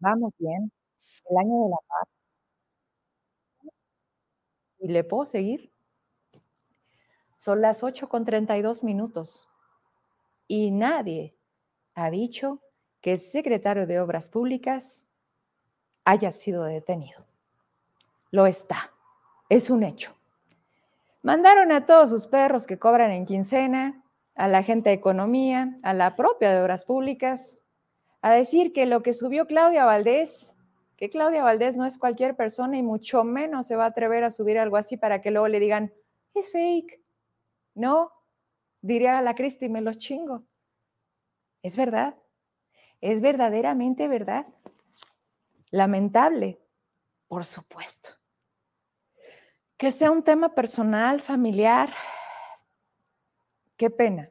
vamos 0.00 0.34
bien, 0.38 0.72
el 1.30 1.38
año 1.38 1.64
de 1.64 1.70
la 1.70 1.76
paz. 1.88 2.08
Y 4.78 4.88
le 4.88 5.04
puedo 5.04 5.24
seguir. 5.24 5.72
Son 7.38 7.60
las 7.60 7.82
8 7.82 8.08
con 8.08 8.24
32 8.24 8.84
minutos 8.84 9.48
y 10.48 10.70
nadie 10.70 11.36
ha 11.94 12.10
dicho 12.10 12.60
que 13.00 13.12
el 13.12 13.20
secretario 13.20 13.86
de 13.86 14.00
Obras 14.00 14.28
Públicas 14.28 15.13
haya 16.04 16.30
sido 16.32 16.64
detenido. 16.64 17.24
Lo 18.30 18.46
está, 18.46 18.92
es 19.48 19.70
un 19.70 19.82
hecho. 19.82 20.14
Mandaron 21.22 21.72
a 21.72 21.86
todos 21.86 22.10
sus 22.10 22.26
perros 22.26 22.66
que 22.66 22.78
cobran 22.78 23.10
en 23.10 23.26
quincena, 23.26 24.02
a 24.34 24.48
la 24.48 24.62
gente 24.62 24.90
de 24.90 24.96
economía, 24.96 25.76
a 25.82 25.94
la 25.94 26.16
propia 26.16 26.52
de 26.52 26.62
Obras 26.62 26.84
Públicas, 26.84 27.60
a 28.20 28.32
decir 28.32 28.72
que 28.72 28.86
lo 28.86 29.02
que 29.02 29.12
subió 29.12 29.46
Claudia 29.46 29.84
Valdés, 29.84 30.56
que 30.96 31.10
Claudia 31.10 31.42
Valdés 31.42 31.76
no 31.76 31.86
es 31.86 31.98
cualquier 31.98 32.36
persona 32.36 32.76
y 32.76 32.82
mucho 32.82 33.24
menos 33.24 33.66
se 33.66 33.76
va 33.76 33.84
a 33.84 33.88
atrever 33.88 34.24
a 34.24 34.30
subir 34.30 34.58
algo 34.58 34.76
así 34.76 34.96
para 34.96 35.20
que 35.20 35.30
luego 35.30 35.48
le 35.48 35.60
digan, 35.60 35.92
es 36.34 36.50
fake, 36.50 37.00
no, 37.74 38.12
diría 38.80 39.20
la 39.22 39.34
Cristi, 39.34 39.68
me 39.68 39.80
los 39.80 39.98
chingo. 39.98 40.44
Es 41.62 41.76
verdad, 41.76 42.16
es 43.00 43.20
verdaderamente 43.20 44.08
verdad. 44.08 44.46
Lamentable, 45.74 46.60
por 47.26 47.44
supuesto. 47.44 48.10
Que 49.76 49.90
sea 49.90 50.12
un 50.12 50.22
tema 50.22 50.54
personal, 50.54 51.20
familiar, 51.20 51.92
qué 53.76 53.90
pena, 53.90 54.30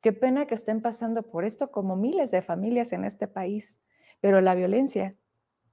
qué 0.00 0.12
pena 0.12 0.46
que 0.46 0.54
estén 0.54 0.80
pasando 0.80 1.24
por 1.24 1.44
esto 1.44 1.72
como 1.72 1.96
miles 1.96 2.30
de 2.30 2.42
familias 2.42 2.92
en 2.92 3.04
este 3.04 3.26
país, 3.26 3.80
pero 4.20 4.40
la 4.40 4.54
violencia 4.54 5.16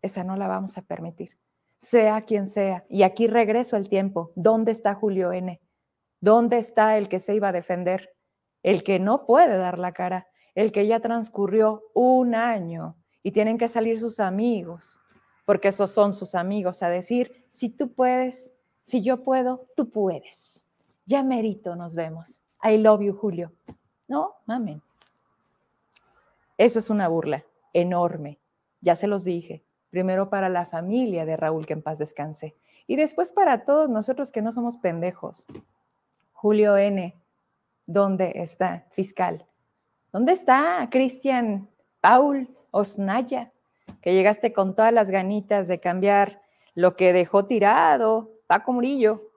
esa 0.01 0.23
no 0.23 0.37
la 0.37 0.47
vamos 0.47 0.75
a 0.79 0.81
permitir, 0.81 1.37
sea 1.77 2.23
quien 2.23 2.47
sea. 2.47 2.83
Y 2.89 3.03
aquí 3.03 3.27
regreso 3.27 3.77
el 3.77 3.89
tiempo. 3.89 4.31
¿Dónde 4.35 4.71
está 4.71 4.95
Julio 4.95 5.31
N? 5.31 5.61
¿Dónde 6.19 6.57
está 6.57 6.97
el 6.97 7.09
que 7.09 7.19
se 7.19 7.35
iba 7.35 7.49
a 7.49 7.59
defender? 7.61 8.09
El 8.63 8.83
que 8.83 8.97
no 8.97 9.27
puede 9.27 9.55
dar 9.55 9.77
la 9.77 9.91
cara, 9.91 10.27
el 10.55 10.71
que 10.71 10.87
ya 10.87 10.99
transcurrió 10.99 11.83
un 11.93 12.33
año 12.33 12.97
y 13.25 13.31
tienen 13.31 13.57
que 13.57 13.67
salir 13.67 13.99
sus 13.99 14.19
amigos, 14.19 15.01
porque 15.47 15.69
esos 15.69 15.89
son 15.89 16.13
sus 16.13 16.35
amigos, 16.35 16.83
a 16.83 16.89
decir, 16.89 17.43
si 17.49 17.69
tú 17.69 17.91
puedes, 17.91 18.53
si 18.83 19.01
yo 19.01 19.23
puedo, 19.23 19.65
tú 19.75 19.89
puedes. 19.89 20.67
Ya 21.07 21.23
merito, 21.23 21.75
nos 21.75 21.95
vemos. 21.95 22.39
I 22.63 22.77
love 22.77 23.01
you, 23.01 23.15
Julio. 23.15 23.51
No, 24.07 24.35
mamen. 24.45 24.79
Eso 26.59 26.77
es 26.77 26.91
una 26.91 27.07
burla 27.07 27.43
enorme. 27.73 28.37
Ya 28.81 28.93
se 28.93 29.07
los 29.07 29.23
dije. 29.23 29.65
Primero 29.89 30.29
para 30.29 30.47
la 30.47 30.67
familia 30.67 31.25
de 31.25 31.35
Raúl, 31.35 31.65
que 31.65 31.73
en 31.73 31.81
paz 31.81 31.97
descanse. 31.97 32.55
Y 32.85 32.95
después 32.95 33.31
para 33.31 33.65
todos 33.65 33.89
nosotros 33.89 34.31
que 34.31 34.43
no 34.43 34.51
somos 34.51 34.77
pendejos. 34.77 35.47
Julio 36.31 36.77
N., 36.77 37.15
¿dónde 37.87 38.33
está 38.35 38.85
fiscal? 38.91 39.47
¿Dónde 40.11 40.33
está 40.33 40.87
Cristian 40.91 41.67
Paul 42.01 42.55
Osnaya? 42.75 43.51
Que 44.01 44.13
llegaste 44.13 44.51
con 44.51 44.75
todas 44.75 44.91
las 44.91 45.09
ganitas 45.09 45.67
de 45.67 45.79
cambiar 45.79 46.41
lo 46.73 46.95
que 46.95 47.13
dejó 47.13 47.45
tirado 47.45 48.31
Paco 48.47 48.73
Murillo 48.73 49.31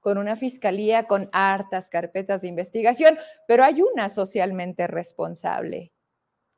con 0.00 0.16
una 0.16 0.36
fiscalía 0.36 1.06
con 1.06 1.28
hartas 1.32 1.90
carpetas 1.90 2.42
de 2.42 2.48
investigación, 2.48 3.18
pero 3.46 3.64
hay 3.64 3.82
una 3.82 4.08
socialmente 4.08 4.86
responsable, 4.86 5.92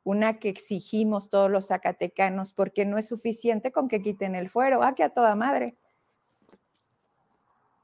una 0.05 0.39
que 0.39 0.51
exigimos 0.51 1.31
todos 1.31 1.51
los 1.51 1.69
zacatecanos, 1.69 2.53
porque 2.53 2.85
no 2.85 2.99
es 2.99 3.09
suficiente 3.09 3.73
con 3.73 3.89
que 3.89 4.03
quiten 4.03 4.35
el 4.35 4.51
fuero, 4.51 4.83
ah, 4.83 4.95
que 4.95 5.03
a 5.03 5.11
toda 5.11 5.35
madre. 5.35 5.77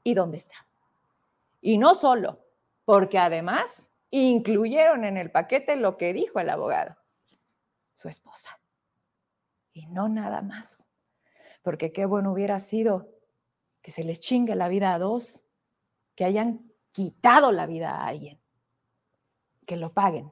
¿Y 0.03 0.13
dónde 0.13 0.37
está? 0.37 0.55
Y 1.59 1.77
no 1.77 1.95
solo, 1.95 2.39
porque 2.85 3.17
además 3.17 3.89
incluyeron 4.11 5.03
en 5.03 5.17
el 5.17 5.31
paquete 5.31 5.75
lo 5.75 5.97
que 5.97 6.13
dijo 6.13 6.39
el 6.39 6.49
abogado, 6.49 6.95
su 7.97 8.07
esposa. 8.07 8.59
Y 9.73 9.87
no 9.87 10.07
nada 10.07 10.43
más, 10.43 10.87
porque 11.63 11.91
qué 11.91 12.05
bueno 12.05 12.31
hubiera 12.31 12.59
sido 12.59 13.09
que 13.81 13.91
se 13.91 14.03
les 14.03 14.19
chingue 14.19 14.55
la 14.55 14.67
vida 14.67 14.93
a 14.93 14.99
dos, 14.99 15.45
que 16.15 16.23
hayan 16.23 16.71
quitado 16.91 17.51
la 17.51 17.65
vida 17.65 17.91
a 17.91 18.05
alguien, 18.05 18.39
que 19.65 19.77
lo 19.77 19.93
paguen. 19.93 20.31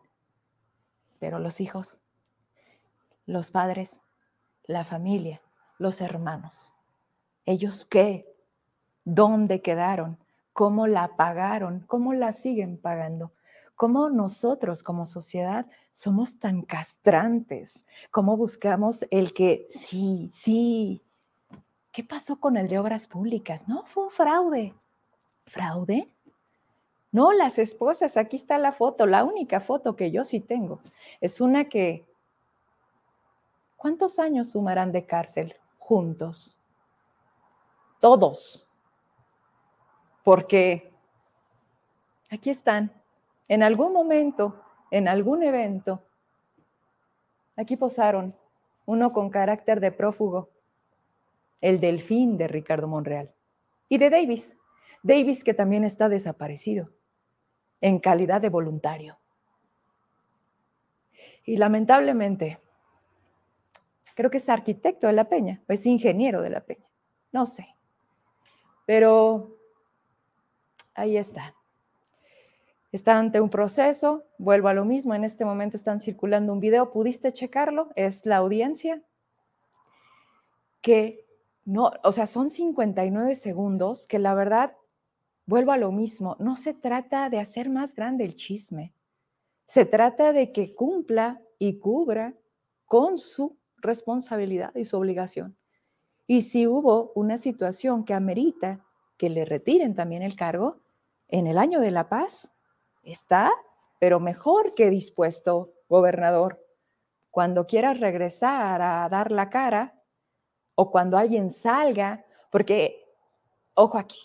Pero 1.19 1.39
los 1.39 1.59
hijos, 1.59 1.99
los 3.25 3.49
padres, 3.49 4.01
la 4.65 4.85
familia, 4.85 5.41
los 5.79 6.01
hermanos, 6.01 6.73
¿ellos 7.45 7.85
qué? 7.85 8.31
¿Dónde 9.03 9.63
quedaron? 9.63 10.19
¿Cómo 10.53 10.85
la 10.85 11.15
pagaron? 11.15 11.79
¿Cómo 11.87 12.13
la 12.13 12.31
siguen 12.31 12.79
pagando? 12.79 13.33
¿Cómo 13.75 14.09
nosotros 14.09 14.83
como 14.83 15.05
sociedad 15.05 15.67
somos 15.91 16.39
tan 16.39 16.61
castrantes? 16.61 17.85
¿Cómo 18.09 18.37
buscamos 18.37 19.05
el 19.11 19.33
que 19.33 19.67
sí, 19.69 20.29
sí? 20.31 21.03
¿Qué 21.91 22.03
pasó 22.03 22.39
con 22.39 22.55
el 22.55 22.67
de 22.69 22.79
obras 22.79 23.07
públicas? 23.07 23.67
No, 23.67 23.85
fue 23.85 24.05
un 24.05 24.09
fraude. 24.09 24.73
¿Fraude? 25.45 26.09
No, 27.11 27.31
las 27.31 27.59
esposas, 27.59 28.17
aquí 28.17 28.35
está 28.35 28.57
la 28.57 28.73
foto, 28.73 29.05
la 29.05 29.23
única 29.23 29.61
foto 29.61 29.95
que 29.95 30.11
yo 30.11 30.25
sí 30.25 30.41
tengo. 30.41 30.81
Es 31.21 31.39
una 31.39 31.69
que, 31.69 32.05
¿cuántos 33.77 34.19
años 34.19 34.51
sumarán 34.51 34.91
de 34.91 35.05
cárcel 35.05 35.55
juntos? 35.79 36.57
Todos. 38.01 38.67
Porque 40.23 40.91
aquí 42.29 42.49
están, 42.49 42.91
en 43.47 43.63
algún 43.63 43.93
momento, 43.93 44.61
en 44.91 45.07
algún 45.07 45.43
evento, 45.43 46.03
aquí 47.55 47.77
posaron, 47.77 48.35
uno 48.85 49.13
con 49.13 49.29
carácter 49.29 49.79
de 49.79 49.91
prófugo, 49.91 50.49
el 51.61 51.79
delfín 51.79 52.37
de 52.37 52.47
Ricardo 52.47 52.87
Monreal, 52.87 53.33
y 53.89 53.97
de 53.97 54.09
Davis, 54.09 54.55
Davis 55.03 55.43
que 55.43 55.53
también 55.53 55.83
está 55.83 56.09
desaparecido 56.09 56.89
en 57.81 57.99
calidad 57.99 58.41
de 58.41 58.49
voluntario. 58.49 59.17
Y 61.45 61.57
lamentablemente, 61.57 62.59
creo 64.15 64.31
que 64.31 64.37
es 64.37 64.49
arquitecto 64.49 65.07
de 65.07 65.13
la 65.13 65.29
Peña, 65.29 65.61
o 65.69 65.73
es 65.73 65.85
ingeniero 65.85 66.41
de 66.41 66.49
la 66.49 66.61
Peña, 66.61 66.89
no 67.31 67.45
sé. 67.45 67.67
Pero 68.85 69.57
ahí 70.95 71.17
está. 71.17 71.55
Está 72.95 73.19
ante 73.19 73.41
un 73.41 73.49
proceso, 73.49 74.23
vuelvo 74.37 74.69
a 74.69 74.73
lo 74.73 74.85
mismo, 74.85 75.13
en 75.13 75.25
este 75.25 75.43
momento 75.43 75.75
están 75.75 75.99
circulando 75.99 76.53
un 76.53 76.61
video, 76.61 76.91
¿pudiste 76.91 77.33
checarlo? 77.33 77.89
Es 77.97 78.25
la 78.25 78.37
audiencia 78.37 79.03
que 80.79 81.27
no, 81.65 81.91
o 82.05 82.13
sea, 82.13 82.25
son 82.25 82.49
59 82.49 83.35
segundos 83.35 84.07
que 84.07 84.17
la 84.17 84.33
verdad 84.33 84.77
vuelvo 85.45 85.73
a 85.73 85.77
lo 85.77 85.91
mismo, 85.91 86.37
no 86.39 86.55
se 86.55 86.73
trata 86.73 87.29
de 87.29 87.39
hacer 87.39 87.69
más 87.69 87.95
grande 87.95 88.23
el 88.23 88.37
chisme, 88.37 88.93
se 89.65 89.83
trata 89.83 90.31
de 90.31 90.53
que 90.53 90.73
cumpla 90.73 91.41
y 91.59 91.79
cubra 91.79 92.33
con 92.85 93.17
su 93.17 93.57
responsabilidad 93.75 94.73
y 94.73 94.85
su 94.85 94.95
obligación. 94.95 95.57
Y 96.27 96.43
si 96.43 96.65
hubo 96.65 97.11
una 97.13 97.37
situación 97.37 98.05
que 98.05 98.13
amerita 98.13 98.85
que 99.17 99.29
le 99.29 99.43
retiren 99.43 99.95
también 99.95 100.21
el 100.21 100.37
cargo, 100.37 100.79
en 101.27 101.47
el 101.47 101.57
año 101.57 101.81
de 101.81 101.91
la 101.91 102.07
paz 102.07 102.54
está, 103.05 103.51
pero 103.99 104.19
mejor 104.19 104.73
que 104.73 104.89
dispuesto, 104.89 105.73
gobernador. 105.87 106.61
Cuando 107.31 107.67
quieras 107.67 107.99
regresar 107.99 108.81
a 108.81 109.07
dar 109.09 109.31
la 109.31 109.49
cara 109.49 109.93
o 110.75 110.91
cuando 110.91 111.17
alguien 111.17 111.51
salga, 111.51 112.25
porque, 112.51 113.03
ojo 113.73 113.97
aquí, 113.97 114.19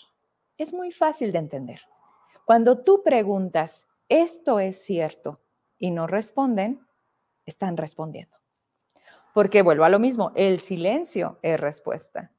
es 0.56 0.72
muy 0.72 0.90
fácil 0.90 1.32
de 1.32 1.38
entender. 1.38 1.80
Cuando 2.44 2.82
tú 2.82 3.02
preguntas, 3.02 3.86
¿esto 4.08 4.58
es 4.58 4.82
cierto? 4.82 5.40
y 5.80 5.90
no 5.90 6.06
responden, 6.06 6.86
están 7.46 7.76
respondiendo. 7.76 8.36
Porque 9.34 9.62
vuelvo 9.62 9.84
a 9.84 9.88
lo 9.88 9.98
mismo, 9.98 10.30
el 10.36 10.60
silencio 10.60 11.40
es 11.42 11.58
respuesta. 11.58 12.30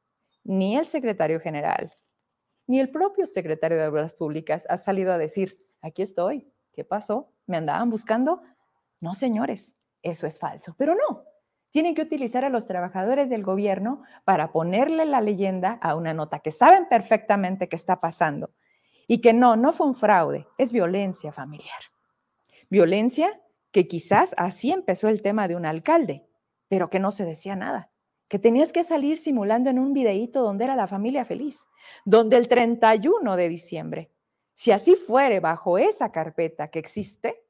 Ni 0.43 0.77
el 0.77 0.85
secretario 0.85 1.39
general, 1.39 1.91
ni 2.67 2.79
el 2.79 2.89
propio 2.89 3.25
secretario 3.25 3.77
de 3.77 3.87
Obras 3.87 4.13
Públicas 4.13 4.65
ha 4.69 4.77
salido 4.77 5.11
a 5.11 5.17
decir, 5.17 5.59
aquí 5.81 6.01
estoy, 6.01 6.51
¿qué 6.73 6.83
pasó? 6.83 7.31
¿Me 7.47 7.57
andaban 7.57 7.89
buscando? 7.89 8.41
No, 8.99 9.13
señores, 9.13 9.77
eso 10.01 10.27
es 10.27 10.39
falso. 10.39 10.75
Pero 10.77 10.95
no, 10.95 11.23
tienen 11.71 11.95
que 11.95 12.01
utilizar 12.01 12.45
a 12.45 12.49
los 12.49 12.67
trabajadores 12.67 13.29
del 13.29 13.43
gobierno 13.43 14.03
para 14.25 14.51
ponerle 14.51 15.05
la 15.05 15.21
leyenda 15.21 15.79
a 15.81 15.95
una 15.95 16.13
nota 16.13 16.39
que 16.39 16.51
saben 16.51 16.87
perfectamente 16.87 17.69
que 17.69 17.75
está 17.75 17.99
pasando 17.99 18.51
y 19.07 19.21
que 19.21 19.33
no, 19.33 19.55
no 19.55 19.73
fue 19.73 19.87
un 19.87 19.95
fraude, 19.95 20.47
es 20.57 20.71
violencia 20.71 21.31
familiar. 21.31 21.81
Violencia 22.69 23.41
que 23.71 23.87
quizás 23.87 24.33
así 24.37 24.71
empezó 24.71 25.07
el 25.07 25.21
tema 25.21 25.47
de 25.47 25.55
un 25.55 25.65
alcalde, 25.65 26.25
pero 26.67 26.89
que 26.89 26.99
no 26.99 27.11
se 27.11 27.25
decía 27.25 27.55
nada, 27.55 27.89
que 28.27 28.39
tenías 28.39 28.71
que 28.71 28.83
salir 28.83 29.17
simulando 29.17 29.69
en 29.69 29.79
un 29.79 29.93
videíto 29.93 30.41
donde 30.41 30.65
era 30.65 30.75
la 30.75 30.87
familia 30.87 31.25
feliz, 31.25 31.67
donde 32.05 32.37
el 32.37 32.47
31 32.47 33.35
de 33.35 33.49
diciembre, 33.49 34.10
si 34.61 34.71
así 34.71 34.95
fuere 34.95 35.39
bajo 35.39 35.79
esa 35.79 36.11
carpeta 36.11 36.67
que 36.67 36.77
existe, 36.77 37.43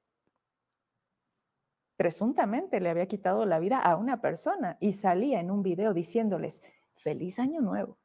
presuntamente 1.97 2.79
le 2.79 2.89
había 2.89 3.05
quitado 3.05 3.45
la 3.45 3.59
vida 3.59 3.79
a 3.79 3.97
una 3.97 4.21
persona 4.21 4.77
y 4.79 4.93
salía 4.93 5.41
en 5.41 5.51
un 5.51 5.61
video 5.61 5.93
diciéndoles, 5.93 6.61
feliz 6.95 7.37
año 7.37 7.59
nuevo. 7.59 7.97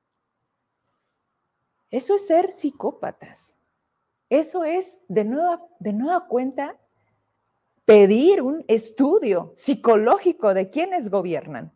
Eso 1.88 2.16
es 2.16 2.26
ser 2.26 2.50
psicópatas. 2.52 3.56
Eso 4.28 4.64
es 4.64 4.98
de 5.06 5.24
nueva, 5.24 5.64
de 5.78 5.92
nueva 5.92 6.26
cuenta 6.26 6.76
pedir 7.84 8.42
un 8.42 8.64
estudio 8.66 9.52
psicológico 9.54 10.52
de 10.52 10.68
quienes 10.68 11.10
gobiernan, 11.10 11.72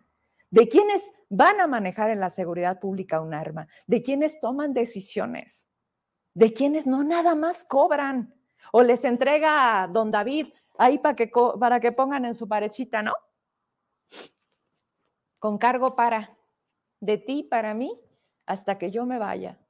de 0.51 0.69
quienes 0.69 1.13
van 1.29 1.61
a 1.61 1.69
manejar 1.69 2.11
en 2.11 2.19
la 2.19 2.31
seguridad 2.31 2.81
pública 2.81 3.21
un 3.21 3.35
arma, 3.35 3.69
de 3.87 4.03
quienes 4.03 4.41
toman 4.41 4.75
decisiones, 4.75 5.70
de 6.41 6.55
quienes 6.55 6.87
no 6.87 7.05
nada 7.05 7.35
más 7.35 7.65
cobran 7.65 8.35
o 8.73 8.83
les 8.83 9.05
entrega 9.05 9.83
a 9.83 9.87
don 9.89 10.11
David 10.11 10.47
ahí 10.79 10.97
para 10.97 11.15
que, 11.15 11.31
para 11.61 11.81
que 11.81 11.93
pongan 11.93 12.25
en 12.25 12.35
su 12.35 12.49
parecita, 12.49 13.03
¿no? 13.03 13.13
Con 15.39 15.59
cargo 15.59 15.95
para, 15.95 16.35
de 16.99 17.19
ti 17.19 17.43
para 17.43 17.75
mí, 17.75 18.01
hasta 18.47 18.79
que 18.79 18.91
yo 18.91 19.05
me 19.05 19.19
vaya. 19.19 19.61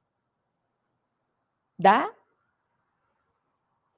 ¿Da? 1.77 2.09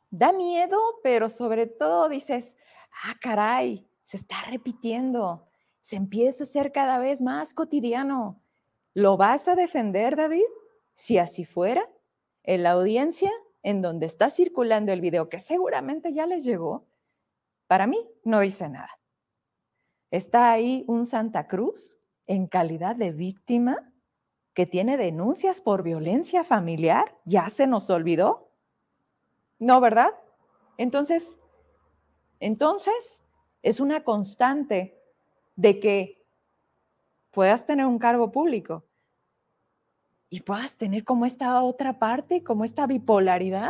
Da 0.09 0.33
miedo, 0.33 0.79
pero 1.03 1.29
sobre 1.29 1.67
todo 1.67 2.09
dices, 2.09 2.57
ah, 3.03 3.13
caray, 3.21 3.87
se 4.01 4.17
está 4.17 4.37
repitiendo. 4.49 5.47
se 5.81 5.95
empieza 5.95 6.43
a 6.43 6.47
ser 6.47 6.71
cada 6.71 6.97
vez 6.97 7.21
más 7.21 7.53
cotidiano. 7.53 8.41
¿Lo 8.95 9.15
vas 9.15 9.47
a 9.47 9.53
defender, 9.55 10.15
David? 10.15 10.49
Si 10.95 11.19
así 11.19 11.45
fuera, 11.45 11.87
en 12.43 12.63
la 12.63 12.71
audiencia 12.71 13.31
en 13.63 13.81
donde 13.81 14.05
está 14.05 14.29
circulando 14.29 14.91
el 14.91 15.01
video, 15.01 15.29
que 15.29 15.39
seguramente 15.39 16.13
ya 16.13 16.25
les 16.27 16.43
llegó, 16.43 16.85
para 17.67 17.87
mí 17.87 17.97
no 18.23 18.41
dice 18.41 18.69
nada. 18.69 18.99
Está 20.11 20.51
ahí 20.51 20.83
un 20.87 21.05
Santa 21.05 21.47
Cruz 21.47 21.97
en 22.27 22.47
calidad 22.47 22.95
de 22.95 23.11
víctima 23.11 23.91
que 24.53 24.65
tiene 24.65 24.97
denuncias 24.97 25.61
por 25.61 25.81
violencia 25.81 26.43
familiar. 26.43 27.17
¿Ya 27.25 27.49
se 27.49 27.65
nos 27.65 27.89
olvidó? 27.89 28.51
No, 29.57 29.81
¿verdad? 29.81 30.11
Entonces, 30.77 31.37
entonces 32.39 33.23
es 33.63 33.79
una 33.79 34.03
constante 34.03 34.99
de 35.55 35.79
que 35.79 36.23
puedas 37.31 37.65
tener 37.65 37.85
un 37.85 37.97
cargo 37.97 38.31
público 38.31 38.85
y 40.33 40.39
puedas 40.39 40.77
tener 40.77 41.03
como 41.03 41.27
esta 41.27 41.61
otra 41.61 41.99
parte, 41.99 42.43
como 42.43 42.63
esta 42.63 42.87
bipolaridad 42.87 43.69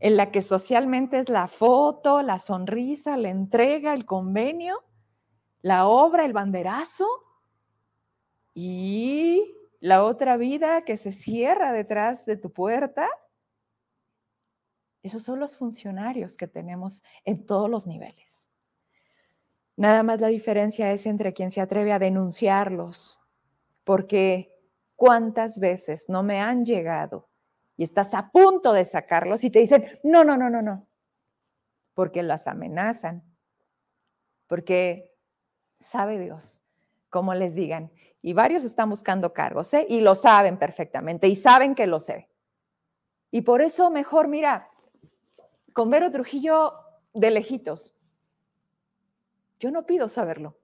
en 0.00 0.16
la 0.16 0.30
que 0.30 0.40
socialmente 0.40 1.18
es 1.18 1.28
la 1.28 1.48
foto, 1.48 2.22
la 2.22 2.38
sonrisa, 2.38 3.18
la 3.18 3.28
entrega, 3.28 3.92
el 3.92 4.06
convenio, 4.06 4.82
la 5.60 5.86
obra, 5.86 6.24
el 6.24 6.32
banderazo 6.32 7.06
y 8.54 9.54
la 9.80 10.02
otra 10.02 10.38
vida 10.38 10.86
que 10.86 10.96
se 10.96 11.12
cierra 11.12 11.74
detrás 11.74 12.24
de 12.24 12.38
tu 12.38 12.50
puerta. 12.50 13.06
Esos 15.02 15.22
son 15.22 15.40
los 15.40 15.58
funcionarios 15.58 16.38
que 16.38 16.48
tenemos 16.48 17.02
en 17.26 17.44
todos 17.44 17.68
los 17.68 17.86
niveles. 17.86 18.48
Nada 19.76 20.02
más 20.02 20.22
la 20.22 20.28
diferencia 20.28 20.90
es 20.90 21.04
entre 21.04 21.34
quien 21.34 21.50
se 21.50 21.60
atreve 21.60 21.92
a 21.92 21.98
denunciarlos, 21.98 23.20
porque 23.84 24.52
cuántas 25.02 25.58
veces 25.58 26.08
no 26.08 26.22
me 26.22 26.38
han 26.38 26.64
llegado 26.64 27.28
y 27.76 27.82
estás 27.82 28.14
a 28.14 28.30
punto 28.30 28.72
de 28.72 28.84
sacarlos 28.84 29.42
y 29.42 29.50
te 29.50 29.58
dicen, 29.58 29.98
no, 30.04 30.22
no, 30.22 30.36
no, 30.36 30.48
no, 30.48 30.62
no, 30.62 30.86
porque 31.92 32.22
las 32.22 32.46
amenazan, 32.46 33.24
porque 34.46 35.12
sabe 35.76 36.20
Dios, 36.20 36.62
como 37.10 37.34
les 37.34 37.56
digan, 37.56 37.90
y 38.22 38.32
varios 38.32 38.62
están 38.62 38.90
buscando 38.90 39.32
cargos, 39.32 39.74
¿eh? 39.74 39.86
y 39.88 40.02
lo 40.02 40.14
saben 40.14 40.56
perfectamente, 40.56 41.26
y 41.26 41.34
saben 41.34 41.74
que 41.74 41.88
lo 41.88 41.98
sé. 41.98 42.28
Y 43.32 43.42
por 43.42 43.60
eso 43.60 43.90
mejor, 43.90 44.28
mira, 44.28 44.70
con 45.72 45.90
Vero 45.90 46.12
Trujillo 46.12 46.74
de 47.12 47.32
lejitos, 47.32 47.92
yo 49.58 49.72
no 49.72 49.84
pido 49.84 50.08
saberlo. 50.08 50.60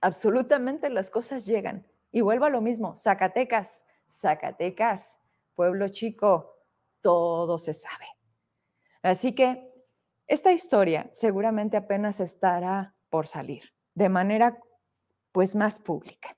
Absolutamente 0.00 0.90
las 0.90 1.10
cosas 1.10 1.44
llegan. 1.44 1.89
Y 2.12 2.20
vuelvo 2.22 2.46
a 2.46 2.50
lo 2.50 2.60
mismo, 2.60 2.96
Zacatecas, 2.96 3.86
Zacatecas, 4.08 5.18
pueblo 5.54 5.88
chico, 5.88 6.56
todo 7.00 7.58
se 7.58 7.72
sabe. 7.72 8.06
Así 9.02 9.34
que 9.34 9.70
esta 10.26 10.52
historia 10.52 11.08
seguramente 11.12 11.76
apenas 11.76 12.20
estará 12.20 12.94
por 13.08 13.26
salir 13.26 13.72
de 13.94 14.08
manera 14.08 14.60
pues 15.32 15.56
más 15.56 15.78
pública. 15.78 16.36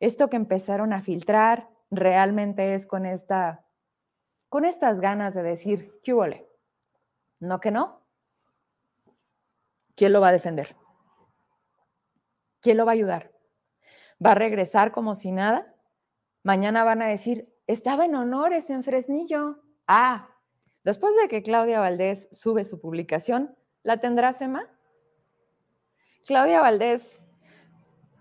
Esto 0.00 0.28
que 0.28 0.36
empezaron 0.36 0.92
a 0.92 1.02
filtrar 1.02 1.68
realmente 1.90 2.74
es 2.74 2.86
con 2.86 3.06
esta 3.06 3.64
con 4.48 4.66
estas 4.66 5.00
ganas 5.00 5.34
de 5.34 5.42
decir, 5.42 5.98
¿qué 6.02 6.12
huele? 6.12 6.46
No 7.40 7.58
que 7.58 7.70
no. 7.70 8.06
¿Quién 9.96 10.12
lo 10.12 10.20
va 10.20 10.28
a 10.28 10.32
defender? 10.32 10.76
¿Quién 12.60 12.76
lo 12.76 12.84
va 12.84 12.92
a 12.92 12.94
ayudar? 12.94 13.31
¿Va 14.24 14.32
a 14.32 14.34
regresar 14.34 14.92
como 14.92 15.14
si 15.14 15.32
nada? 15.32 15.74
Mañana 16.44 16.84
van 16.84 17.02
a 17.02 17.06
decir, 17.06 17.52
estaba 17.66 18.04
en 18.04 18.14
honores 18.14 18.70
en 18.70 18.84
Fresnillo. 18.84 19.58
Ah, 19.86 20.28
después 20.84 21.14
de 21.20 21.28
que 21.28 21.42
Claudia 21.42 21.80
Valdés 21.80 22.28
sube 22.30 22.64
su 22.64 22.80
publicación, 22.80 23.56
¿la 23.82 23.98
tendrá 23.98 24.32
Sema? 24.32 24.68
Claudia 26.26 26.60
Valdés, 26.60 27.20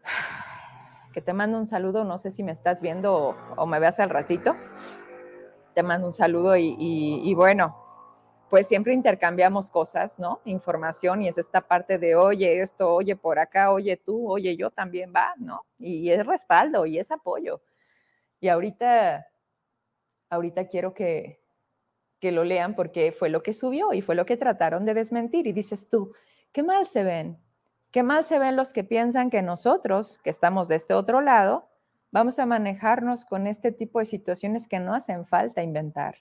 que 1.14 1.22
te 1.22 1.34
mando 1.34 1.60
un 1.60 1.68
saludo, 1.68 2.04
no 2.04 2.18
sé 2.18 2.32
si 2.32 2.42
me 2.42 2.52
estás 2.52 2.82
viendo 2.82 3.36
o, 3.58 3.66
me 3.68 3.80
veas 3.80 4.00
al 4.00 4.10
ratito. 4.10 4.56
Te 5.76 5.84
mando 5.84 6.08
un 6.08 6.14
saludo 6.14 6.58
y 6.58 7.34
bueno, 7.36 7.81
pues 8.52 8.68
siempre 8.68 8.94
intercambiamos 8.94 9.72
cosas, 9.72 10.20
¿no? 10.20 10.42
Información 10.44 11.22
y 11.22 11.30
es 11.30 11.38
esta 11.38 11.62
parte 11.62 11.98
de, 11.98 12.16
oye, 12.16 12.60
esto, 12.60 12.94
oye, 12.94 13.16
por 13.16 13.40
acá, 13.40 13.72
oye, 13.72 13.96
tú, 13.96 14.30
oye, 14.30 14.58
yo 14.58 14.70
también 14.70 15.14
va, 15.16 15.34
¿no? 15.38 15.66
Y 15.80 16.12
es 16.12 16.26
respaldo 16.28 16.86
y 16.86 17.00
es 17.00 17.12
apoyo. 17.12 17.62
Y 18.42 18.50
ahorita, 18.50 19.26
ahorita 20.30 20.68
quiero 20.68 20.94
que, 20.94 21.40
que 22.20 22.34
lo 22.34 22.44
lean 22.44 22.76
porque 22.76 23.14
fue 23.14 23.30
lo 23.30 23.42
que 23.42 23.54
subió 23.54 23.94
y 23.94 24.02
fue 24.02 24.16
lo 24.16 24.26
que 24.26 24.36
trataron 24.36 24.84
de 24.84 24.96
desmentir. 24.96 25.48
Y 25.48 25.54
dices 25.54 25.88
tú, 25.88 26.14
qué 26.52 26.62
mal 26.62 26.88
se 26.88 27.06
ven, 27.06 27.40
qué 27.90 28.04
mal 28.04 28.26
se 28.26 28.38
ven 28.38 28.58
los 28.58 28.74
que 28.74 28.84
piensan 28.84 29.30
que 29.30 29.42
nosotros, 29.42 30.20
que 30.26 30.30
estamos 30.30 30.68
de 30.68 30.76
este 30.76 30.94
otro 30.94 31.22
lado, 31.22 31.70
vamos 32.12 32.38
a 32.38 32.46
manejarnos 32.46 33.24
con 33.24 33.48
este 33.48 33.72
tipo 33.72 34.00
de 34.00 34.06
situaciones 34.06 34.68
que 34.68 34.80
no 34.80 34.94
hacen 34.94 35.26
falta 35.26 35.64
inventar 35.64 36.18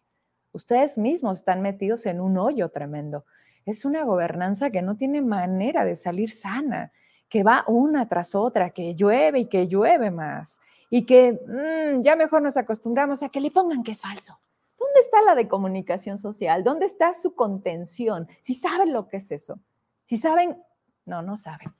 Ustedes 0.52 0.98
mismos 0.98 1.38
están 1.38 1.62
metidos 1.62 2.06
en 2.06 2.20
un 2.20 2.36
hoyo 2.38 2.68
tremendo. 2.70 3.24
Es 3.64 3.84
una 3.84 4.04
gobernanza 4.04 4.70
que 4.70 4.82
no 4.82 4.96
tiene 4.96 5.22
manera 5.22 5.84
de 5.84 5.96
salir 5.96 6.30
sana, 6.30 6.92
que 7.28 7.42
va 7.42 7.64
una 7.68 8.08
tras 8.08 8.34
otra, 8.34 8.70
que 8.70 8.94
llueve 8.94 9.40
y 9.40 9.46
que 9.46 9.68
llueve 9.68 10.10
más, 10.10 10.60
y 10.90 11.06
que 11.06 11.32
mm, 11.32 12.02
ya 12.02 12.16
mejor 12.16 12.42
nos 12.42 12.56
acostumbramos 12.56 13.22
a 13.22 13.28
que 13.28 13.40
le 13.40 13.50
pongan 13.50 13.82
que 13.82 13.92
es 13.92 14.02
falso. 14.02 14.40
¿Dónde 14.78 15.00
está 15.00 15.22
la 15.22 15.34
de 15.34 15.46
comunicación 15.46 16.18
social? 16.18 16.64
¿Dónde 16.64 16.86
está 16.86 17.12
su 17.12 17.34
contención? 17.34 18.26
Si 18.40 18.54
saben 18.54 18.92
lo 18.92 19.06
que 19.06 19.18
es 19.18 19.30
eso. 19.30 19.60
Si 20.06 20.16
saben, 20.16 20.60
no, 21.04 21.22
no 21.22 21.36
saben. 21.36 21.72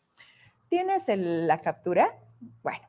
¿Tienes 0.69 1.07
la 1.17 1.59
captura? 1.59 2.17
Bueno, 2.63 2.87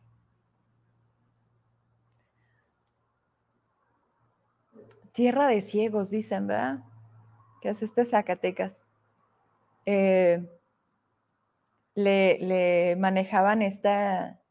tierra 5.11 5.47
de 5.47 5.61
ciegos, 5.61 6.09
dicen, 6.09 6.47
¿verdad? 6.47 6.79
Que 7.61 7.69
es 7.69 7.83
este 7.83 8.05
Zacatecas. 8.05 8.87
Eh, 9.85 10.45
le, 11.95 12.95
manejaban 12.97 13.61
esta, 13.61 14.41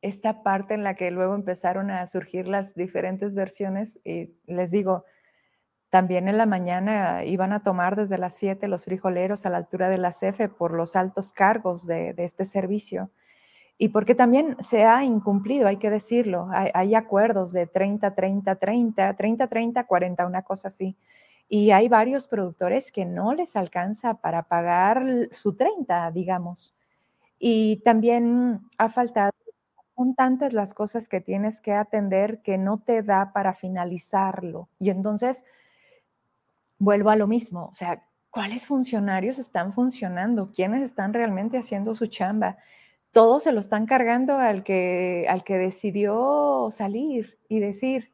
esta 0.00 0.42
parte 0.42 0.74
en 0.74 0.84
la 0.84 0.94
que 0.94 1.10
luego 1.10 1.34
empezaron 1.34 1.90
a 1.90 2.06
surgir 2.06 2.48
las 2.48 2.74
diferentes 2.74 3.34
versiones 3.34 4.00
y 4.04 4.34
les 4.46 4.70
digo, 4.70 5.04
también 5.90 6.28
en 6.28 6.38
la 6.38 6.46
mañana 6.46 7.24
iban 7.24 7.52
a 7.52 7.62
tomar 7.62 7.96
desde 7.96 8.18
las 8.18 8.34
7 8.34 8.66
los 8.68 8.84
frijoleros 8.84 9.44
a 9.44 9.50
la 9.50 9.58
altura 9.58 9.90
de 9.90 9.98
la 9.98 10.12
CEFE 10.12 10.48
por 10.48 10.72
los 10.72 10.96
altos 10.96 11.32
cargos 11.32 11.86
de, 11.86 12.14
de 12.14 12.24
este 12.24 12.44
servicio 12.44 13.10
y 13.82 13.88
porque 13.88 14.14
también 14.14 14.56
se 14.60 14.84
ha 14.84 15.02
incumplido, 15.02 15.66
hay 15.66 15.78
que 15.78 15.90
decirlo. 15.90 16.48
Hay, 16.52 16.94
acuerdos 16.94 17.50
de 17.50 17.66
30, 17.66 18.14
30, 18.14 18.54
30, 18.54 19.16
30, 19.16 19.46
30, 19.48 19.84
40, 19.88 20.24
una 20.24 20.42
cosa 20.42 20.68
así. 20.68 20.96
Y 21.48 21.72
hay 21.72 21.88
varios 21.88 22.28
productores 22.28 22.92
que 22.92 23.04
no 23.04 23.34
les 23.34 23.56
alcanza 23.56 24.14
para 24.14 24.44
pagar 24.44 25.02
su 25.32 25.56
30, 25.56 26.12
digamos. 26.12 26.76
Y 27.40 27.78
también 27.78 28.60
ha 28.78 28.88
faltado, 28.88 29.32
son 29.96 30.14
tantas 30.14 30.52
las 30.52 30.74
cosas 30.74 31.08
que 31.08 31.20
tienes 31.20 31.60
que 31.60 31.72
atender 31.72 32.40
que 32.42 32.58
no 32.58 32.78
te 32.78 33.02
da 33.02 33.32
para 33.32 33.52
finalizarlo. 33.52 34.68
Y 34.78 34.90
entonces, 34.90 35.44
vuelvo 36.78 37.10
a 37.10 37.16
lo 37.16 37.26
mismo, 37.26 37.70
o 37.72 37.74
sea, 37.74 38.04
¿cuáles 38.30 38.64
funcionarios 38.64 39.40
están 39.40 39.72
funcionando? 39.72 40.52
¿Quiénes 40.52 40.82
están 40.82 41.12
realmente 41.12 41.58
haciendo 41.58 41.96
su 41.96 42.06
chamba? 42.06 42.58
Todo 43.12 43.40
se 43.40 43.52
lo 43.52 43.60
están 43.60 43.86
cargando 43.86 44.38
al 44.38 44.64
que, 44.64 45.26
al 45.28 45.44
que 45.44 45.58
decidió 45.58 46.68
salir 46.70 47.38
y 47.48 47.60
decir, 47.60 48.12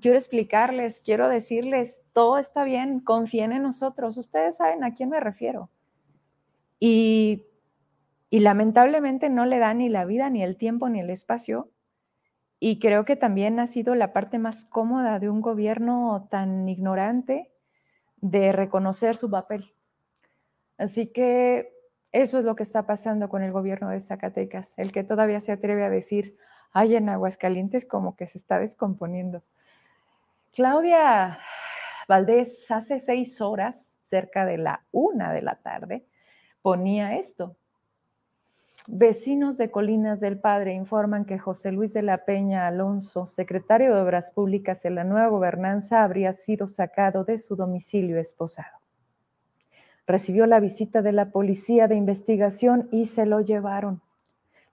quiero 0.00 0.16
explicarles, 0.16 1.00
quiero 1.00 1.28
decirles, 1.28 2.02
todo 2.12 2.38
está 2.38 2.64
bien, 2.64 3.00
confíen 3.00 3.52
en 3.52 3.62
nosotros, 3.62 4.18
ustedes 4.18 4.56
saben 4.56 4.82
a 4.82 4.92
quién 4.92 5.08
me 5.10 5.20
refiero. 5.20 5.70
Y, 6.80 7.46
y 8.28 8.40
lamentablemente 8.40 9.30
no 9.30 9.46
le 9.46 9.58
da 9.58 9.72
ni 9.72 9.88
la 9.88 10.04
vida, 10.04 10.30
ni 10.30 10.42
el 10.42 10.56
tiempo, 10.56 10.88
ni 10.88 11.00
el 11.00 11.10
espacio. 11.10 11.70
Y 12.60 12.80
creo 12.80 13.04
que 13.04 13.14
también 13.14 13.60
ha 13.60 13.68
sido 13.68 13.94
la 13.94 14.12
parte 14.12 14.40
más 14.40 14.64
cómoda 14.64 15.20
de 15.20 15.30
un 15.30 15.40
gobierno 15.40 16.26
tan 16.28 16.68
ignorante 16.68 17.52
de 18.16 18.50
reconocer 18.50 19.14
su 19.14 19.30
papel. 19.30 19.72
Así 20.76 21.06
que 21.06 21.77
eso 22.12 22.38
es 22.38 22.44
lo 22.44 22.56
que 22.56 22.62
está 22.62 22.86
pasando 22.86 23.28
con 23.28 23.42
el 23.42 23.52
gobierno 23.52 23.90
de 23.90 24.00
Zacatecas, 24.00 24.78
el 24.78 24.92
que 24.92 25.04
todavía 25.04 25.40
se 25.40 25.52
atreve 25.52 25.84
a 25.84 25.90
decir, 25.90 26.36
ay, 26.72 26.96
en 26.96 27.08
Aguascalientes 27.08 27.84
como 27.84 28.16
que 28.16 28.26
se 28.26 28.38
está 28.38 28.58
descomponiendo. 28.58 29.42
Claudia 30.52 31.38
Valdés 32.08 32.70
hace 32.70 33.00
seis 33.00 33.40
horas, 33.40 33.98
cerca 34.02 34.46
de 34.46 34.56
la 34.58 34.84
una 34.90 35.32
de 35.32 35.42
la 35.42 35.56
tarde, 35.56 36.06
ponía 36.62 37.16
esto. 37.16 37.56
Vecinos 38.86 39.58
de 39.58 39.70
Colinas 39.70 40.18
del 40.18 40.40
Padre 40.40 40.72
informan 40.72 41.26
que 41.26 41.38
José 41.38 41.72
Luis 41.72 41.92
de 41.92 42.00
la 42.00 42.24
Peña 42.24 42.66
Alonso, 42.66 43.26
secretario 43.26 43.94
de 43.94 44.00
Obras 44.00 44.30
Públicas 44.30 44.86
en 44.86 44.94
la 44.94 45.04
nueva 45.04 45.28
gobernanza, 45.28 46.02
habría 46.02 46.32
sido 46.32 46.66
sacado 46.68 47.24
de 47.24 47.36
su 47.36 47.54
domicilio 47.54 48.18
esposado. 48.18 48.78
Recibió 50.08 50.46
la 50.46 50.58
visita 50.58 51.02
de 51.02 51.12
la 51.12 51.30
policía 51.30 51.86
de 51.86 51.94
investigación 51.94 52.88
y 52.90 53.06
se 53.06 53.26
lo 53.26 53.40
llevaron. 53.40 54.02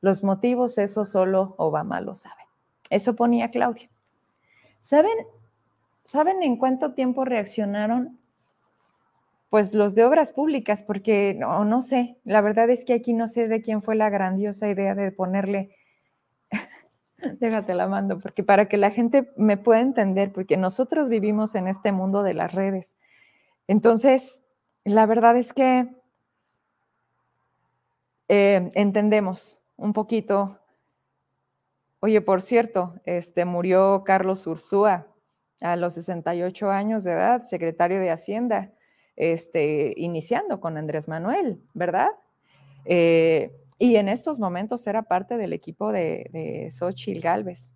Los 0.01 0.23
motivos, 0.23 0.77
eso 0.79 1.05
solo 1.05 1.53
Obama 1.57 2.01
lo 2.01 2.15
sabe. 2.15 2.41
Eso 2.89 3.15
ponía 3.15 3.51
Claudia. 3.51 3.89
¿Saben, 4.81 5.17
¿Saben 6.05 6.41
en 6.41 6.57
cuánto 6.57 6.93
tiempo 6.93 7.25
reaccionaron 7.25 8.17
pues 9.49 9.73
los 9.73 9.95
de 9.95 10.03
obras 10.03 10.33
públicas, 10.33 10.83
porque 10.83 11.33
no, 11.33 11.63
no 11.63 11.81
sé, 11.81 12.17
la 12.25 12.41
verdad 12.41 12.69
es 12.69 12.83
que 12.83 12.93
aquí 12.93 13.13
no 13.13 13.29
sé 13.29 13.47
de 13.47 13.61
quién 13.61 13.81
fue 13.81 13.95
la 13.95 14.09
grandiosa 14.09 14.67
idea 14.67 14.95
de 14.95 15.13
ponerle, 15.13 15.75
déjate 17.39 17.73
la 17.73 17.87
mando, 17.87 18.19
porque 18.19 18.43
para 18.43 18.67
que 18.67 18.75
la 18.75 18.91
gente 18.91 19.31
me 19.37 19.55
pueda 19.55 19.79
entender, 19.79 20.33
porque 20.33 20.57
nosotros 20.57 21.07
vivimos 21.07 21.55
en 21.55 21.67
este 21.67 21.91
mundo 21.91 22.21
de 22.21 22.33
las 22.33 22.53
redes. 22.53 22.97
Entonces, 23.67 24.41
la 24.85 25.05
verdad 25.07 25.35
es 25.35 25.51
que 25.51 25.87
eh, 28.29 28.69
entendemos 28.75 29.61
un 29.75 29.93
poquito. 29.93 30.59
Oye, 31.99 32.21
por 32.21 32.41
cierto, 32.41 32.93
este 33.03 33.45
murió 33.45 34.03
Carlos 34.05 34.45
Ursúa 34.47 35.07
a 35.59 35.75
los 35.75 35.95
68 35.95 36.69
años 36.69 37.03
de 37.03 37.13
edad, 37.13 37.43
secretario 37.43 37.99
de 37.99 38.11
Hacienda 38.11 38.71
este, 39.15 39.93
iniciando 39.97 40.59
con 40.59 40.77
Andrés 40.77 41.07
Manuel, 41.07 41.61
¿verdad? 41.73 42.09
Eh, 42.85 43.51
y 43.79 43.95
en 43.95 44.07
estos 44.07 44.39
momentos 44.39 44.85
era 44.87 45.03
parte 45.03 45.37
del 45.37 45.53
equipo 45.53 45.91
de, 45.91 46.29
de 46.31 46.69
Xochitl 46.69 47.21
Galvez. 47.21 47.73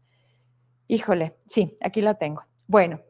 Híjole, 0.87 1.35
sí, 1.47 1.77
aquí 1.81 2.01
lo 2.01 2.15
tengo. 2.15 2.43
Bueno, 2.67 3.01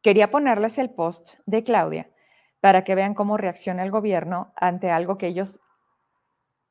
quería 0.00 0.30
ponerles 0.30 0.78
el 0.78 0.90
post 0.90 1.34
de 1.44 1.62
Claudia 1.62 2.10
para 2.60 2.84
que 2.84 2.94
vean 2.94 3.14
cómo 3.14 3.36
reacciona 3.36 3.82
el 3.82 3.90
gobierno 3.90 4.52
ante 4.56 4.90
algo 4.90 5.18
que 5.18 5.28
ellos 5.28 5.60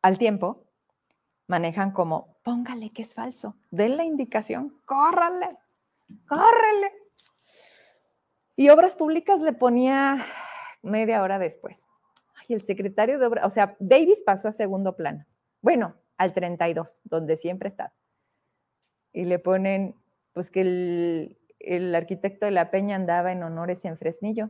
al 0.01 0.17
tiempo 0.17 0.65
manejan 1.47 1.91
como, 1.91 2.37
póngale 2.43 2.91
que 2.91 3.01
es 3.01 3.13
falso, 3.13 3.55
den 3.71 3.97
la 3.97 4.03
indicación, 4.03 4.81
córrale, 4.85 5.57
córrele. 6.27 6.91
Y 8.55 8.69
Obras 8.69 8.95
Públicas 8.95 9.39
le 9.39 9.53
ponía 9.53 10.25
media 10.81 11.21
hora 11.21 11.39
después. 11.39 11.87
Ay, 12.35 12.55
el 12.55 12.61
secretario 12.61 13.19
de 13.19 13.25
Obras, 13.25 13.45
o 13.45 13.49
sea, 13.49 13.75
Davis 13.79 14.21
pasó 14.25 14.47
a 14.47 14.51
segundo 14.51 14.95
plano. 14.95 15.25
Bueno, 15.61 15.95
al 16.17 16.33
32, 16.33 17.01
donde 17.05 17.37
siempre 17.37 17.69
está. 17.69 17.93
Y 19.13 19.25
le 19.25 19.39
ponen, 19.39 19.95
pues 20.33 20.49
que 20.49 20.61
el, 20.61 21.37
el 21.59 21.95
arquitecto 21.95 22.45
de 22.45 22.51
la 22.51 22.71
Peña 22.71 22.95
andaba 22.95 23.31
en 23.31 23.43
honores 23.43 23.85
en 23.85 23.97
Fresnillo. 23.97 24.49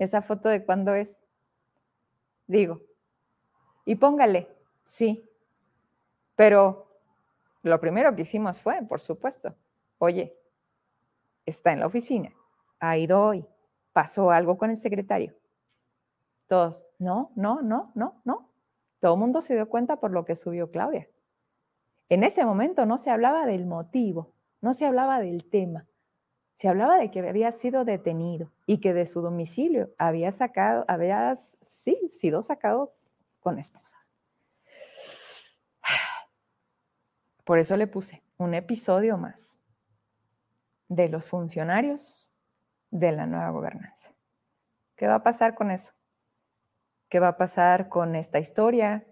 ¿Esa 0.00 0.22
foto 0.22 0.48
de 0.48 0.64
cuándo 0.64 0.94
es? 0.94 1.20
Digo. 2.46 2.80
Y 3.84 3.96
póngale, 3.96 4.48
sí. 4.82 5.28
Pero 6.36 6.88
lo 7.62 7.78
primero 7.80 8.16
que 8.16 8.22
hicimos 8.22 8.62
fue, 8.62 8.80
por 8.88 9.00
supuesto, 9.00 9.54
oye, 9.98 10.34
está 11.44 11.72
en 11.72 11.80
la 11.80 11.86
oficina, 11.86 12.32
ha 12.78 12.96
ido 12.96 13.20
hoy, 13.22 13.46
pasó 13.92 14.30
algo 14.30 14.56
con 14.56 14.70
el 14.70 14.78
secretario. 14.78 15.34
Todos, 16.46 16.86
no, 16.98 17.30
no, 17.36 17.60
no, 17.60 17.92
no, 17.94 18.22
no. 18.24 18.48
Todo 19.00 19.14
el 19.14 19.20
mundo 19.20 19.42
se 19.42 19.54
dio 19.54 19.68
cuenta 19.68 20.00
por 20.00 20.12
lo 20.12 20.24
que 20.24 20.34
subió 20.34 20.70
Claudia. 20.70 21.10
En 22.08 22.24
ese 22.24 22.46
momento 22.46 22.86
no 22.86 22.96
se 22.96 23.10
hablaba 23.10 23.44
del 23.44 23.66
motivo, 23.66 24.32
no 24.62 24.72
se 24.72 24.86
hablaba 24.86 25.20
del 25.20 25.44
tema. 25.44 25.86
Se 26.60 26.68
hablaba 26.68 26.98
de 26.98 27.10
que 27.10 27.26
había 27.26 27.52
sido 27.52 27.86
detenido 27.86 28.52
y 28.66 28.82
que 28.82 28.92
de 28.92 29.06
su 29.06 29.22
domicilio 29.22 29.94
había 29.96 30.30
sacado, 30.30 30.84
había, 30.88 31.34
sí, 31.34 31.98
sido 32.10 32.42
sacado 32.42 32.92
con 33.40 33.58
esposas. 33.58 34.12
Por 37.44 37.60
eso 37.60 37.78
le 37.78 37.86
puse 37.86 38.22
un 38.36 38.52
episodio 38.52 39.16
más 39.16 39.58
de 40.88 41.08
los 41.08 41.30
funcionarios 41.30 42.30
de 42.90 43.12
la 43.12 43.24
nueva 43.24 43.48
gobernanza. 43.48 44.12
¿Qué 44.96 45.06
va 45.06 45.14
a 45.14 45.22
pasar 45.22 45.54
con 45.54 45.70
eso? 45.70 45.94
¿Qué 47.08 47.20
va 47.20 47.28
a 47.28 47.36
pasar 47.38 47.88
con 47.88 48.14
esta 48.14 48.38
historia? 48.38 49.06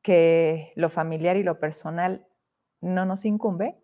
Que 0.00 0.72
lo 0.76 0.88
familiar 0.88 1.36
y 1.36 1.42
lo 1.42 1.60
personal 1.60 2.26
no 2.80 3.04
nos 3.04 3.26
incumbe, 3.26 3.76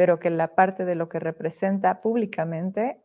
pero 0.00 0.18
que 0.18 0.30
la 0.30 0.54
parte 0.54 0.86
de 0.86 0.94
lo 0.94 1.10
que 1.10 1.18
representa 1.18 2.00
públicamente 2.00 3.04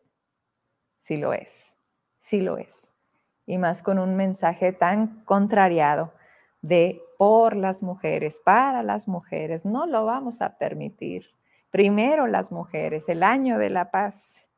sí 0.96 1.18
lo 1.18 1.34
es, 1.34 1.76
sí 2.16 2.40
lo 2.40 2.56
es. 2.56 2.96
Y 3.44 3.58
más 3.58 3.82
con 3.82 3.98
un 3.98 4.16
mensaje 4.16 4.72
tan 4.72 5.22
contrariado 5.26 6.14
de 6.62 7.02
por 7.18 7.54
las 7.54 7.82
mujeres, 7.82 8.40
para 8.42 8.82
las 8.82 9.08
mujeres, 9.08 9.66
no 9.66 9.84
lo 9.84 10.06
vamos 10.06 10.40
a 10.40 10.56
permitir. 10.56 11.26
Primero 11.70 12.26
las 12.26 12.50
mujeres, 12.50 13.10
el 13.10 13.22
año 13.22 13.58
de 13.58 13.68
la 13.68 13.90
paz 13.90 14.48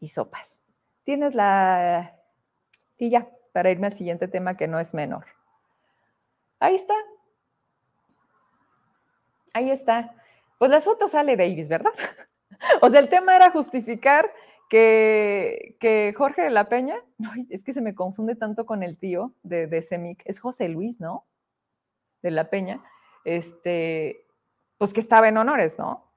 y 0.00 0.08
sopas. 0.08 0.64
Tienes 1.04 1.32
la... 1.36 2.18
Y 2.98 3.10
ya, 3.10 3.30
para 3.52 3.70
irme 3.70 3.86
al 3.86 3.92
siguiente 3.92 4.26
tema 4.26 4.56
que 4.56 4.66
no 4.66 4.80
es 4.80 4.94
menor. 4.94 5.26
Ahí 6.58 6.74
está. 6.74 6.94
Ahí 9.54 9.70
está. 9.70 10.12
Pues 10.58 10.70
las 10.70 10.84
fotos 10.84 11.10
sale 11.12 11.36
Davis, 11.36 11.68
¿verdad? 11.68 11.92
o 12.82 12.90
sea, 12.90 13.00
el 13.00 13.08
tema 13.08 13.36
era 13.36 13.50
justificar 13.50 14.32
que, 14.68 15.76
que, 15.80 16.14
Jorge 16.16 16.42
de 16.42 16.50
la 16.50 16.68
Peña, 16.68 16.96
no, 17.18 17.30
es 17.50 17.62
que 17.62 17.72
se 17.72 17.80
me 17.80 17.94
confunde 17.94 18.34
tanto 18.34 18.66
con 18.66 18.82
el 18.82 18.98
tío 18.98 19.34
de, 19.42 19.66
de 19.66 19.82
Semic, 19.82 20.22
es 20.24 20.40
José 20.40 20.68
Luis, 20.68 21.00
¿no? 21.00 21.26
De 22.22 22.30
la 22.30 22.50
Peña, 22.50 22.82
este, 23.24 24.26
pues 24.78 24.92
que 24.92 25.00
estaba 25.00 25.28
en 25.28 25.36
honores, 25.36 25.78
¿no? 25.78 26.10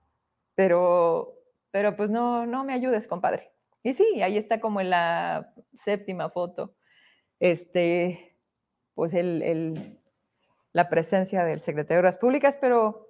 Pero, 0.56 1.36
pero 1.72 1.96
pues 1.96 2.10
no, 2.10 2.46
no 2.46 2.64
me 2.64 2.74
ayudes, 2.74 3.08
compadre. 3.08 3.52
Y 3.84 3.94
sí, 3.94 4.22
ahí 4.22 4.38
está 4.38 4.60
como 4.60 4.82
en 4.82 4.90
la 4.90 5.54
séptima 5.84 6.30
foto, 6.30 6.76
este, 7.40 8.36
pues 8.94 9.14
el, 9.14 10.00
la 10.74 10.90
presencia 10.90 11.44
del 11.46 11.62
secretario 11.62 11.98
de 11.98 12.00
Obras 12.02 12.18
Públicas, 12.18 12.58
pero 12.60 13.09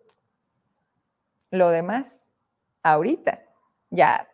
lo 1.51 1.69
demás, 1.69 2.33
ahorita, 2.83 3.41
ya 3.89 4.27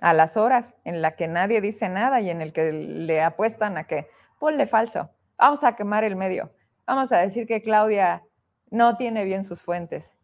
a 0.00 0.12
las 0.12 0.36
horas 0.36 0.76
en 0.84 1.00
la 1.00 1.16
que 1.16 1.28
nadie 1.28 1.60
dice 1.60 1.88
nada 1.88 2.20
y 2.20 2.30
en 2.30 2.42
el 2.42 2.52
que 2.52 2.72
le 2.72 3.22
apuestan 3.22 3.76
a 3.76 3.84
que 3.84 4.08
ponle 4.38 4.66
falso, 4.66 5.10
vamos 5.38 5.64
a 5.64 5.76
quemar 5.76 6.04
el 6.04 6.16
medio, 6.16 6.52
vamos 6.86 7.12
a 7.12 7.18
decir 7.18 7.46
que 7.46 7.62
Claudia 7.62 8.24
no 8.70 8.96
tiene 8.96 9.24
bien 9.24 9.44
sus 9.44 9.62
fuentes, 9.62 10.16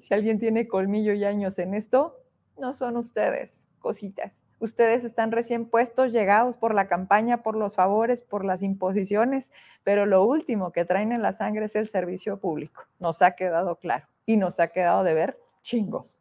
si 0.00 0.14
alguien 0.14 0.38
tiene 0.38 0.68
colmillo 0.68 1.12
y 1.12 1.24
años 1.24 1.58
en 1.58 1.74
esto, 1.74 2.16
no 2.58 2.72
son 2.74 2.96
ustedes, 2.96 3.66
cositas. 3.78 4.44
Ustedes 4.60 5.04
están 5.04 5.30
recién 5.30 5.70
puestos, 5.70 6.12
llegados 6.12 6.56
por 6.56 6.74
la 6.74 6.88
campaña, 6.88 7.42
por 7.42 7.56
los 7.56 7.76
favores, 7.76 8.22
por 8.22 8.44
las 8.44 8.62
imposiciones, 8.62 9.52
pero 9.84 10.04
lo 10.04 10.24
último 10.24 10.72
que 10.72 10.84
traen 10.84 11.12
en 11.12 11.22
la 11.22 11.32
sangre 11.32 11.66
es 11.66 11.76
el 11.76 11.88
servicio 11.88 12.40
público. 12.40 12.82
Nos 12.98 13.22
ha 13.22 13.36
quedado 13.36 13.76
claro 13.76 14.08
y 14.28 14.36
nos 14.36 14.60
ha 14.60 14.68
quedado 14.68 15.04
de 15.04 15.14
ver 15.14 15.40
chingos. 15.62 16.18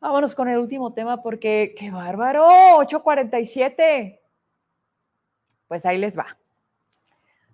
Vámonos 0.00 0.34
con 0.34 0.48
el 0.48 0.58
último 0.58 0.92
tema 0.92 1.22
porque, 1.22 1.72
qué 1.78 1.92
bárbaro, 1.92 2.44
847. 2.78 4.20
Pues 5.68 5.86
ahí 5.86 5.98
les 5.98 6.18
va. 6.18 6.36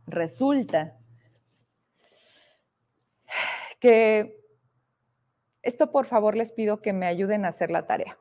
Resulta 0.06 0.98
que 3.78 4.42
esto 5.60 5.92
por 5.92 6.06
favor 6.06 6.34
les 6.34 6.50
pido 6.50 6.80
que 6.80 6.94
me 6.94 7.06
ayuden 7.06 7.44
a 7.44 7.48
hacer 7.48 7.70
la 7.70 7.86
tarea, 7.86 8.18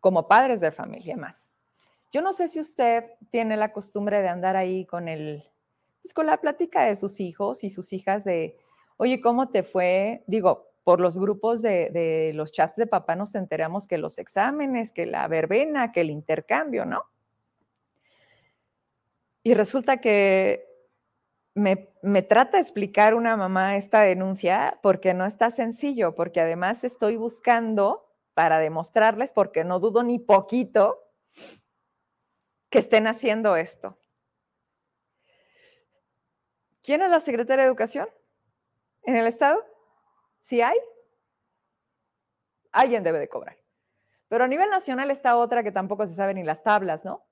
como 0.00 0.28
padres 0.28 0.60
de 0.60 0.72
familia 0.72 1.16
más. 1.16 1.50
Yo 2.12 2.20
no 2.20 2.34
sé 2.34 2.48
si 2.48 2.60
usted 2.60 3.04
tiene 3.30 3.56
la 3.56 3.72
costumbre 3.72 4.20
de 4.20 4.28
andar 4.28 4.56
ahí 4.56 4.84
con 4.84 5.08
el, 5.08 5.42
pues 6.02 6.12
con 6.12 6.26
la 6.26 6.36
plática 6.36 6.84
de 6.84 6.96
sus 6.96 7.18
hijos 7.18 7.64
y 7.64 7.70
sus 7.70 7.94
hijas 7.94 8.24
de, 8.24 8.58
oye, 9.00 9.22
¿cómo 9.22 9.48
te 9.48 9.62
fue? 9.62 10.24
Digo, 10.26 10.74
por 10.84 11.00
los 11.00 11.18
grupos 11.18 11.62
de, 11.62 12.32
los 12.34 12.52
chats 12.52 12.76
de 12.76 12.86
papá 12.86 13.16
nos 13.16 13.34
enteramos 13.34 13.86
que 13.86 13.96
los 13.96 14.18
exámenes, 14.18 14.92
que 14.92 15.06
la 15.06 15.26
verbena, 15.26 15.90
que 15.90 16.02
el 16.02 16.10
intercambio, 16.10 16.84
¿no? 16.84 17.04
Y 19.42 19.54
resulta 19.54 20.02
que 20.02 20.66
me, 21.54 21.88
trata 22.28 22.58
de 22.58 22.60
explicar 22.60 23.14
una 23.14 23.38
mamá 23.38 23.76
esta 23.76 24.02
denuncia 24.02 24.78
porque 24.82 25.14
no 25.14 25.24
está 25.24 25.50
sencillo, 25.50 26.14
porque 26.14 26.42
además 26.42 26.84
estoy 26.84 27.16
buscando 27.16 28.06
para 28.34 28.58
demostrarles, 28.58 29.32
porque 29.32 29.64
no 29.64 29.80
dudo 29.80 30.02
ni 30.02 30.18
poquito, 30.18 30.98
que 32.68 32.78
estén 32.78 33.06
haciendo 33.06 33.56
esto. 33.56 33.98
¿Quién 36.82 37.00
es 37.00 37.08
la 37.08 37.20
secretaria 37.20 37.64
de 37.64 37.68
Educación 37.68 38.06
en 39.02 39.16
el 39.16 39.26
Estado? 39.26 39.64
Si 40.40 40.60
hay, 40.62 40.76
alguien 42.72 43.02
debe 43.02 43.18
de 43.18 43.28
cobrar. 43.28 43.56
Pero 44.28 44.44
a 44.44 44.48
nivel 44.48 44.70
nacional 44.70 45.10
está 45.10 45.36
otra 45.36 45.62
que 45.62 45.72
tampoco 45.72 46.06
se 46.06 46.14
sabe 46.14 46.34
ni 46.34 46.44
las 46.44 46.62
tablas, 46.62 47.04
¿no? 47.04 47.26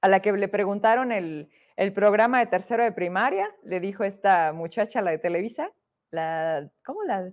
A 0.00 0.08
la 0.08 0.20
que 0.20 0.32
le 0.32 0.48
preguntaron 0.48 1.12
el, 1.12 1.50
programa 1.94 2.38
de 2.38 2.46
tercero 2.46 2.84
de 2.84 2.92
primaria, 2.92 3.52
le 3.64 3.80
dijo 3.80 4.04
esta 4.04 4.52
muchacha, 4.52 5.02
la 5.02 5.10
de 5.10 5.18
Televisa, 5.18 5.72
la, 6.10 6.70
¿cómo 6.84 7.02
la? 7.02 7.32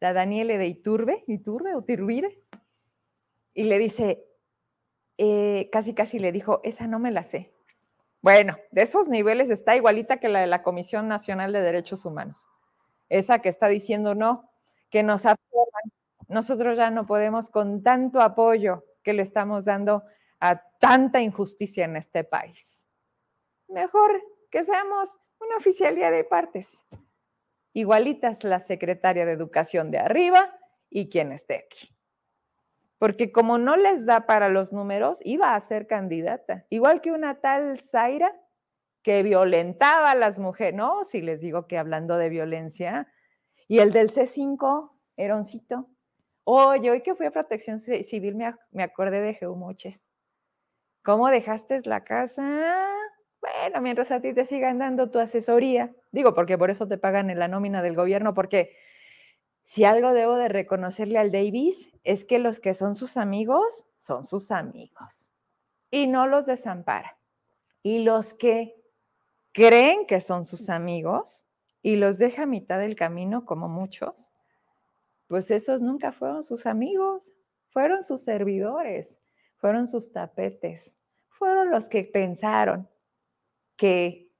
La 0.00 0.12
Daniele 0.12 0.58
de 0.58 0.66
Iturbe, 0.66 1.24
Iturbe 1.26 1.74
o 1.74 1.82
Tirbide, 1.82 2.42
y 3.54 3.64
le 3.64 3.78
dice, 3.78 4.24
eh, 5.18 5.68
casi 5.72 5.94
casi 5.94 6.18
le 6.18 6.32
dijo, 6.32 6.60
esa 6.64 6.86
no 6.86 6.98
me 6.98 7.10
la 7.10 7.22
sé. 7.22 7.51
Bueno, 8.22 8.56
de 8.70 8.82
esos 8.82 9.08
niveles 9.08 9.50
está 9.50 9.74
igualita 9.74 10.18
que 10.18 10.28
la 10.28 10.40
de 10.40 10.46
la 10.46 10.62
Comisión 10.62 11.08
Nacional 11.08 11.52
de 11.52 11.60
Derechos 11.60 12.04
Humanos. 12.04 12.50
Esa 13.08 13.40
que 13.40 13.48
está 13.48 13.66
diciendo 13.66 14.14
no, 14.14 14.48
que 14.90 15.02
nos 15.02 15.26
aprueban. 15.26 15.82
Nosotros 16.28 16.78
ya 16.78 16.90
no 16.90 17.04
podemos 17.04 17.50
con 17.50 17.82
tanto 17.82 18.20
apoyo 18.20 18.84
que 19.02 19.12
le 19.12 19.22
estamos 19.22 19.64
dando 19.64 20.04
a 20.38 20.62
tanta 20.78 21.20
injusticia 21.20 21.84
en 21.84 21.96
este 21.96 22.22
país. 22.22 22.86
Mejor 23.66 24.22
que 24.50 24.62
seamos 24.62 25.18
una 25.40 25.56
oficialía 25.56 26.12
de 26.12 26.22
partes. 26.22 26.86
Igualitas 27.72 28.44
la 28.44 28.60
secretaria 28.60 29.26
de 29.26 29.32
Educación 29.32 29.90
de 29.90 29.98
arriba 29.98 30.56
y 30.88 31.08
quien 31.08 31.32
esté 31.32 31.66
aquí 31.66 31.92
porque 33.02 33.32
como 33.32 33.58
no 33.58 33.76
les 33.76 34.06
da 34.06 34.26
para 34.26 34.48
los 34.48 34.72
números, 34.72 35.18
iba 35.24 35.56
a 35.56 35.60
ser 35.60 35.88
candidata. 35.88 36.66
Igual 36.70 37.00
que 37.00 37.10
una 37.10 37.40
tal 37.40 37.80
Zaira 37.80 38.32
que 39.02 39.24
violentaba 39.24 40.12
a 40.12 40.14
las 40.14 40.38
mujeres, 40.38 40.76
¿no? 40.76 41.02
Si 41.02 41.20
les 41.20 41.40
digo 41.40 41.66
que 41.66 41.78
hablando 41.78 42.16
de 42.16 42.28
violencia, 42.28 43.12
y 43.66 43.80
el 43.80 43.90
del 43.90 44.10
C5, 44.10 44.92
Heroncito. 45.16 45.88
Oye, 46.44 46.92
hoy 46.92 47.02
que 47.02 47.16
fui 47.16 47.26
a 47.26 47.32
protección 47.32 47.80
civil 47.80 48.36
me, 48.36 48.54
me 48.70 48.84
acordé 48.84 49.20
de 49.20 49.34
Geomoches. 49.34 50.08
¿Cómo 51.02 51.28
dejaste 51.28 51.80
la 51.82 52.04
casa? 52.04 52.86
Bueno, 53.40 53.80
mientras 53.80 54.12
a 54.12 54.20
ti 54.20 54.32
te 54.32 54.44
sigan 54.44 54.78
dando 54.78 55.10
tu 55.10 55.18
asesoría. 55.18 55.92
Digo, 56.12 56.34
porque 56.34 56.56
por 56.56 56.70
eso 56.70 56.86
te 56.86 56.98
pagan 56.98 57.30
en 57.30 57.40
la 57.40 57.48
nómina 57.48 57.82
del 57.82 57.96
gobierno, 57.96 58.32
porque 58.32 58.76
si 59.64 59.84
algo 59.84 60.12
debo 60.12 60.36
de 60.36 60.48
reconocerle 60.48 61.18
al 61.18 61.32
Davis 61.32 61.90
es 62.04 62.24
que 62.24 62.38
los 62.38 62.60
que 62.60 62.74
son 62.74 62.94
sus 62.94 63.16
amigos 63.16 63.86
son 63.96 64.24
sus 64.24 64.50
amigos 64.50 65.30
y 65.90 66.06
no 66.06 66.26
los 66.26 66.46
desampara. 66.46 67.18
Y 67.82 68.00
los 68.00 68.34
que 68.34 68.76
creen 69.52 70.06
que 70.06 70.20
son 70.20 70.44
sus 70.44 70.68
amigos 70.68 71.46
y 71.82 71.96
los 71.96 72.18
deja 72.18 72.44
a 72.44 72.46
mitad 72.46 72.78
del 72.78 72.96
camino 72.96 73.44
como 73.44 73.68
muchos, 73.68 74.32
pues 75.26 75.50
esos 75.50 75.80
nunca 75.80 76.12
fueron 76.12 76.44
sus 76.44 76.66
amigos, 76.66 77.32
fueron 77.68 78.02
sus 78.02 78.22
servidores, 78.22 79.18
fueron 79.56 79.86
sus 79.86 80.12
tapetes, 80.12 80.96
fueron 81.28 81.70
los 81.70 81.88
que 81.88 82.04
pensaron 82.04 82.88
que, 83.76 84.30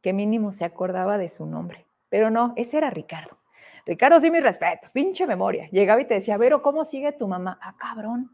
que 0.00 0.12
mínimo 0.12 0.52
se 0.52 0.64
acordaba 0.64 1.18
de 1.18 1.28
su 1.28 1.46
nombre. 1.46 1.86
Pero 2.08 2.30
no, 2.30 2.52
ese 2.56 2.78
era 2.78 2.90
Ricardo. 2.90 3.37
Ricardo, 3.88 4.20
sí, 4.20 4.30
mis 4.30 4.42
respetos, 4.42 4.92
pinche 4.92 5.26
memoria. 5.26 5.66
Llegaba 5.70 6.02
y 6.02 6.06
te 6.06 6.12
decía, 6.12 6.36
Vero, 6.36 6.60
¿cómo 6.60 6.84
sigue 6.84 7.10
tu 7.12 7.26
mamá? 7.26 7.58
Ah, 7.62 7.74
cabrón. 7.78 8.30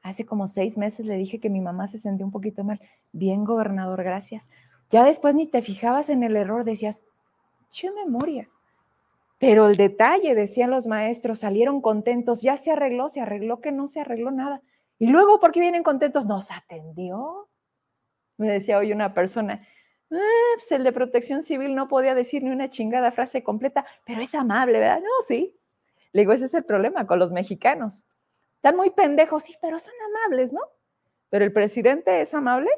Hace 0.00 0.24
como 0.24 0.46
seis 0.46 0.78
meses 0.78 1.04
le 1.04 1.16
dije 1.16 1.40
que 1.40 1.50
mi 1.50 1.60
mamá 1.60 1.86
se 1.88 1.98
sentía 1.98 2.24
un 2.24 2.32
poquito 2.32 2.64
mal. 2.64 2.80
Bien, 3.12 3.44
gobernador, 3.44 4.02
gracias. 4.02 4.50
Ya 4.88 5.04
después 5.04 5.34
ni 5.34 5.46
te 5.46 5.60
fijabas 5.60 6.08
en 6.08 6.22
el 6.22 6.36
error, 6.36 6.64
decías, 6.64 7.02
pinche 7.58 7.90
memoria. 7.90 8.48
Pero 9.38 9.68
el 9.68 9.76
detalle, 9.76 10.34
decían 10.34 10.70
los 10.70 10.86
maestros, 10.86 11.40
salieron 11.40 11.82
contentos, 11.82 12.40
ya 12.40 12.56
se 12.56 12.70
arregló, 12.70 13.10
se 13.10 13.20
arregló 13.20 13.60
que 13.60 13.72
no 13.72 13.88
se 13.88 14.00
arregló 14.00 14.30
nada. 14.30 14.62
Y 14.98 15.08
luego, 15.08 15.38
¿por 15.38 15.52
qué 15.52 15.60
vienen 15.60 15.82
contentos? 15.82 16.24
Nos 16.24 16.50
atendió. 16.50 17.46
Me 18.38 18.50
decía 18.50 18.78
hoy 18.78 18.90
una 18.90 19.12
persona, 19.12 19.60
Ah, 20.12 20.18
pues 20.56 20.72
el 20.72 20.82
de 20.84 20.92
protección 20.92 21.42
civil 21.42 21.74
no 21.74 21.86
podía 21.88 22.14
decir 22.14 22.42
ni 22.42 22.50
una 22.50 22.68
chingada 22.68 23.12
frase 23.12 23.42
completa, 23.44 23.86
pero 24.04 24.20
es 24.22 24.34
amable, 24.34 24.78
¿verdad? 24.80 25.00
No, 25.00 25.10
sí. 25.26 25.56
Le 26.12 26.22
digo, 26.22 26.32
ese 26.32 26.46
es 26.46 26.54
el 26.54 26.64
problema 26.64 27.06
con 27.06 27.18
los 27.18 27.32
mexicanos. 27.32 28.02
Están 28.56 28.76
muy 28.76 28.90
pendejos, 28.90 29.44
sí, 29.44 29.56
pero 29.62 29.78
son 29.78 29.94
amables, 30.08 30.52
¿no? 30.52 30.60
Pero 31.30 31.44
el 31.44 31.52
presidente 31.52 32.20
es 32.20 32.34
amable, 32.34 32.70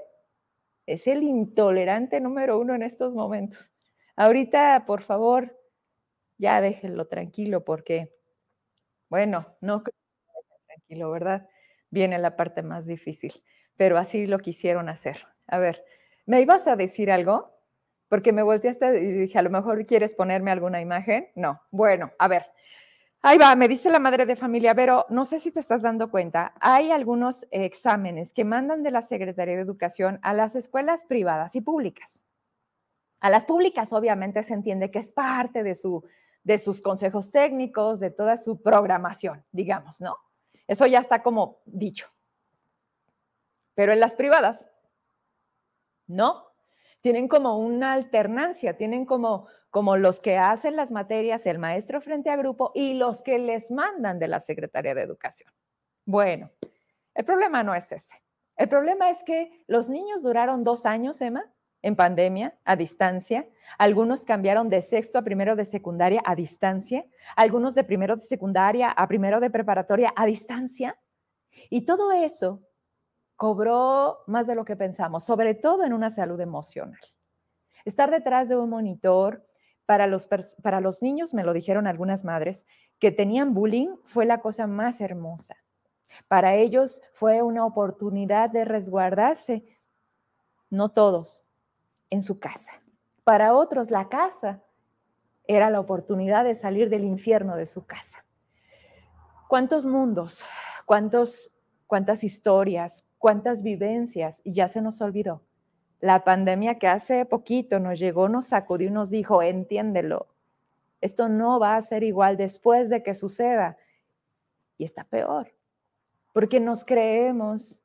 es 0.87 1.07
el 1.07 1.23
intolerante 1.23 2.21
número 2.21 2.59
uno 2.59 2.75
en 2.75 2.83
estos 2.83 3.15
momentos. 3.15 3.73
Ahorita, 4.17 4.85
por 4.87 5.03
favor, 5.03 5.59
ya 6.39 6.61
déjenlo 6.61 7.07
tranquilo 7.09 7.65
porque, 7.65 8.15
bueno, 9.09 9.47
no 9.61 9.83
creo 9.83 9.95
que 9.95 10.57
tranquilo, 10.67 11.11
¿verdad? 11.11 11.49
Viene 11.91 12.19
la 12.19 12.37
parte 12.37 12.63
más 12.63 12.87
difícil, 12.87 13.43
pero 13.77 13.99
así 13.99 14.27
lo 14.27 14.39
quisieron 14.39 14.89
hacer. 14.89 15.27
A 15.47 15.59
ver, 15.59 15.85
¿Me 16.27 16.41
ibas 16.41 16.69
a 16.69 16.77
decir 16.77 17.11
algo? 17.11 17.51
Porque 18.09 18.33
me 18.33 18.43
volteaste 18.43 19.03
y 19.03 19.13
dije, 19.13 19.39
a 19.39 19.43
lo 19.43 19.51
mejor 19.51 19.85
quieres 19.87 20.15
ponerme 20.15 20.51
alguna 20.51 20.81
imagen. 20.81 21.29
No. 21.35 21.61
Bueno, 21.71 22.13
a 22.19 22.29
ver. 22.29 22.47
Ahí 23.25 23.39
va, 23.39 23.55
me 23.55 23.69
dice 23.69 23.89
la 23.89 24.01
madre 24.01 24.27
de 24.27 24.35
familia, 24.35 24.75
pero 24.75 25.07
no 25.09 25.25
sé 25.25 25.39
si 25.39 25.53
te 25.53 25.61
estás 25.61 25.83
dando 25.83 26.11
cuenta, 26.11 26.55
hay 26.61 26.91
algunos 26.91 27.47
exámenes 27.53 28.33
que 28.33 28.45
mandan 28.45 28.83
de 28.83 28.91
la 28.91 29.01
Secretaría 29.01 29.55
de 29.55 29.63
Educación 29.63 30.19
a 30.23 30.35
las 30.35 30.57
escuelas 30.57 31.05
privadas 31.05 31.55
y 31.55 31.61
públicas. 31.61 32.25
A 33.21 33.31
las 33.31 33.47
públicas 33.47 33.93
obviamente 33.93 34.43
se 34.43 34.55
entiende 34.55 34.91
que 34.91 34.99
es 34.99 35.13
parte 35.13 35.63
de, 35.63 35.77
su, 35.77 36.05
de 36.43 36.59
sus 36.59 36.83
consejos 36.83 37.31
técnicos, 37.31 38.01
de 38.01 38.11
toda 38.11 38.37
su 38.37 38.61
programación, 38.61 39.45
digamos, 39.53 40.01
¿no? 40.01 40.17
Eso 40.67 40.87
ya 40.89 40.99
está 40.99 41.23
como 41.23 41.61
dicho. 41.65 42.09
Pero 43.77 43.93
en 43.93 44.01
las 44.01 44.17
privadas 44.17 44.69
no, 46.13 46.47
tienen 47.01 47.27
como 47.29 47.59
una 47.59 47.93
alternancia, 47.93 48.77
tienen 48.77 49.05
como, 49.05 49.49
como 49.71 49.97
los 49.97 50.21
que 50.21 50.39
hacen 50.39 50.77
las 50.77 50.91
materias, 50.91 51.47
el 51.47 51.59
maestro 51.59 52.01
frente 52.01 52.31
a 52.31 52.37
grupo 52.37 52.71
y 52.75 52.95
los 52.95 53.23
que 53.23 53.39
les 53.39 53.71
mandan 53.71 54.19
de 54.19 54.29
la 54.29 54.41
Secretaría 54.41 54.95
de 54.95 55.03
Educación. 55.03 55.53
Bueno, 56.05 56.51
el 57.15 57.25
problema 57.25 57.63
no 57.63 57.75
es 57.75 57.91
ese. 57.93 58.23
El 58.57 58.69
problema 58.69 59.11
es 59.11 59.25
que 59.25 59.65
los 59.67 59.89
niños 59.89 60.23
duraron 60.23 60.63
dos 60.63 60.87
años, 60.87 61.21
Emma, 61.21 61.45
en 61.83 61.97
pandemia, 61.97 62.57
a 62.65 62.77
distancia. 62.77 63.49
Algunos 63.79 64.25
cambiaron 64.25 64.69
de 64.69 64.83
sexto 64.83 65.19
a 65.19 65.23
primero 65.23 65.57
de 65.57 65.65
secundaria 65.65 66.23
a 66.25 66.37
distancia. 66.37 67.05
Algunos 67.35 67.75
de 67.75 67.85
primero 67.85 68.15
de 68.15 68.23
secundaria 68.23 68.91
a 68.91 69.09
primero 69.09 69.41
de 69.41 69.51
preparatoria 69.51 70.13
a 70.15 70.27
distancia. 70.27 70.97
Y 71.71 71.85
todo 71.85 72.13
eso 72.13 72.61
cobró 73.43 74.21
más 74.29 74.47
de 74.47 74.55
lo 74.55 74.65
que 74.65 74.77
pensamos, 74.77 75.25
sobre 75.25 75.57
todo 75.57 75.83
en 75.83 75.93
una 75.93 76.11
salud 76.11 76.41
emocional. 76.41 77.01
Estar 77.85 78.09
detrás 78.09 78.49
de 78.49 78.55
un 78.57 78.71
monitor 78.71 79.45
para 79.85 80.07
los, 80.07 80.29
para 80.63 80.81
los 80.81 81.03
niños, 81.03 81.35
me 81.35 81.43
lo 81.43 81.53
dijeron 81.53 81.89
algunas 81.89 82.23
madres, 82.23 82.67
que 83.01 83.11
tenían 83.11 83.53
bullying, 83.53 83.97
fue 84.05 84.27
la 84.27 84.41
cosa 84.41 84.69
más 84.69 85.01
hermosa. 85.01 85.57
Para 86.29 86.55
ellos 86.55 87.03
fue 87.15 87.43
una 87.43 87.67
oportunidad 87.67 88.49
de 88.49 88.65
resguardarse, 88.65 89.65
no 90.71 90.91
todos, 90.91 91.45
en 92.11 92.23
su 92.23 92.39
casa. 92.39 92.81
Para 93.25 93.57
otros, 93.57 93.91
la 93.91 94.09
casa 94.09 94.63
era 95.49 95.69
la 95.69 95.81
oportunidad 95.81 96.45
de 96.45 96.55
salir 96.55 96.91
del 96.91 97.03
infierno 97.03 97.57
de 97.57 97.67
su 97.67 97.87
casa. 97.87 98.25
¿Cuántos 99.49 99.85
mundos, 99.85 100.45
cuántos, 100.87 101.51
cuántas 101.89 102.23
historias, 102.23 103.05
cuántas 103.23 103.63
vivencias 103.63 104.43
y 104.43 104.53
ya 104.53 104.67
se 104.67 104.83
nos 104.83 105.01
olvidó. 105.01 105.43
La 106.01 106.25
pandemia 106.25 106.81
que 106.81 106.89
hace 106.89 107.25
poquito 107.25 107.79
nos 107.79 108.01
llegó, 108.01 108.29
nos 108.29 108.47
sacudió 108.47 108.89
y 108.89 108.91
nos 108.91 109.11
dijo, 109.11 109.43
entiéndelo, 109.43 110.27
esto 111.01 111.29
no 111.29 111.61
va 111.61 111.77
a 111.77 111.83
ser 111.83 112.03
igual 112.03 112.37
después 112.37 112.91
de 112.91 113.05
que 113.05 113.15
suceda. 113.15 113.79
Y 114.77 114.83
está 114.83 115.05
peor, 115.05 115.55
porque 116.33 116.59
nos 116.59 116.85
creemos, 116.85 117.85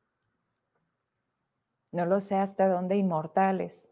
no 1.92 2.08
lo 2.08 2.20
sé 2.20 2.34
hasta 2.34 2.68
dónde, 2.68 2.98
inmortales, 2.98 3.92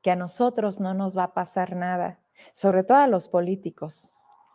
que 0.00 0.12
a 0.12 0.16
nosotros 0.16 0.78
no 0.78 0.94
nos 0.94 1.18
va 1.18 1.24
a 1.24 1.34
pasar 1.34 1.74
nada, 1.74 2.20
sobre 2.52 2.84
todo 2.84 2.98
a 2.98 3.08
los 3.08 3.26
políticos. 3.26 4.12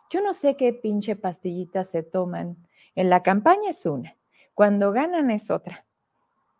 Yo 0.08 0.22
no 0.22 0.32
sé 0.32 0.56
qué 0.56 0.72
pinche 0.72 1.16
pastillitas 1.16 1.90
se 1.90 2.02
toman. 2.02 2.56
En 2.94 3.10
la 3.10 3.22
campaña 3.22 3.68
es 3.68 3.84
una, 3.84 4.16
cuando 4.54 4.90
ganan 4.90 5.30
es 5.30 5.50
otra 5.50 5.84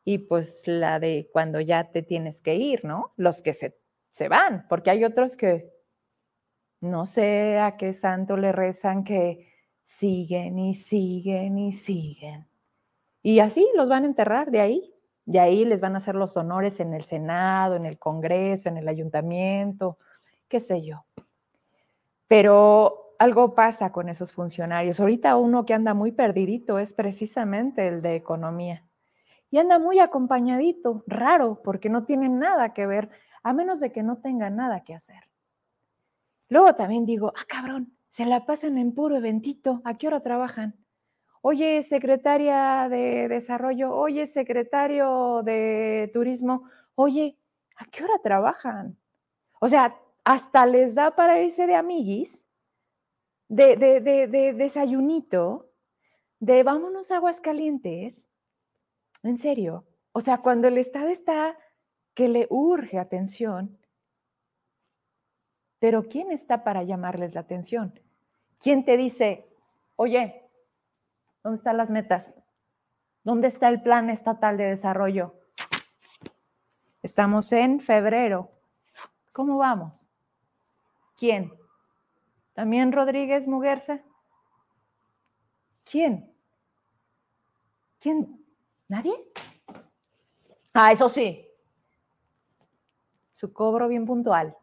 y 0.04 0.18
pues 0.18 0.66
la 0.66 1.00
de 1.00 1.30
cuando 1.32 1.60
ya 1.60 1.90
te 1.90 2.02
tienes 2.02 2.42
que 2.42 2.54
ir, 2.56 2.84
¿no? 2.84 3.12
Los 3.16 3.42
que 3.42 3.54
se, 3.54 3.76
se 4.10 4.28
van, 4.28 4.66
porque 4.68 4.90
hay 4.90 5.04
otros 5.04 5.36
que 5.36 5.72
no 6.80 7.06
sé 7.06 7.58
a 7.58 7.76
qué 7.76 7.92
santo 7.92 8.36
le 8.36 8.52
rezan 8.52 9.04
que 9.04 9.48
siguen 9.82 10.58
y 10.58 10.74
siguen 10.74 11.58
y 11.58 11.72
siguen. 11.72 12.46
Y 13.22 13.38
así 13.40 13.66
los 13.74 13.88
van 13.88 14.04
a 14.04 14.06
enterrar 14.06 14.50
de 14.50 14.60
ahí. 14.60 14.94
Y 15.26 15.38
ahí 15.38 15.64
les 15.64 15.80
van 15.80 15.94
a 15.94 15.98
hacer 15.98 16.14
los 16.14 16.36
honores 16.36 16.80
en 16.80 16.92
el 16.92 17.04
Senado, 17.04 17.76
en 17.76 17.86
el 17.86 17.98
Congreso, 17.98 18.68
en 18.68 18.76
el 18.76 18.86
Ayuntamiento, 18.86 19.96
qué 20.48 20.60
sé 20.60 20.82
yo. 20.82 21.06
Pero 22.28 23.14
algo 23.18 23.54
pasa 23.54 23.90
con 23.90 24.10
esos 24.10 24.32
funcionarios. 24.32 25.00
Ahorita 25.00 25.36
uno 25.36 25.64
que 25.64 25.72
anda 25.72 25.94
muy 25.94 26.12
perdidito 26.12 26.78
es 26.78 26.92
precisamente 26.92 27.88
el 27.88 28.02
de 28.02 28.16
economía. 28.16 28.84
Y 29.54 29.58
anda 29.58 29.78
muy 29.78 30.00
acompañadito, 30.00 31.04
raro, 31.06 31.62
porque 31.62 31.88
no 31.88 32.04
tiene 32.04 32.28
nada 32.28 32.74
que 32.74 32.88
ver, 32.88 33.08
a 33.44 33.52
menos 33.52 33.78
de 33.78 33.92
que 33.92 34.02
no 34.02 34.18
tenga 34.18 34.50
nada 34.50 34.82
que 34.82 34.96
hacer. 34.96 35.30
Luego 36.48 36.74
también 36.74 37.06
digo, 37.06 37.32
ah, 37.36 37.44
cabrón, 37.46 37.96
se 38.08 38.26
la 38.26 38.46
pasan 38.46 38.78
en 38.78 38.92
puro 38.96 39.14
eventito, 39.16 39.80
¿a 39.84 39.96
qué 39.96 40.08
hora 40.08 40.18
trabajan? 40.24 40.74
Oye, 41.40 41.82
secretaria 41.82 42.88
de 42.90 43.28
Desarrollo, 43.28 43.94
oye, 43.94 44.26
secretario 44.26 45.42
de 45.44 46.10
Turismo, 46.12 46.68
oye, 46.96 47.38
¿a 47.76 47.84
qué 47.84 48.02
hora 48.02 48.18
trabajan? 48.24 48.98
O 49.60 49.68
sea, 49.68 49.96
hasta 50.24 50.66
les 50.66 50.96
da 50.96 51.14
para 51.14 51.40
irse 51.40 51.68
de 51.68 51.76
amiguis, 51.76 52.44
de, 53.46 53.76
de, 53.76 54.00
de, 54.00 54.26
de 54.26 54.52
desayunito, 54.52 55.70
de 56.40 56.64
vámonos 56.64 57.12
a 57.12 57.18
Aguascalientes. 57.18 58.26
En 59.24 59.38
serio. 59.38 59.84
O 60.12 60.20
sea, 60.20 60.38
cuando 60.38 60.68
el 60.68 60.78
Estado 60.78 61.08
está 61.08 61.58
que 62.14 62.28
le 62.28 62.46
urge 62.50 62.98
atención, 62.98 63.76
pero 65.80 66.08
¿quién 66.08 66.30
está 66.30 66.62
para 66.62 66.82
llamarles 66.84 67.34
la 67.34 67.40
atención? 67.40 67.98
¿Quién 68.62 68.84
te 68.84 68.96
dice, 68.96 69.48
oye, 69.96 70.48
¿dónde 71.42 71.56
están 71.56 71.76
las 71.76 71.90
metas? 71.90 72.34
¿Dónde 73.24 73.48
está 73.48 73.68
el 73.68 73.82
plan 73.82 74.10
estatal 74.10 74.56
de 74.56 74.64
desarrollo? 74.64 75.34
Estamos 77.02 77.50
en 77.52 77.80
febrero. 77.80 78.50
¿Cómo 79.32 79.56
vamos? 79.56 80.08
¿Quién? 81.16 81.52
¿También 82.52 82.92
Rodríguez 82.92 83.48
Muguerza? 83.48 84.00
¿Quién? 85.84 86.30
¿Quién? 87.98 88.43
¿Nadie? 88.94 89.28
Ah, 90.72 90.92
eso 90.92 91.08
sí. 91.08 91.48
Su 93.32 93.52
cobro 93.52 93.88
bien 93.88 94.06
puntual. 94.06 94.56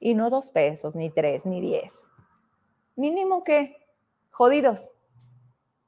Y 0.00 0.14
no 0.14 0.28
dos 0.28 0.50
pesos, 0.50 0.96
ni 0.96 1.08
tres, 1.08 1.46
ni 1.46 1.60
diez. 1.60 2.10
Mínimo 2.96 3.44
que, 3.44 3.86
jodidos, 4.30 4.90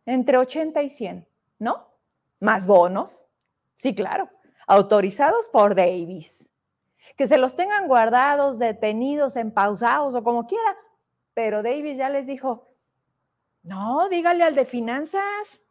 entre 0.06 0.38
80 0.38 0.80
y 0.80 0.90
100, 0.90 1.28
¿no? 1.58 1.88
Más 2.38 2.68
bonos. 2.68 3.26
Sí, 3.74 3.96
claro. 3.96 4.30
Autorizados 4.68 5.48
por 5.48 5.74
Davis. 5.74 6.52
Que 7.16 7.26
se 7.26 7.36
los 7.36 7.56
tengan 7.56 7.88
guardados, 7.88 8.60
detenidos, 8.60 9.34
empausados 9.34 10.14
o 10.14 10.22
como 10.22 10.46
quiera. 10.46 10.76
Pero 11.34 11.64
Davis 11.64 11.98
ya 11.98 12.08
les 12.10 12.28
dijo, 12.28 12.68
no, 13.64 14.08
dígale 14.08 14.44
al 14.44 14.54
de 14.54 14.66
finanzas. 14.66 15.64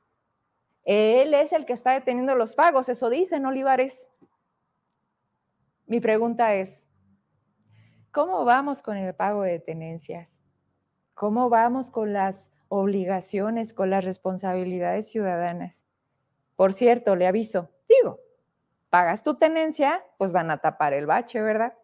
Él 0.87 1.33
es 1.33 1.53
el 1.53 1.65
que 1.65 1.73
está 1.73 1.91
deteniendo 1.91 2.33
los 2.33 2.55
pagos, 2.55 2.89
eso 2.89 3.09
dicen 3.09 3.45
Olivares. 3.45 4.09
Mi 5.85 5.99
pregunta 5.99 6.55
es, 6.55 6.87
¿Cómo 8.17 8.45
vamos 8.45 8.81
con 8.81 8.97
el 8.97 9.13
pago 9.13 9.43
de 9.43 9.59
tenencias? 9.59 10.39
¿Cómo 11.13 11.49
vamos 11.49 11.91
con 11.91 12.13
las 12.13 12.51
obligaciones, 12.67 13.75
con 13.75 13.91
las 13.91 14.03
responsabilidades 14.03 15.07
ciudadanas? 15.09 15.85
Por 16.55 16.73
cierto, 16.73 17.15
le 17.15 17.27
aviso, 17.27 17.69
digo, 17.87 18.19
pagas 18.89 19.21
tu 19.21 19.35
tenencia, 19.35 20.03
pues 20.17 20.31
van 20.31 20.49
a 20.49 20.57
tapar 20.57 20.93
el 20.93 21.05
bache, 21.05 21.43
¿verdad? 21.43 21.75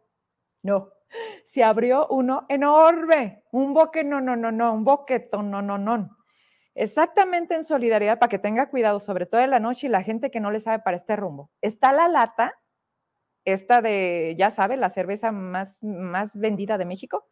No, 0.64 0.90
se 1.46 1.64
abrió 1.64 2.08
uno 2.08 2.48
enorme, 2.50 3.44
un 3.52 3.76
boque, 3.76 4.04
no, 4.04 4.20
no, 4.20 4.36
no, 4.36 4.52
no, 4.52 4.74
un 4.74 4.84
boquetón, 4.84 5.52
no, 5.52 5.62
no, 5.62 5.78
no. 5.78 6.18
Exactamente 6.76 7.56
en 7.56 7.64
solidaridad 7.64 8.20
para 8.20 8.30
que 8.30 8.40
tenga 8.40 8.70
cuidado, 8.70 9.00
sobre 9.00 9.26
todo 9.26 9.42
en 9.42 9.52
la 9.52 9.60
noche 9.60 9.88
y 9.88 9.90
la 9.90 10.04
gente 10.04 10.32
que 10.32 10.40
no 10.40 10.52
le 10.52 10.60
sabe 10.60 10.80
para 10.80 10.98
este 10.98 11.16
rumbo. 11.16 11.52
Está 11.62 11.94
la 11.94 12.08
lata 12.08 12.56
esta 13.46 13.82
de, 13.82 14.36
ya 14.38 14.52
sabe, 14.52 14.78
la 14.78 14.90
cerveza 14.90 15.32
más, 15.32 15.78
más 15.82 16.32
vendida 16.34 16.78
de 16.78 16.86
México, 16.86 17.26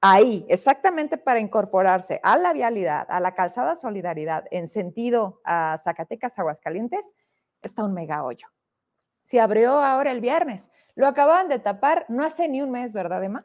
ahí, 0.00 0.46
exactamente 0.48 1.18
para 1.18 1.40
incorporarse 1.40 2.20
a 2.22 2.38
la 2.38 2.52
vialidad, 2.52 3.06
a 3.08 3.20
la 3.20 3.34
calzada 3.34 3.76
Solidaridad, 3.76 4.44
en 4.50 4.68
sentido 4.68 5.40
a 5.44 5.76
Zacatecas, 5.78 6.38
Aguascalientes, 6.38 7.14
está 7.62 7.84
un 7.84 7.94
mega 7.94 8.24
hoyo. 8.24 8.48
Se 9.24 9.40
abrió 9.40 9.72
ahora 9.80 10.12
el 10.12 10.20
viernes. 10.20 10.70
Lo 10.94 11.06
acababan 11.06 11.48
de 11.48 11.58
tapar 11.58 12.06
no 12.08 12.24
hace 12.24 12.48
ni 12.48 12.62
un 12.62 12.70
mes, 12.70 12.92
¿verdad, 12.92 13.22
Emma? 13.24 13.44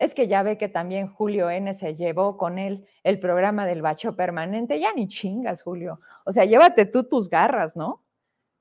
Es 0.00 0.14
que 0.14 0.26
ya 0.26 0.42
ve 0.42 0.58
que 0.58 0.68
también 0.68 1.06
Julio 1.06 1.48
N 1.48 1.72
se 1.74 1.94
llevó 1.94 2.36
con 2.36 2.58
él 2.58 2.88
el 3.04 3.20
programa 3.20 3.64
del 3.66 3.82
bacho 3.82 4.16
permanente. 4.16 4.80
Ya 4.80 4.92
ni 4.92 5.06
chingas, 5.06 5.62
Julio. 5.62 6.00
O 6.24 6.32
sea, 6.32 6.44
llévate 6.44 6.86
tú 6.86 7.04
tus 7.04 7.30
garras, 7.30 7.76
¿no? 7.76 8.02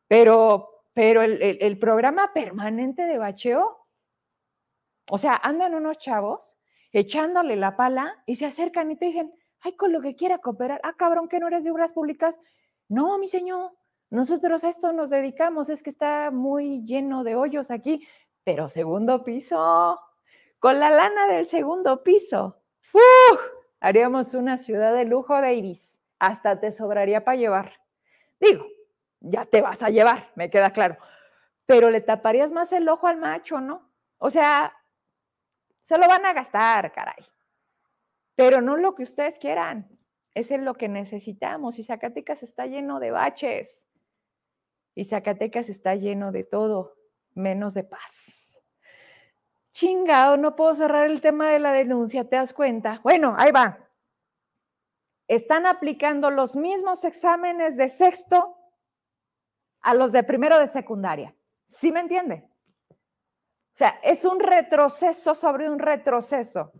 Pero 0.07 0.79
pero 0.99 1.21
el, 1.21 1.79
programa 1.79 2.33
permanente 2.33 3.03
de 3.03 3.17
bacheo, 3.17 3.85
o 5.09 5.17
sea, 5.17 5.39
andan 5.41 5.73
unos 5.73 5.97
chavos 5.97 6.57
echándole 6.91 7.55
la 7.55 7.77
pala 7.77 8.21
y 8.25 8.35
se 8.35 8.45
acercan 8.45 8.91
y 8.91 8.97
te 8.97 9.05
dicen, 9.05 9.33
ay, 9.61 9.77
con 9.77 9.93
lo 9.93 10.01
que 10.01 10.15
quiera 10.15 10.39
cooperar, 10.39 10.81
ah, 10.83 10.95
cabrón, 10.97 11.29
que 11.29 11.39
no 11.39 11.47
eres 11.47 11.63
de 11.63 11.71
obras 11.71 11.93
públicas. 11.93 12.41
No, 12.89 13.17
mi 13.17 13.29
señor, 13.29 13.71
nosotros 14.09 14.65
a 14.65 14.67
esto 14.67 14.91
nos 14.91 15.09
dedicamos, 15.09 15.69
es 15.69 15.83
que 15.83 15.89
está 15.89 16.31
muy 16.31 16.83
lleno 16.83 17.23
de 17.23 17.37
hoyos 17.37 17.71
aquí, 17.71 18.05
pero 18.43 18.67
segundo 18.67 19.23
piso, 19.23 19.97
con 20.59 20.79
la 20.79 20.89
lana 20.89 21.27
del 21.27 21.47
segundo 21.47 22.03
piso, 22.03 22.61
¡uh! 22.93 23.37
haríamos 23.79 24.33
una 24.33 24.57
ciudad 24.57 24.93
de 24.93 25.05
lujo, 25.05 25.33
Davis, 25.39 26.01
hasta 26.19 26.59
te 26.59 26.71
sobraría 26.71 27.23
para 27.23 27.37
llevar. 27.37 27.81
Digo, 28.39 28.65
ya 29.21 29.45
te 29.45 29.61
vas 29.61 29.83
a 29.83 29.89
llevar, 29.89 30.31
me 30.35 30.49
queda 30.49 30.71
claro. 30.71 30.97
Pero 31.65 31.89
le 31.89 32.01
taparías 32.01 32.51
más 32.51 32.73
el 32.73 32.87
ojo 32.89 33.07
al 33.07 33.17
macho, 33.17 33.61
¿no? 33.61 33.91
O 34.17 34.29
sea, 34.29 34.73
se 35.83 35.97
lo 35.97 36.07
van 36.07 36.25
a 36.25 36.33
gastar, 36.33 36.91
caray. 36.91 37.25
Pero 38.35 38.61
no 38.61 38.77
lo 38.77 38.95
que 38.95 39.03
ustedes 39.03 39.37
quieran. 39.37 39.99
Es 40.33 40.51
lo 40.51 40.75
que 40.75 40.87
necesitamos. 40.87 41.79
Y 41.79 41.83
Zacatecas 41.83 42.43
está 42.43 42.65
lleno 42.65 42.99
de 42.99 43.11
baches. 43.11 43.87
Y 44.95 45.05
Zacatecas 45.05 45.69
está 45.69 45.95
lleno 45.95 46.31
de 46.31 46.43
todo, 46.43 46.95
menos 47.33 47.73
de 47.73 47.83
paz. 47.83 48.38
Chingado, 49.71 50.37
no 50.37 50.55
puedo 50.55 50.75
cerrar 50.75 51.09
el 51.09 51.21
tema 51.21 51.51
de 51.51 51.59
la 51.59 51.71
denuncia, 51.71 52.27
¿te 52.27 52.35
das 52.35 52.53
cuenta? 52.53 52.99
Bueno, 53.03 53.35
ahí 53.37 53.51
va. 53.51 53.77
Están 55.27 55.65
aplicando 55.65 56.31
los 56.31 56.55
mismos 56.55 57.03
exámenes 57.03 57.77
de 57.77 57.87
sexto 57.87 58.57
a 59.81 59.93
los 59.93 60.11
de 60.11 60.23
primero 60.23 60.59
de 60.59 60.67
secundaria. 60.67 61.35
¿Sí 61.67 61.91
me 61.91 61.99
entiende? 61.99 62.49
O 62.89 63.77
sea, 63.79 63.99
es 64.03 64.25
un 64.25 64.39
retroceso 64.39 65.35
sobre 65.35 65.69
un 65.69 65.79
retroceso. 65.79 66.73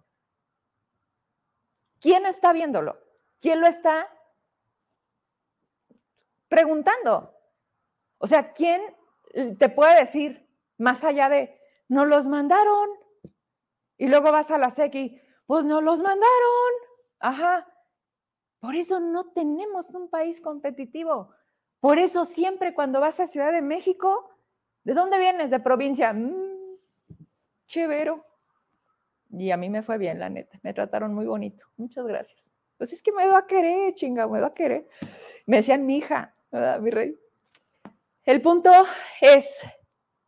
¿Quién 2.02 2.26
está 2.26 2.52
viéndolo? 2.52 3.00
¿Quién 3.40 3.62
lo 3.62 3.68
está 3.68 4.10
preguntando? 6.48 7.34
O 8.18 8.28
sea, 8.28 8.52
¿quién 8.52 8.82
te 9.58 9.70
puede 9.70 10.00
decir 10.00 10.50
más 10.78 11.04
allá 11.04 11.30
de, 11.30 11.59
no 11.90 12.06
los 12.06 12.26
mandaron? 12.26 12.90
Y 13.98 14.08
luego 14.08 14.32
vas 14.32 14.50
a 14.52 14.58
la 14.58 14.70
SEC 14.70 15.22
pues 15.50 15.66
no 15.66 15.82
los 15.82 16.00
mandaron. 16.00 16.72
Ajá. 17.20 17.68
Por 18.60 18.76
eso 18.76 19.00
no 19.00 19.32
tenemos 19.32 19.96
un 19.96 20.08
país 20.08 20.40
competitivo. 20.42 21.34
Por 21.80 21.98
eso 21.98 22.24
siempre 22.24 22.76
cuando 22.76 23.02
vas 23.02 23.20
a 23.20 23.26
Ciudad 23.26 23.52
de 23.52 23.64
México, 23.64 24.30
¿de 24.84 24.94
dónde 24.94 25.18
vienes? 25.18 25.50
De 25.50 25.60
provincia. 25.60 26.14
Mm, 26.14 26.78
chévero. 27.66 28.24
Y 29.32 29.50
a 29.50 29.58
mí 29.58 29.70
me 29.70 29.82
fue 29.82 29.98
bien, 29.98 30.20
la 30.20 30.30
neta. 30.30 30.60
Me 30.62 30.72
trataron 30.72 31.16
muy 31.16 31.26
bonito. 31.26 31.66
Muchas 31.78 32.06
gracias. 32.06 32.52
Pues 32.78 32.94
es 32.94 33.02
que 33.02 33.12
me 33.12 33.26
va 33.26 33.40
a 33.40 33.48
querer, 33.48 33.96
chinga, 33.96 34.28
me 34.28 34.40
va 34.40 34.48
a 34.48 34.54
querer. 34.54 34.88
Me 35.48 35.58
decían 35.58 35.84
mi 35.88 35.98
hija, 35.98 36.36
¿verdad, 36.52 36.80
mi 36.80 36.92
rey? 36.92 37.20
El 38.24 38.40
punto 38.44 38.72
es, 39.20 39.50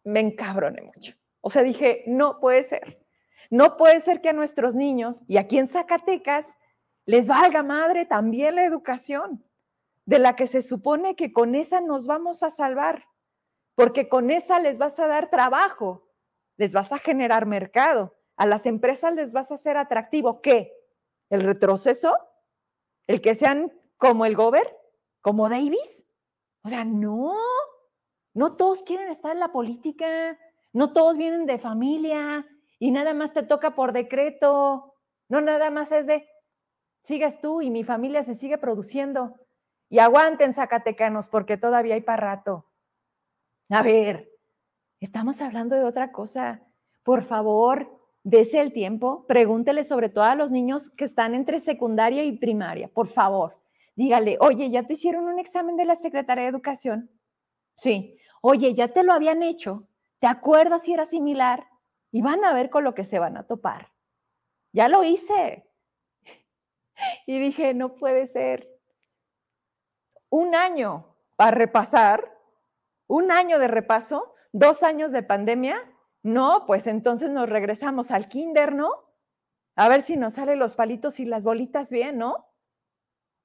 me 0.03 0.19
encabroné 0.19 0.81
mucho. 0.81 1.13
O 1.41 1.49
sea, 1.49 1.63
dije, 1.63 2.03
no 2.07 2.39
puede 2.39 2.63
ser. 2.63 3.05
No 3.49 3.75
puede 3.75 3.99
ser 3.99 4.21
que 4.21 4.29
a 4.29 4.33
nuestros 4.33 4.75
niños 4.75 5.23
y 5.27 5.37
aquí 5.37 5.57
en 5.57 5.67
Zacatecas 5.67 6.47
les 7.05 7.27
valga 7.27 7.63
madre 7.63 8.05
también 8.05 8.55
la 8.55 8.63
educación 8.63 9.43
de 10.05 10.19
la 10.19 10.35
que 10.35 10.47
se 10.47 10.61
supone 10.61 11.15
que 11.15 11.33
con 11.33 11.55
esa 11.55 11.81
nos 11.81 12.05
vamos 12.05 12.43
a 12.43 12.49
salvar, 12.49 13.05
porque 13.75 14.07
con 14.07 14.31
esa 14.31 14.59
les 14.59 14.77
vas 14.77 14.99
a 14.99 15.07
dar 15.07 15.29
trabajo, 15.29 16.07
les 16.57 16.73
vas 16.73 16.91
a 16.91 16.97
generar 16.97 17.45
mercado, 17.45 18.15
a 18.37 18.45
las 18.45 18.65
empresas 18.65 19.13
les 19.13 19.33
vas 19.33 19.51
a 19.51 19.55
hacer 19.55 19.77
atractivo. 19.77 20.41
¿Qué? 20.41 20.73
¿El 21.29 21.41
retroceso? 21.41 22.15
¿El 23.07 23.21
que 23.21 23.35
sean 23.35 23.71
como 23.97 24.25
el 24.25 24.35
Gober? 24.35 24.77
¿Como 25.21 25.49
Davis? 25.49 26.03
O 26.63 26.69
sea, 26.69 26.85
no. 26.85 27.35
No 28.33 28.55
todos 28.55 28.83
quieren 28.83 29.09
estar 29.09 29.33
en 29.33 29.39
la 29.39 29.51
política, 29.51 30.37
no 30.73 30.93
todos 30.93 31.17
vienen 31.17 31.45
de 31.45 31.59
familia 31.59 32.47
y 32.79 32.91
nada 32.91 33.13
más 33.13 33.33
te 33.33 33.43
toca 33.43 33.75
por 33.75 33.93
decreto. 33.93 34.95
No 35.29 35.41
nada 35.41 35.69
más 35.69 35.91
es 35.91 36.07
de, 36.07 36.27
sigas 37.01 37.41
tú 37.41 37.61
y 37.61 37.69
mi 37.69 37.83
familia 37.83 38.23
se 38.23 38.35
sigue 38.35 38.57
produciendo. 38.57 39.35
Y 39.89 39.99
aguanten, 39.99 40.53
Zacatecanos, 40.53 41.27
porque 41.27 41.57
todavía 41.57 41.95
hay 41.95 42.01
para 42.01 42.35
rato. 42.35 42.65
A 43.69 43.83
ver, 43.83 44.29
estamos 44.99 45.41
hablando 45.41 45.75
de 45.75 45.83
otra 45.83 46.11
cosa. 46.11 46.61
Por 47.03 47.23
favor, 47.23 47.99
dese 48.23 48.61
el 48.61 48.71
tiempo, 48.71 49.25
pregúntele 49.27 49.83
sobre 49.83 50.09
todo 50.09 50.23
a 50.23 50.35
los 50.35 50.51
niños 50.51 50.89
que 50.91 51.05
están 51.05 51.35
entre 51.35 51.59
secundaria 51.59 52.23
y 52.23 52.37
primaria, 52.37 52.87
por 52.87 53.07
favor. 53.07 53.57
Dígale, 53.95 54.37
oye, 54.39 54.69
¿ya 54.69 54.83
te 54.83 54.93
hicieron 54.93 55.25
un 55.25 55.39
examen 55.39 55.75
de 55.75 55.85
la 55.85 55.95
Secretaría 55.95 56.45
de 56.45 56.49
Educación? 56.49 57.09
Sí. 57.75 58.17
Oye, 58.41 58.73
¿ya 58.73 58.87
te 58.87 59.03
lo 59.03 59.13
habían 59.13 59.43
hecho? 59.43 59.87
¿Te 60.21 60.27
acuerdas 60.27 60.83
si 60.83 60.93
era 60.93 61.05
similar? 61.05 61.67
Y 62.11 62.21
van 62.21 62.45
a 62.45 62.53
ver 62.53 62.69
con 62.69 62.83
lo 62.83 62.93
que 62.93 63.03
se 63.03 63.17
van 63.17 63.37
a 63.37 63.47
topar. 63.47 63.91
Ya 64.71 64.87
lo 64.87 65.03
hice. 65.03 65.67
Y 67.25 67.39
dije, 67.39 67.73
no 67.73 67.95
puede 67.95 68.27
ser. 68.27 68.69
Un 70.29 70.53
año 70.53 71.17
para 71.35 71.51
repasar, 71.51 72.37
un 73.07 73.31
año 73.31 73.57
de 73.57 73.67
repaso, 73.67 74.35
dos 74.51 74.83
años 74.83 75.11
de 75.11 75.23
pandemia. 75.23 75.75
No, 76.21 76.67
pues 76.67 76.85
entonces 76.85 77.31
nos 77.31 77.49
regresamos 77.49 78.11
al 78.11 78.27
kinder, 78.27 78.73
¿no? 78.75 78.91
A 79.75 79.89
ver 79.89 80.03
si 80.03 80.17
nos 80.17 80.35
salen 80.35 80.59
los 80.59 80.75
palitos 80.75 81.19
y 81.19 81.25
las 81.25 81.43
bolitas 81.43 81.89
bien, 81.89 82.19
¿no? 82.19 82.45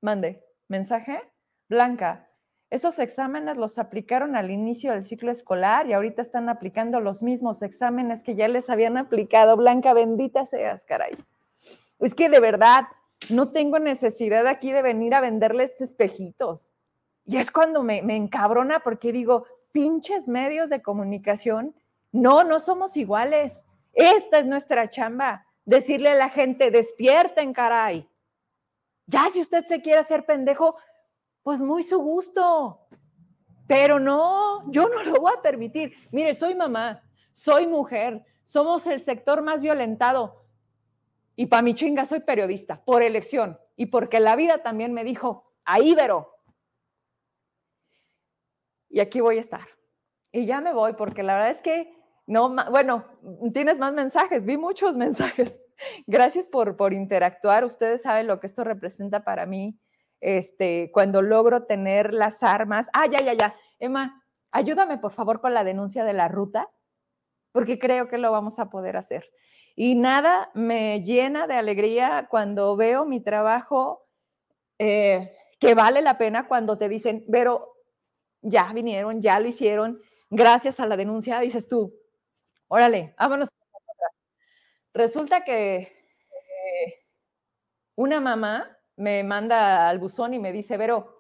Mande, 0.03 0.45
mensaje. 0.69 1.23
Blanca, 1.71 2.26
esos 2.71 2.99
exámenes 2.99 3.57
los 3.57 3.79
aplicaron 3.79 4.35
al 4.35 4.51
inicio 4.51 4.93
del 4.93 5.05
ciclo 5.05 5.31
escolar 5.31 5.87
y 5.87 5.93
ahorita 5.93 6.23
están 6.23 6.49
aplicando 6.49 7.01
los 7.01 7.23
mismos 7.23 7.63
exámenes 7.63 8.23
que 8.23 8.35
ya 8.35 8.49
les 8.49 8.69
habían 8.71 8.97
aplicado. 8.97 9.57
Blanca, 9.57 9.95
bendita 9.95 10.45
seas, 10.45 10.85
caray. 10.85 11.17
Es 12.01 12.15
que 12.15 12.29
de 12.29 12.41
verdad, 12.41 12.89
no 13.31 13.51
tengo 13.51 13.79
necesidad 13.79 14.47
aquí 14.47 14.73
de 14.73 14.83
venir 14.83 15.15
a 15.15 15.21
venderles 15.21 15.81
espejitos. 15.81 16.73
Y 17.25 17.37
es 17.37 17.51
cuando 17.51 17.83
me, 17.83 18.03
me 18.03 18.17
encabrona 18.17 18.81
porque 18.81 19.13
digo, 19.13 19.47
pinches 19.71 20.29
medios 20.29 20.69
de 20.69 20.83
comunicación, 20.83 21.75
no, 22.11 22.45
no 22.45 22.59
somos 22.61 22.97
iguales. 22.97 23.65
Esta 23.93 24.39
es 24.39 24.47
nuestra 24.47 24.91
chamba, 24.91 25.47
decirle 25.65 26.11
a 26.11 26.15
la 26.15 26.31
gente, 26.31 26.71
despierten, 26.71 27.53
caray. 27.53 28.09
Ya 29.07 29.29
si 29.31 29.41
usted 29.41 29.65
se 29.65 29.81
quiere 29.83 30.01
hacer 30.01 30.25
pendejo, 30.25 30.77
pues 31.47 31.61
muy 31.61 31.85
su 31.85 32.01
gusto. 32.01 32.81
Pero 33.69 34.01
no, 34.01 34.69
yo 34.73 34.89
no 34.89 35.05
lo 35.05 35.21
voy 35.21 35.33
a 35.33 35.41
permitir. 35.41 35.95
Mire, 36.11 36.35
soy 36.35 36.57
mamá, 36.57 37.05
soy 37.31 37.69
mujer, 37.69 38.25
somos 38.43 38.85
el 38.89 39.01
sector 39.01 39.43
más 39.43 39.63
violentado. 39.63 40.45
Y 41.37 41.47
para 41.47 41.63
mi 41.63 41.75
chinga 41.75 42.05
soy 42.05 42.19
periodista, 42.19 42.85
por 42.85 43.01
elección 43.01 43.61
y 43.77 43.87
porque 43.87 44.19
la 44.19 44.35
vida 44.35 44.65
también 44.65 44.93
me 44.93 45.05
dijo, 45.05 45.53
ahí 45.65 45.95
Vero. 45.95 46.37
Y 48.89 48.99
aquí 48.99 49.21
voy 49.21 49.37
a 49.37 49.41
estar. 49.41 49.69
Y 50.33 50.47
ya 50.47 50.61
me 50.61 50.73
voy 50.73 50.95
porque 50.95 51.23
la 51.23 51.35
verdad 51.35 51.51
es 51.51 51.63
que 51.63 51.95
no, 52.27 52.57
bueno, 52.73 53.05
tienes 53.55 53.79
más 53.79 53.93
mensajes, 53.93 54.45
vi 54.45 54.57
muchos 54.57 54.97
mensajes. 55.07 55.61
Gracias 56.09 56.49
por, 56.49 56.77
por 56.77 56.93
interactuar. 56.93 57.65
Ustedes 57.65 58.03
saben 58.03 58.27
lo 58.27 58.41
que 58.41 58.49
esto 58.49 58.65
representa 58.65 59.23
para 59.23 59.47
mí. 59.47 59.79
Este, 60.21 60.91
cuando 60.93 61.23
logro 61.23 61.65
tener 61.65 62.15
las 62.15 62.43
armas. 62.43 62.89
Ah, 62.93 63.07
ya, 63.07 63.21
ya, 63.21 63.35
ya. 63.35 63.55
Emma, 63.79 64.23
ayúdame 64.51 64.99
por 64.99 65.13
favor 65.13 65.41
con 65.41 65.55
la 65.55 65.65
denuncia 65.65 66.05
de 66.05 66.15
la 66.15 66.29
ruta, 66.29 66.71
porque 67.53 67.79
creo 67.79 68.09
que 68.09 68.19
lo 68.19 68.33
vamos 68.33 68.59
a 68.59 68.71
poder 68.71 68.97
hacer. 68.97 69.31
Y 69.75 69.95
nada 69.95 70.51
me 70.55 71.03
llena 71.03 71.47
de 71.47 71.55
alegría 71.55 72.29
cuando 72.31 72.77
veo 72.77 73.05
mi 73.05 73.21
trabajo 73.21 74.07
eh, 74.79 75.35
que 75.59 75.75
vale 75.75 76.03
la 76.03 76.19
pena 76.19 76.49
cuando 76.49 76.79
te 76.79 76.89
dicen, 76.89 77.25
pero 77.31 77.77
ya 78.43 78.73
vinieron, 78.73 79.23
ya 79.23 79.41
lo 79.41 79.49
hicieron, 79.49 80.01
gracias 80.31 80.81
a 80.81 80.87
la 80.87 80.97
denuncia, 80.97 81.41
dices 81.41 81.69
tú, 81.69 81.95
órale, 82.69 83.15
vámonos. 83.19 83.49
Resulta 84.95 85.45
que 85.45 85.77
eh, 85.77 87.05
una 87.97 88.21
mamá 88.21 88.76
me 88.97 89.23
manda 89.25 89.89
al 89.89 89.99
buzón 89.99 90.35
y 90.35 90.39
me 90.39 90.53
dice, 90.53 90.77
Vero, 90.77 91.17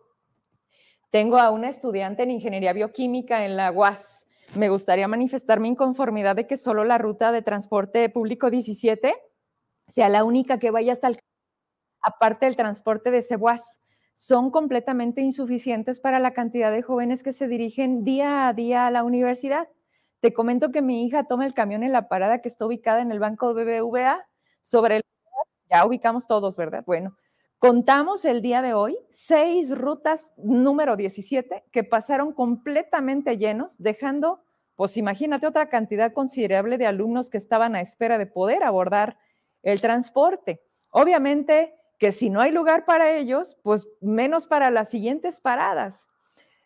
tengo 1.10 1.38
a 1.38 1.50
una 1.50 1.68
estudiante 1.68 2.22
en 2.22 2.30
ingeniería 2.30 2.72
bioquímica 2.72 3.44
en 3.44 3.56
la 3.56 3.70
UAS 3.70 4.26
me 4.54 4.68
gustaría 4.68 5.08
manifestar 5.08 5.60
mi 5.60 5.68
inconformidad 5.68 6.36
de 6.36 6.46
que 6.46 6.56
solo 6.56 6.84
la 6.84 6.98
ruta 6.98 7.32
de 7.32 7.42
transporte 7.42 8.08
público 8.08 8.50
17 8.50 9.14
sea 9.88 10.08
la 10.08 10.24
única 10.24 10.58
que 10.58 10.70
vaya 10.70 10.92
hasta 10.92 11.08
el... 11.08 11.18
Aparte 12.00 12.46
del 12.46 12.56
transporte 12.56 13.10
de 13.10 13.22
Cebuas, 13.22 13.82
son 14.14 14.50
completamente 14.50 15.20
insuficientes 15.20 15.98
para 16.00 16.20
la 16.20 16.32
cantidad 16.32 16.70
de 16.70 16.82
jóvenes 16.82 17.22
que 17.22 17.32
se 17.32 17.48
dirigen 17.48 18.04
día 18.04 18.48
a 18.48 18.52
día 18.52 18.86
a 18.86 18.90
la 18.90 19.02
universidad. 19.02 19.68
Te 20.20 20.32
comento 20.32 20.70
que 20.70 20.82
mi 20.82 21.04
hija 21.04 21.24
toma 21.24 21.44
el 21.44 21.52
camión 21.52 21.82
en 21.82 21.92
la 21.92 22.08
parada 22.08 22.40
que 22.40 22.48
está 22.48 22.64
ubicada 22.64 23.02
en 23.02 23.10
el 23.10 23.18
banco 23.18 23.52
BBVA 23.52 24.26
sobre 24.62 24.96
el... 24.96 25.02
Ya 25.68 25.84
ubicamos 25.84 26.26
todos, 26.26 26.56
¿verdad? 26.56 26.84
Bueno, 26.86 27.16
contamos 27.58 28.24
el 28.24 28.42
día 28.42 28.62
de 28.62 28.74
hoy 28.74 28.98
seis 29.10 29.76
rutas 29.76 30.32
número 30.36 30.96
17 30.96 31.64
que 31.70 31.84
pasaron 31.84 32.32
completamente 32.32 33.38
llenos, 33.38 33.76
dejando 33.78 34.42
pues 34.76 34.96
imagínate 34.98 35.46
otra 35.46 35.68
cantidad 35.68 36.12
considerable 36.12 36.76
de 36.76 36.86
alumnos 36.86 37.30
que 37.30 37.38
estaban 37.38 37.74
a 37.74 37.80
espera 37.80 38.18
de 38.18 38.26
poder 38.26 38.62
abordar 38.62 39.18
el 39.62 39.80
transporte. 39.80 40.62
Obviamente 40.90 41.74
que 41.98 42.12
si 42.12 42.28
no 42.28 42.40
hay 42.40 42.52
lugar 42.52 42.84
para 42.84 43.10
ellos, 43.10 43.56
pues 43.62 43.88
menos 44.00 44.46
para 44.46 44.70
las 44.70 44.90
siguientes 44.90 45.40
paradas. 45.40 46.08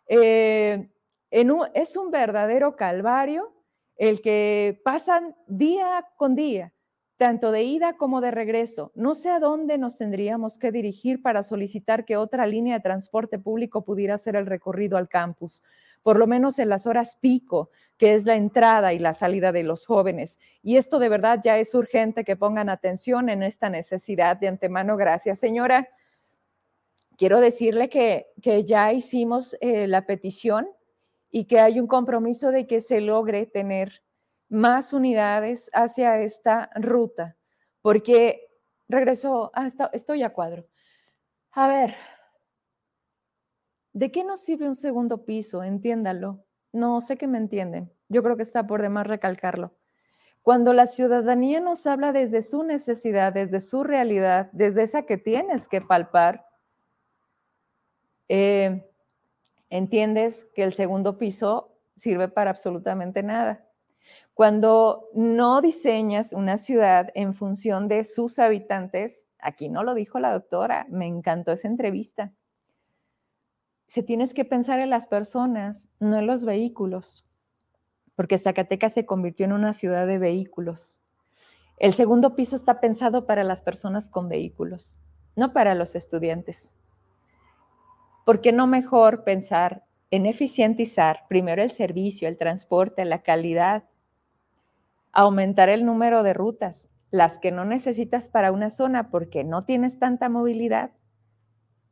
Eh, 0.09 0.91
es 1.31 1.97
un 1.97 2.11
verdadero 2.11 2.75
calvario 2.75 3.55
el 3.97 4.21
que 4.23 4.81
pasan 4.85 5.37
día 5.47 6.05
con 6.17 6.35
día, 6.35 6.73
tanto 7.21 7.53
de 7.53 7.65
ida 7.65 7.99
como 7.99 8.23
de 8.23 8.31
regreso. 8.31 8.93
No 8.95 9.13
sé 9.13 9.29
a 9.29 9.39
dónde 9.39 9.77
nos 9.77 9.99
tendríamos 9.99 10.57
que 10.57 10.73
dirigir 10.73 11.21
para 11.21 11.43
solicitar 11.43 12.07
que 12.07 12.17
otra 12.17 12.47
línea 12.47 12.77
de 12.77 12.81
transporte 12.81 13.39
público 13.39 13.85
pudiera 13.85 14.15
hacer 14.15 14.37
el 14.37 14.47
recorrido 14.47 14.97
al 14.97 15.07
campus 15.07 15.63
por 16.03 16.19
lo 16.19 16.27
menos 16.27 16.59
en 16.59 16.69
las 16.69 16.87
horas 16.87 17.17
pico, 17.21 17.71
que 17.99 18.15
es 18.15 18.25
la 18.25 18.35
entrada 18.35 18.95
y 18.95 18.99
la 18.99 19.13
salida 19.13 19.53
de 19.53 19.63
los 19.63 19.85
jóvenes. 19.85 20.39
Y 20.63 20.77
esto 20.77 20.99
de 20.99 21.09
verdad 21.09 21.41
ya 21.45 21.59
es 21.59 21.75
urgente 21.75 22.25
que 22.25 22.37
pongan 22.37 22.71
atención 22.71 23.29
en 23.29 23.43
esta 23.43 23.69
necesidad 23.69 24.39
de 24.39 24.49
antemano. 24.49 24.97
Gracias, 24.97 25.39
señora. 25.39 25.89
Quiero 27.19 27.39
decirle 27.41 27.91
que, 27.91 28.29
ya 28.65 28.93
hicimos 28.95 29.55
eh, 29.61 29.87
la 29.87 30.07
petición 30.07 30.69
y 31.31 31.45
que 31.45 31.61
hay 31.61 31.79
un 31.79 31.87
compromiso 31.87 32.51
de 32.51 32.67
que 32.67 32.81
se 32.81 33.03
logre 33.03 33.45
tener 33.45 34.03
más 34.51 34.93
unidades 34.93 35.71
hacia 35.73 36.21
esta 36.21 36.71
ruta, 36.75 37.39
porque 37.81 38.51
regreso, 38.89 39.51
ah, 39.55 39.69
estoy 39.93 40.23
a 40.23 40.35
cuadro. 40.35 40.67
A 41.53 41.67
ver, 41.67 41.97
¿De 43.93 44.13
qué 44.13 44.23
nos 44.23 44.41
sirve 44.41 44.69
un 44.69 44.77
segundo 44.77 45.25
piso? 45.25 45.65
Entiéndalo. 45.65 46.45
No 46.73 47.01
sé 47.01 47.17
que 47.17 47.27
me 47.27 47.39
entienden. 47.39 47.93
Yo 48.09 48.23
creo 48.23 48.37
que 48.37 48.43
está 48.43 48.67
por 48.67 48.83
demás 48.83 49.07
recalcarlo. 49.07 49.75
Cuando 50.43 50.73
la 50.73 50.87
ciudadanía 50.87 51.61
nos 51.61 51.87
habla 51.87 52.13
desde 52.13 52.43
su 52.43 52.63
necesidad, 52.63 53.33
desde 53.33 53.61
su 53.61 53.83
realidad, 53.83 54.49
desde 54.53 54.83
esa 54.83 55.03
que 55.03 55.19
tienes 55.19 55.67
que 55.67 55.81
palpar, 55.81 56.47
eh, 58.29 58.89
entiendes 59.69 60.47
que 60.55 60.63
el 60.63 60.73
segundo 60.73 61.19
piso 61.19 61.77
sirve 61.97 62.29
para 62.29 62.51
absolutamente 62.51 63.23
nada. 63.23 63.67
Cuando 64.35 65.09
no 65.15 65.61
diseñas 65.61 66.33
una 66.33 66.57
ciudad 66.57 67.11
en 67.15 67.35
función 67.35 67.89
de 67.89 68.05
sus 68.05 68.39
habitantes, 68.39 69.27
aquí 69.39 69.69
no 69.69 69.83
lo 69.83 69.95
dijo 69.95 70.19
la 70.19 70.33
doctora, 70.33 70.87
me 70.89 71.07
encantó 71.07 71.53
esa 71.53 71.69
entrevista 71.69 72.33
se 73.91 74.05
tienes 74.05 74.35
que 74.35 74.45
pensar 74.45 74.79
en 74.79 74.89
las 74.89 75.09
personas, 75.09 75.89
no 75.99 76.17
en 76.17 76.29
los 76.29 76.45
vehículos, 76.45 77.27
porque 78.15 78.39
Zacatecas 78.39 78.93
se 78.93 79.05
convirtió 79.05 79.47
en 79.47 79.53
una 79.53 79.73
ciudad 79.73 80.07
de 80.07 80.17
vehículos. 80.17 81.03
El 81.77 81.95
segundo 81.95 82.37
piso 82.37 82.55
está 82.55 82.79
pensado 82.79 83.27
para 83.27 83.43
las 83.43 83.63
personas 83.63 84.09
con 84.09 84.29
vehículos, 84.29 84.97
no 85.35 85.53
para 85.53 85.75
los 85.75 85.97
estudiantes. 85.97 86.73
¿Por 88.25 88.41
qué 88.41 88.53
no 88.53 88.69
mejor 88.69 89.25
pensar 89.25 89.85
en 90.13 90.25
eficientizar 90.25 91.27
primero 91.29 91.61
el 91.61 91.73
servicio, 91.73 92.29
el 92.29 92.37
transporte, 92.37 93.05
la 93.05 93.25
calidad, 93.25 93.89
aumentar 95.13 95.69
el 95.69 95.85
número 95.85 96.23
de 96.23 96.35
rutas, 96.35 96.89
las 97.11 97.39
que 97.39 97.51
no 97.51 97.65
necesitas 97.65 98.29
para 98.29 98.53
una 98.53 98.71
zona 98.71 99.11
porque 99.11 99.45
no 99.45 99.65
tienes 99.65 99.99
tanta 99.99 100.29
movilidad, 100.29 100.93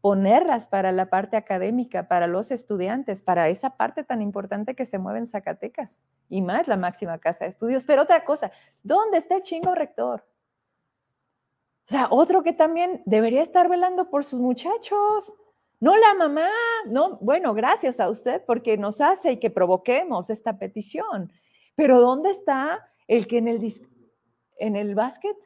ponerlas 0.00 0.68
para 0.68 0.92
la 0.92 1.10
parte 1.10 1.36
académica, 1.36 2.06
para 2.06 2.26
los 2.26 2.50
estudiantes, 2.50 3.22
para 3.22 3.48
esa 3.48 3.76
parte 3.76 4.04
tan 4.04 4.22
importante 4.22 4.74
que 4.74 4.84
se 4.86 4.98
mueve 4.98 5.18
en 5.18 5.26
Zacatecas 5.26 6.00
y 6.28 6.40
más 6.40 6.68
la 6.68 6.76
máxima 6.76 7.18
casa 7.18 7.44
de 7.44 7.50
estudios. 7.50 7.84
Pero 7.84 8.02
otra 8.02 8.24
cosa, 8.24 8.52
¿dónde 8.82 9.18
está 9.18 9.36
el 9.36 9.42
chingo 9.42 9.74
rector? 9.74 10.24
O 11.88 11.90
sea, 11.90 12.08
otro 12.10 12.42
que 12.42 12.52
también 12.52 13.02
debería 13.06 13.42
estar 13.42 13.68
velando 13.68 14.10
por 14.10 14.24
sus 14.24 14.40
muchachos. 14.40 15.34
No 15.80 15.96
la 15.96 16.14
mamá, 16.14 16.50
no, 16.86 17.16
bueno, 17.20 17.54
gracias 17.54 17.98
a 17.98 18.10
usted 18.10 18.42
porque 18.46 18.76
nos 18.76 19.00
hace 19.00 19.32
y 19.32 19.40
que 19.40 19.50
provoquemos 19.50 20.28
esta 20.28 20.58
petición. 20.58 21.32
Pero 21.76 22.00
¿dónde 22.00 22.30
está 22.30 22.88
el 23.08 23.26
que 23.26 23.38
en 23.38 23.48
el, 23.48 23.72
en 24.58 24.76
el 24.76 24.94
básquet 24.94 25.36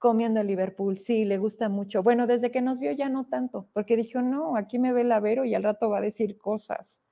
comiendo 0.00 0.40
en 0.40 0.46
Liverpool, 0.46 0.98
sí, 0.98 1.26
le 1.26 1.36
gusta 1.36 1.68
mucho. 1.68 2.02
Bueno, 2.02 2.26
desde 2.26 2.50
que 2.50 2.62
nos 2.62 2.80
vio 2.80 2.90
ya 2.92 3.10
no 3.10 3.26
tanto, 3.26 3.68
porque 3.74 3.96
dijo, 3.96 4.22
no, 4.22 4.56
aquí 4.56 4.78
me 4.78 4.94
ve 4.94 5.04
la 5.04 5.20
Vero 5.20 5.44
y 5.44 5.54
al 5.54 5.62
rato 5.62 5.90
va 5.90 5.98
a 5.98 6.00
decir 6.00 6.38
cosas. 6.38 7.02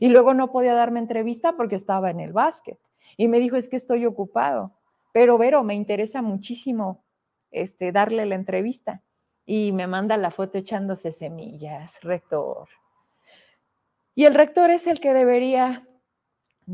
Y 0.00 0.08
luego 0.08 0.34
no 0.34 0.50
podía 0.50 0.74
darme 0.74 0.98
entrevista 0.98 1.56
porque 1.56 1.76
estaba 1.76 2.10
en 2.10 2.18
el 2.18 2.32
básquet. 2.32 2.80
Y 3.16 3.28
me 3.28 3.38
dijo, 3.38 3.54
es 3.54 3.68
que 3.68 3.76
estoy 3.76 4.06
ocupado. 4.06 4.72
Pero 5.12 5.38
Vero, 5.38 5.62
me 5.62 5.74
interesa 5.74 6.20
muchísimo 6.20 7.04
este, 7.52 7.92
darle 7.92 8.26
la 8.26 8.34
entrevista. 8.34 9.02
Y 9.46 9.70
me 9.70 9.86
manda 9.86 10.16
la 10.16 10.32
foto 10.32 10.58
echándose 10.58 11.12
semillas, 11.12 12.00
rector. 12.02 12.68
Y 14.16 14.24
el 14.24 14.34
rector 14.34 14.70
es 14.70 14.88
el 14.88 14.98
que 14.98 15.14
debería 15.14 15.86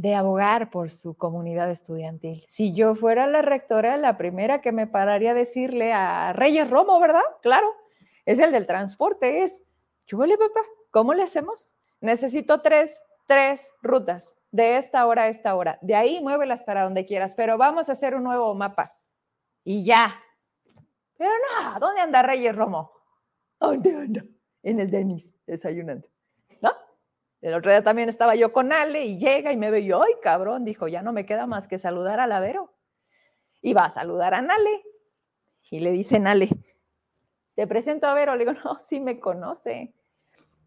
de 0.01 0.15
abogar 0.15 0.71
por 0.71 0.91
su 0.91 1.17
comunidad 1.17 1.69
estudiantil. 1.71 2.45
Si 2.49 2.73
yo 2.73 2.95
fuera 2.95 3.27
la 3.27 3.43
rectora, 3.43 3.97
la 3.97 4.17
primera 4.17 4.61
que 4.61 4.71
me 4.71 4.87
pararía 4.87 5.33
a 5.33 5.35
decirle 5.35 5.93
a 5.93 6.33
Reyes 6.33 6.71
Romo, 6.71 7.01
¿verdad? 7.01 7.25
Claro, 7.43 7.67
es 8.25 8.39
el 8.39 8.53
del 8.53 8.69
transporte, 8.69 9.43
es, 9.43 9.65
¿qué 10.07 10.17
papá? 10.17 10.61
¿Cómo 10.93 11.15
le 11.15 11.25
hacemos? 11.25 11.75
Necesito 12.01 12.61
tres, 12.61 13.03
tres 13.27 13.73
rutas 13.83 14.37
de 14.53 14.77
esta 14.77 15.05
hora 15.05 15.25
a 15.25 15.29
esta 15.29 15.57
hora. 15.57 15.81
De 15.83 15.97
ahí 15.97 16.21
muévelas 16.23 16.63
para 16.63 16.85
donde 16.85 17.05
quieras, 17.05 17.35
pero 17.35 17.59
vamos 17.59 17.89
a 17.89 17.93
hacer 17.93 18.15
un 18.15 18.23
nuevo 18.23 18.55
mapa. 18.55 18.95
Y 19.65 19.85
ya. 19.85 20.15
Pero 21.17 21.31
no, 21.31 21.81
¿dónde 21.81 22.03
anda 22.03 22.23
Reyes 22.23 22.55
Romo? 22.55 22.93
¿Dónde 23.59 23.97
anda? 23.97 24.25
En 24.63 24.79
el 24.79 24.93
Denis, 24.93 25.35
desayunando. 25.45 26.07
El 27.41 27.55
otro 27.55 27.71
día 27.71 27.85
también 27.85 28.09
estaba 28.09 28.35
yo 28.35 28.53
con 28.53 28.73
Ale 28.73 29.05
y 29.05 29.19
llega 29.19 29.53
y 29.53 29.57
me 29.57 29.71
ve 29.71 29.81
y 29.81 29.93
¡ay, 29.93 30.15
cabrón! 30.23 30.65
Dijo, 30.65 30.89
ya 30.89 31.03
no 31.03 31.13
me 31.13 31.25
queda 31.25 31.47
más 31.47 31.69
que 31.69 31.79
saludar 31.79 32.19
a 32.19 32.27
la 32.27 32.41
Vero. 32.41 32.75
Y 33.63 33.75
va 33.75 33.85
a 33.85 33.91
saludar 33.91 34.35
a 34.35 34.43
Nale. 34.43 34.83
Y 35.71 35.81
le 35.81 35.93
dice 35.93 36.19
Nale, 36.19 36.49
te 37.55 37.67
presento 37.67 38.07
a 38.09 38.15
Vero. 38.15 38.35
Le 38.35 38.45
digo, 38.45 38.59
no, 38.65 38.79
sí 38.79 38.99
me 38.99 39.21
conoce. 39.21 39.95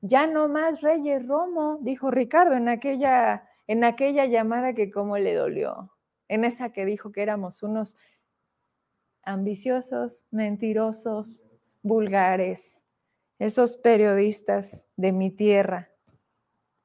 Ya 0.02 0.28
no 0.28 0.48
más 0.48 0.82
Reyes 0.82 1.28
Romo, 1.28 1.78
dijo 1.82 2.10
Ricardo 2.10 2.56
en 2.56 2.70
aquella, 2.70 3.48
en 3.68 3.84
aquella 3.84 4.26
llamada 4.26 4.74
que 4.74 4.92
como 4.92 5.18
le 5.18 5.36
dolió. 5.36 5.92
En 6.28 6.46
esa 6.46 6.72
que 6.72 6.86
dijo 6.86 7.12
que 7.12 7.22
éramos 7.22 7.62
unos 7.62 7.98
ambiciosos, 9.24 10.26
mentirosos, 10.32 11.44
vulgares, 11.84 12.80
esos 13.38 13.76
periodistas 13.78 14.88
de 14.96 15.12
mi 15.12 15.30
tierra 15.30 15.91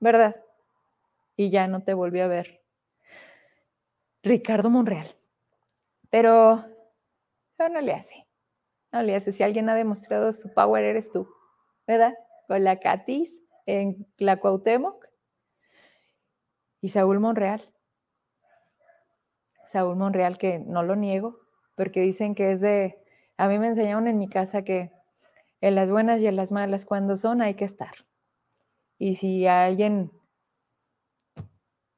¿verdad? 0.06 0.36
Y 1.34 1.50
ya 1.50 1.66
no 1.66 1.82
te 1.82 1.92
volví 1.92 2.20
a 2.20 2.28
ver. 2.28 2.62
Ricardo 4.22 4.70
Monreal. 4.70 5.16
Pero, 6.10 6.64
no 7.58 7.80
le 7.80 7.92
hace. 7.92 8.24
No 8.92 9.02
le 9.02 9.16
hace. 9.16 9.32
Si 9.32 9.42
alguien 9.42 9.68
ha 9.68 9.74
demostrado 9.74 10.32
su 10.32 10.54
power, 10.54 10.84
eres 10.84 11.10
tú, 11.10 11.28
¿verdad? 11.88 12.14
Con 12.46 12.62
la 12.62 12.78
Catis 12.78 13.40
en 13.66 14.06
la 14.18 14.36
Cuauhtémoc 14.36 15.04
y 16.80 16.90
Saúl 16.90 17.18
Monreal. 17.18 17.68
Saúl 19.64 19.96
Monreal, 19.96 20.38
que 20.38 20.60
no 20.60 20.84
lo 20.84 20.94
niego, 20.94 21.40
porque 21.74 22.00
dicen 22.00 22.36
que 22.36 22.52
es 22.52 22.60
de. 22.60 22.96
A 23.38 23.48
mí 23.48 23.58
me 23.58 23.66
enseñaron 23.66 24.06
en 24.06 24.18
mi 24.18 24.28
casa 24.28 24.62
que 24.62 24.92
en 25.60 25.74
las 25.74 25.90
buenas 25.90 26.20
y 26.20 26.28
en 26.28 26.36
las 26.36 26.52
malas, 26.52 26.86
cuando 26.86 27.16
son, 27.16 27.42
hay 27.42 27.54
que 27.54 27.64
estar. 27.64 28.05
Y 28.98 29.16
si 29.16 29.46
alguien, 29.46 30.10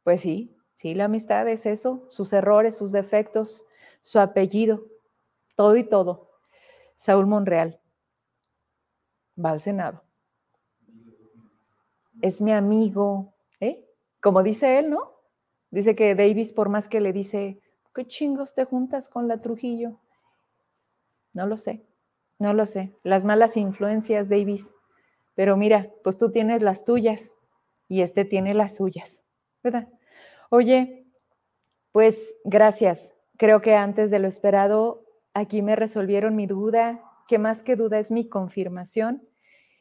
pues 0.02 0.20
sí, 0.20 0.56
sí, 0.76 0.94
la 0.94 1.04
amistad 1.04 1.48
es 1.48 1.66
eso, 1.66 2.06
sus 2.10 2.32
errores, 2.32 2.76
sus 2.76 2.92
defectos, 2.92 3.64
su 4.00 4.18
apellido, 4.18 4.84
todo 5.54 5.76
y 5.76 5.84
todo. 5.84 6.30
Saúl 6.96 7.26
Monreal 7.26 7.80
va 9.42 9.50
al 9.50 9.60
Senado. 9.60 10.02
Es 12.20 12.40
mi 12.40 12.52
amigo, 12.52 13.34
¿eh? 13.60 13.86
Como 14.20 14.42
dice 14.42 14.78
él, 14.80 14.90
¿no? 14.90 15.12
Dice 15.70 15.94
que 15.94 16.14
Davis, 16.14 16.52
por 16.52 16.68
más 16.68 16.88
que 16.88 17.00
le 17.00 17.12
dice, 17.12 17.60
¿qué 17.94 18.06
chingos 18.06 18.54
te 18.54 18.64
juntas 18.64 19.08
con 19.08 19.28
la 19.28 19.40
Trujillo? 19.40 20.00
No 21.32 21.46
lo 21.46 21.56
sé, 21.56 21.86
no 22.38 22.54
lo 22.54 22.66
sé. 22.66 22.92
Las 23.04 23.24
malas 23.24 23.56
influencias, 23.56 24.28
Davis, 24.28 24.74
pero 25.38 25.56
mira, 25.56 25.88
pues 26.02 26.18
tú 26.18 26.32
tienes 26.32 26.62
las 26.62 26.84
tuyas 26.84 27.32
y 27.86 28.02
este 28.02 28.24
tiene 28.24 28.54
las 28.54 28.74
suyas, 28.74 29.22
¿verdad? 29.62 29.86
Oye, 30.50 31.06
pues 31.92 32.34
gracias. 32.42 33.14
Creo 33.36 33.60
que 33.60 33.76
antes 33.76 34.10
de 34.10 34.18
lo 34.18 34.26
esperado, 34.26 35.04
aquí 35.34 35.62
me 35.62 35.76
resolvieron 35.76 36.34
mi 36.34 36.48
duda, 36.48 37.00
que 37.28 37.38
más 37.38 37.62
que 37.62 37.76
duda 37.76 38.00
es 38.00 38.10
mi 38.10 38.28
confirmación. 38.28 39.28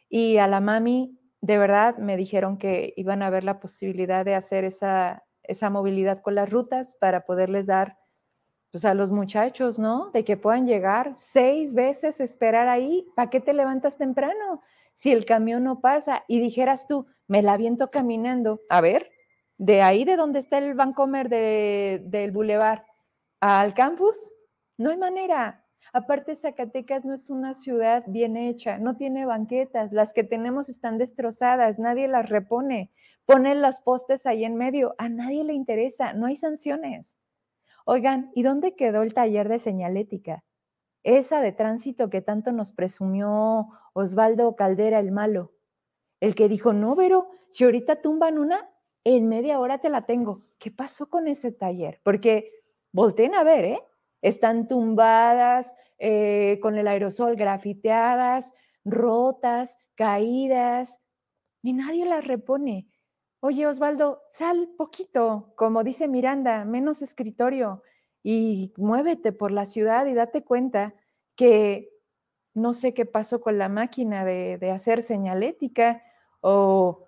Y 0.09 0.37
a 0.37 0.45
la 0.45 0.59
mami, 0.59 1.17
de 1.41 1.57
verdad, 1.57 1.97
me 1.97 2.17
dijeron 2.17 2.59
que 2.59 2.93
iban 2.95 3.23
a 3.23 3.31
ver 3.31 3.43
la 3.43 3.59
posibilidad 3.59 4.23
de 4.23 4.35
hacer 4.35 4.63
esa, 4.63 5.23
esa 5.41 5.71
movilidad 5.71 6.21
con 6.21 6.35
las 6.35 6.51
rutas 6.51 6.95
para 6.99 7.25
poderles 7.25 7.65
dar 7.65 7.97
pues 8.69 8.85
a 8.85 8.93
los 8.93 9.11
muchachos, 9.11 9.79
¿no? 9.79 10.11
De 10.11 10.23
que 10.23 10.37
puedan 10.37 10.67
llegar 10.67 11.15
seis 11.15 11.73
veces, 11.73 12.19
esperar 12.19 12.67
ahí. 12.67 13.07
¿Para 13.15 13.31
qué 13.31 13.39
te 13.39 13.53
levantas 13.53 13.97
temprano? 13.97 14.61
Si 14.97 15.11
el 15.11 15.25
camión 15.25 15.63
no 15.63 15.79
pasa 15.79 16.23
y 16.27 16.39
dijeras 16.39 16.87
tú, 16.87 17.05
me 17.27 17.43
la 17.43 17.55
viento 17.55 17.91
caminando, 17.91 18.61
a 18.67 18.81
ver, 18.81 19.11
de 19.59 19.83
ahí 19.83 20.05
de 20.05 20.15
donde 20.15 20.39
está 20.39 20.57
el 20.57 20.73
Vancomer 20.73 21.29
de, 21.29 22.01
del 22.03 22.31
Boulevard 22.31 22.81
al 23.39 23.75
campus, 23.75 24.17
no 24.75 24.89
hay 24.89 24.97
manera. 24.97 25.63
Aparte, 25.93 26.33
Zacatecas 26.33 27.05
no 27.05 27.13
es 27.13 27.29
una 27.29 27.53
ciudad 27.53 28.05
bien 28.07 28.37
hecha, 28.37 28.79
no 28.79 28.97
tiene 28.97 29.27
banquetas, 29.27 29.91
las 29.93 30.13
que 30.13 30.23
tenemos 30.23 30.67
están 30.67 30.97
destrozadas, 30.97 31.77
nadie 31.77 32.07
las 32.07 32.27
repone, 32.27 32.91
ponen 33.25 33.61
los 33.61 33.79
postes 33.81 34.25
ahí 34.25 34.45
en 34.45 34.55
medio, 34.55 34.95
a 34.97 35.09
nadie 35.09 35.43
le 35.43 35.53
interesa, 35.53 36.13
no 36.13 36.25
hay 36.25 36.37
sanciones. 36.37 37.19
Oigan, 37.85 38.31
¿y 38.33 38.41
dónde 38.41 38.75
quedó 38.75 39.03
el 39.03 39.13
taller 39.13 39.47
de 39.47 39.59
señalética? 39.59 40.43
Esa 41.07 41.39
de 41.39 41.53
tránsito 41.53 42.09
que 42.09 42.19
tanto 42.19 42.51
nos 42.51 42.73
presumió 42.73 43.69
Osvaldo 43.93 44.57
Caldera 44.57 44.99
el 44.99 45.13
malo, 45.13 45.53
el 46.19 46.35
que 46.35 46.49
dijo, 46.49 46.73
no, 46.73 46.95
Vero, 46.95 47.29
si 47.47 47.63
ahorita 47.63 48.01
tumban 48.01 48.37
una, 48.37 48.69
en 49.05 49.29
media 49.29 49.57
hora 49.61 49.77
te 49.77 49.89
la 49.89 50.05
tengo. 50.05 50.41
¿Qué 50.59 50.69
pasó 50.69 51.09
con 51.09 51.29
ese 51.29 51.53
taller? 51.53 52.01
Porque 52.03 52.51
volteen 52.91 53.35
a 53.35 53.45
ver, 53.45 53.63
¿eh? 53.63 53.79
Están 54.21 54.67
tumbadas, 54.67 55.73
eh, 55.97 56.59
con 56.61 56.77
el 56.77 56.89
aerosol 56.89 57.37
grafiteadas, 57.37 58.53
rotas, 58.83 59.77
caídas, 59.95 60.99
y 61.61 61.71
nadie 61.71 62.05
las 62.05 62.27
repone. 62.27 62.89
Oye, 63.39 63.65
Osvaldo, 63.65 64.23
sal 64.27 64.71
poquito, 64.77 65.53
como 65.55 65.85
dice 65.85 66.09
Miranda, 66.09 66.65
menos 66.65 67.01
escritorio 67.01 67.81
y 68.29 68.73
muévete 68.75 69.31
por 69.31 69.51
la 69.51 69.63
ciudad 69.63 70.05
y 70.05 70.13
date 70.13 70.43
cuenta 70.43 70.93
que 71.37 71.93
no 72.53 72.73
sé 72.73 72.93
qué 72.93 73.05
pasó 73.05 73.39
con 73.39 73.57
la 73.57 73.69
máquina 73.69 74.25
de, 74.25 74.69
hacer 74.69 75.01
señalética 75.01 76.03
o, 76.41 77.07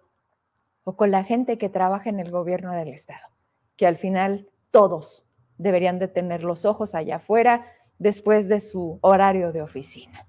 o 0.86 0.96
con 0.96 1.12
la 1.12 1.26
gente 1.26 1.58
que 1.58 1.68
trabaja 1.68 2.10
en 2.10 2.22
el 2.22 2.32
gobierno 2.32 2.72
del 2.72 2.88
Estado, 2.88 3.28
que 3.76 3.86
al 3.86 3.98
final 3.98 4.48
todos 4.72 5.26
deberían 5.58 6.00
de 6.00 6.08
tener 6.08 6.42
los 6.46 6.64
ojos 6.64 6.96
allá 6.96 7.18
afuera 7.18 7.66
después 7.98 8.48
de 8.48 8.62
su 8.62 8.98
horario 9.02 9.52
de 9.52 9.62
oficina. 9.62 10.26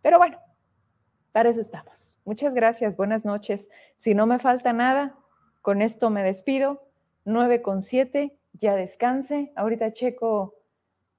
Pero 0.00 0.16
bueno, 0.16 0.38
para 1.32 1.50
eso 1.50 1.60
estamos. 1.60 2.16
Muchas 2.24 2.54
gracias, 2.54 2.96
buenas 2.96 3.26
noches. 3.26 3.68
Si 3.96 4.14
no 4.14 4.26
me 4.26 4.38
falta 4.38 4.72
nada, 4.72 5.18
con 5.60 5.82
esto 5.82 6.08
me 6.08 6.22
despido. 6.22 6.88
9 7.26 7.60
con 7.60 7.82
7, 7.82 8.39
ya 8.52 8.74
descanse. 8.74 9.52
Ahorita 9.56 9.92
checo, 9.92 10.54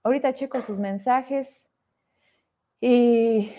ahorita 0.04 0.34
checo 0.34 0.62
sus 0.62 0.78
mensajes. 0.78 1.70
Y, 2.80 3.52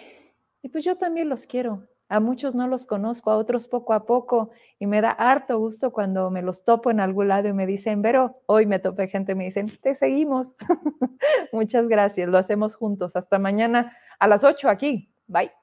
pues 0.73 0.85
yo 0.85 0.97
también 0.97 1.29
los 1.29 1.47
quiero. 1.47 1.89
A 2.09 2.21
muchos 2.21 2.55
no 2.55 2.69
los 2.69 2.85
conozco, 2.85 3.31
a 3.31 3.39
otros 3.39 3.69
poco 3.69 3.95
a 3.95 4.05
poco, 4.05 4.51
y 4.79 4.87
me 4.87 5.01
da 5.01 5.13
harto 5.13 5.59
gusto 5.59 5.93
cuando 5.93 6.31
me 6.31 6.43
los 6.43 6.63
topo 6.63 6.91
en 6.91 7.01
algún 7.01 7.29
lado 7.29 7.49
y 7.49 7.55
me 7.55 7.65
dicen, 7.67 8.03
pero 8.03 8.43
hoy 8.45 8.67
me 8.67 8.79
topé 8.79 9.09
gente, 9.09 9.35
me 9.35 9.45
dicen, 9.45 9.73
te 9.81 9.95
seguimos. 9.95 10.55
Muchas 11.53 11.89
gracias, 11.89 12.29
lo 12.29 12.37
hacemos 12.37 12.75
juntos. 12.75 13.17
Hasta 13.17 13.39
mañana 13.39 13.97
a 14.19 14.29
las 14.29 14.45
8 14.45 14.69
aquí. 14.69 15.11
Bye. 15.27 15.62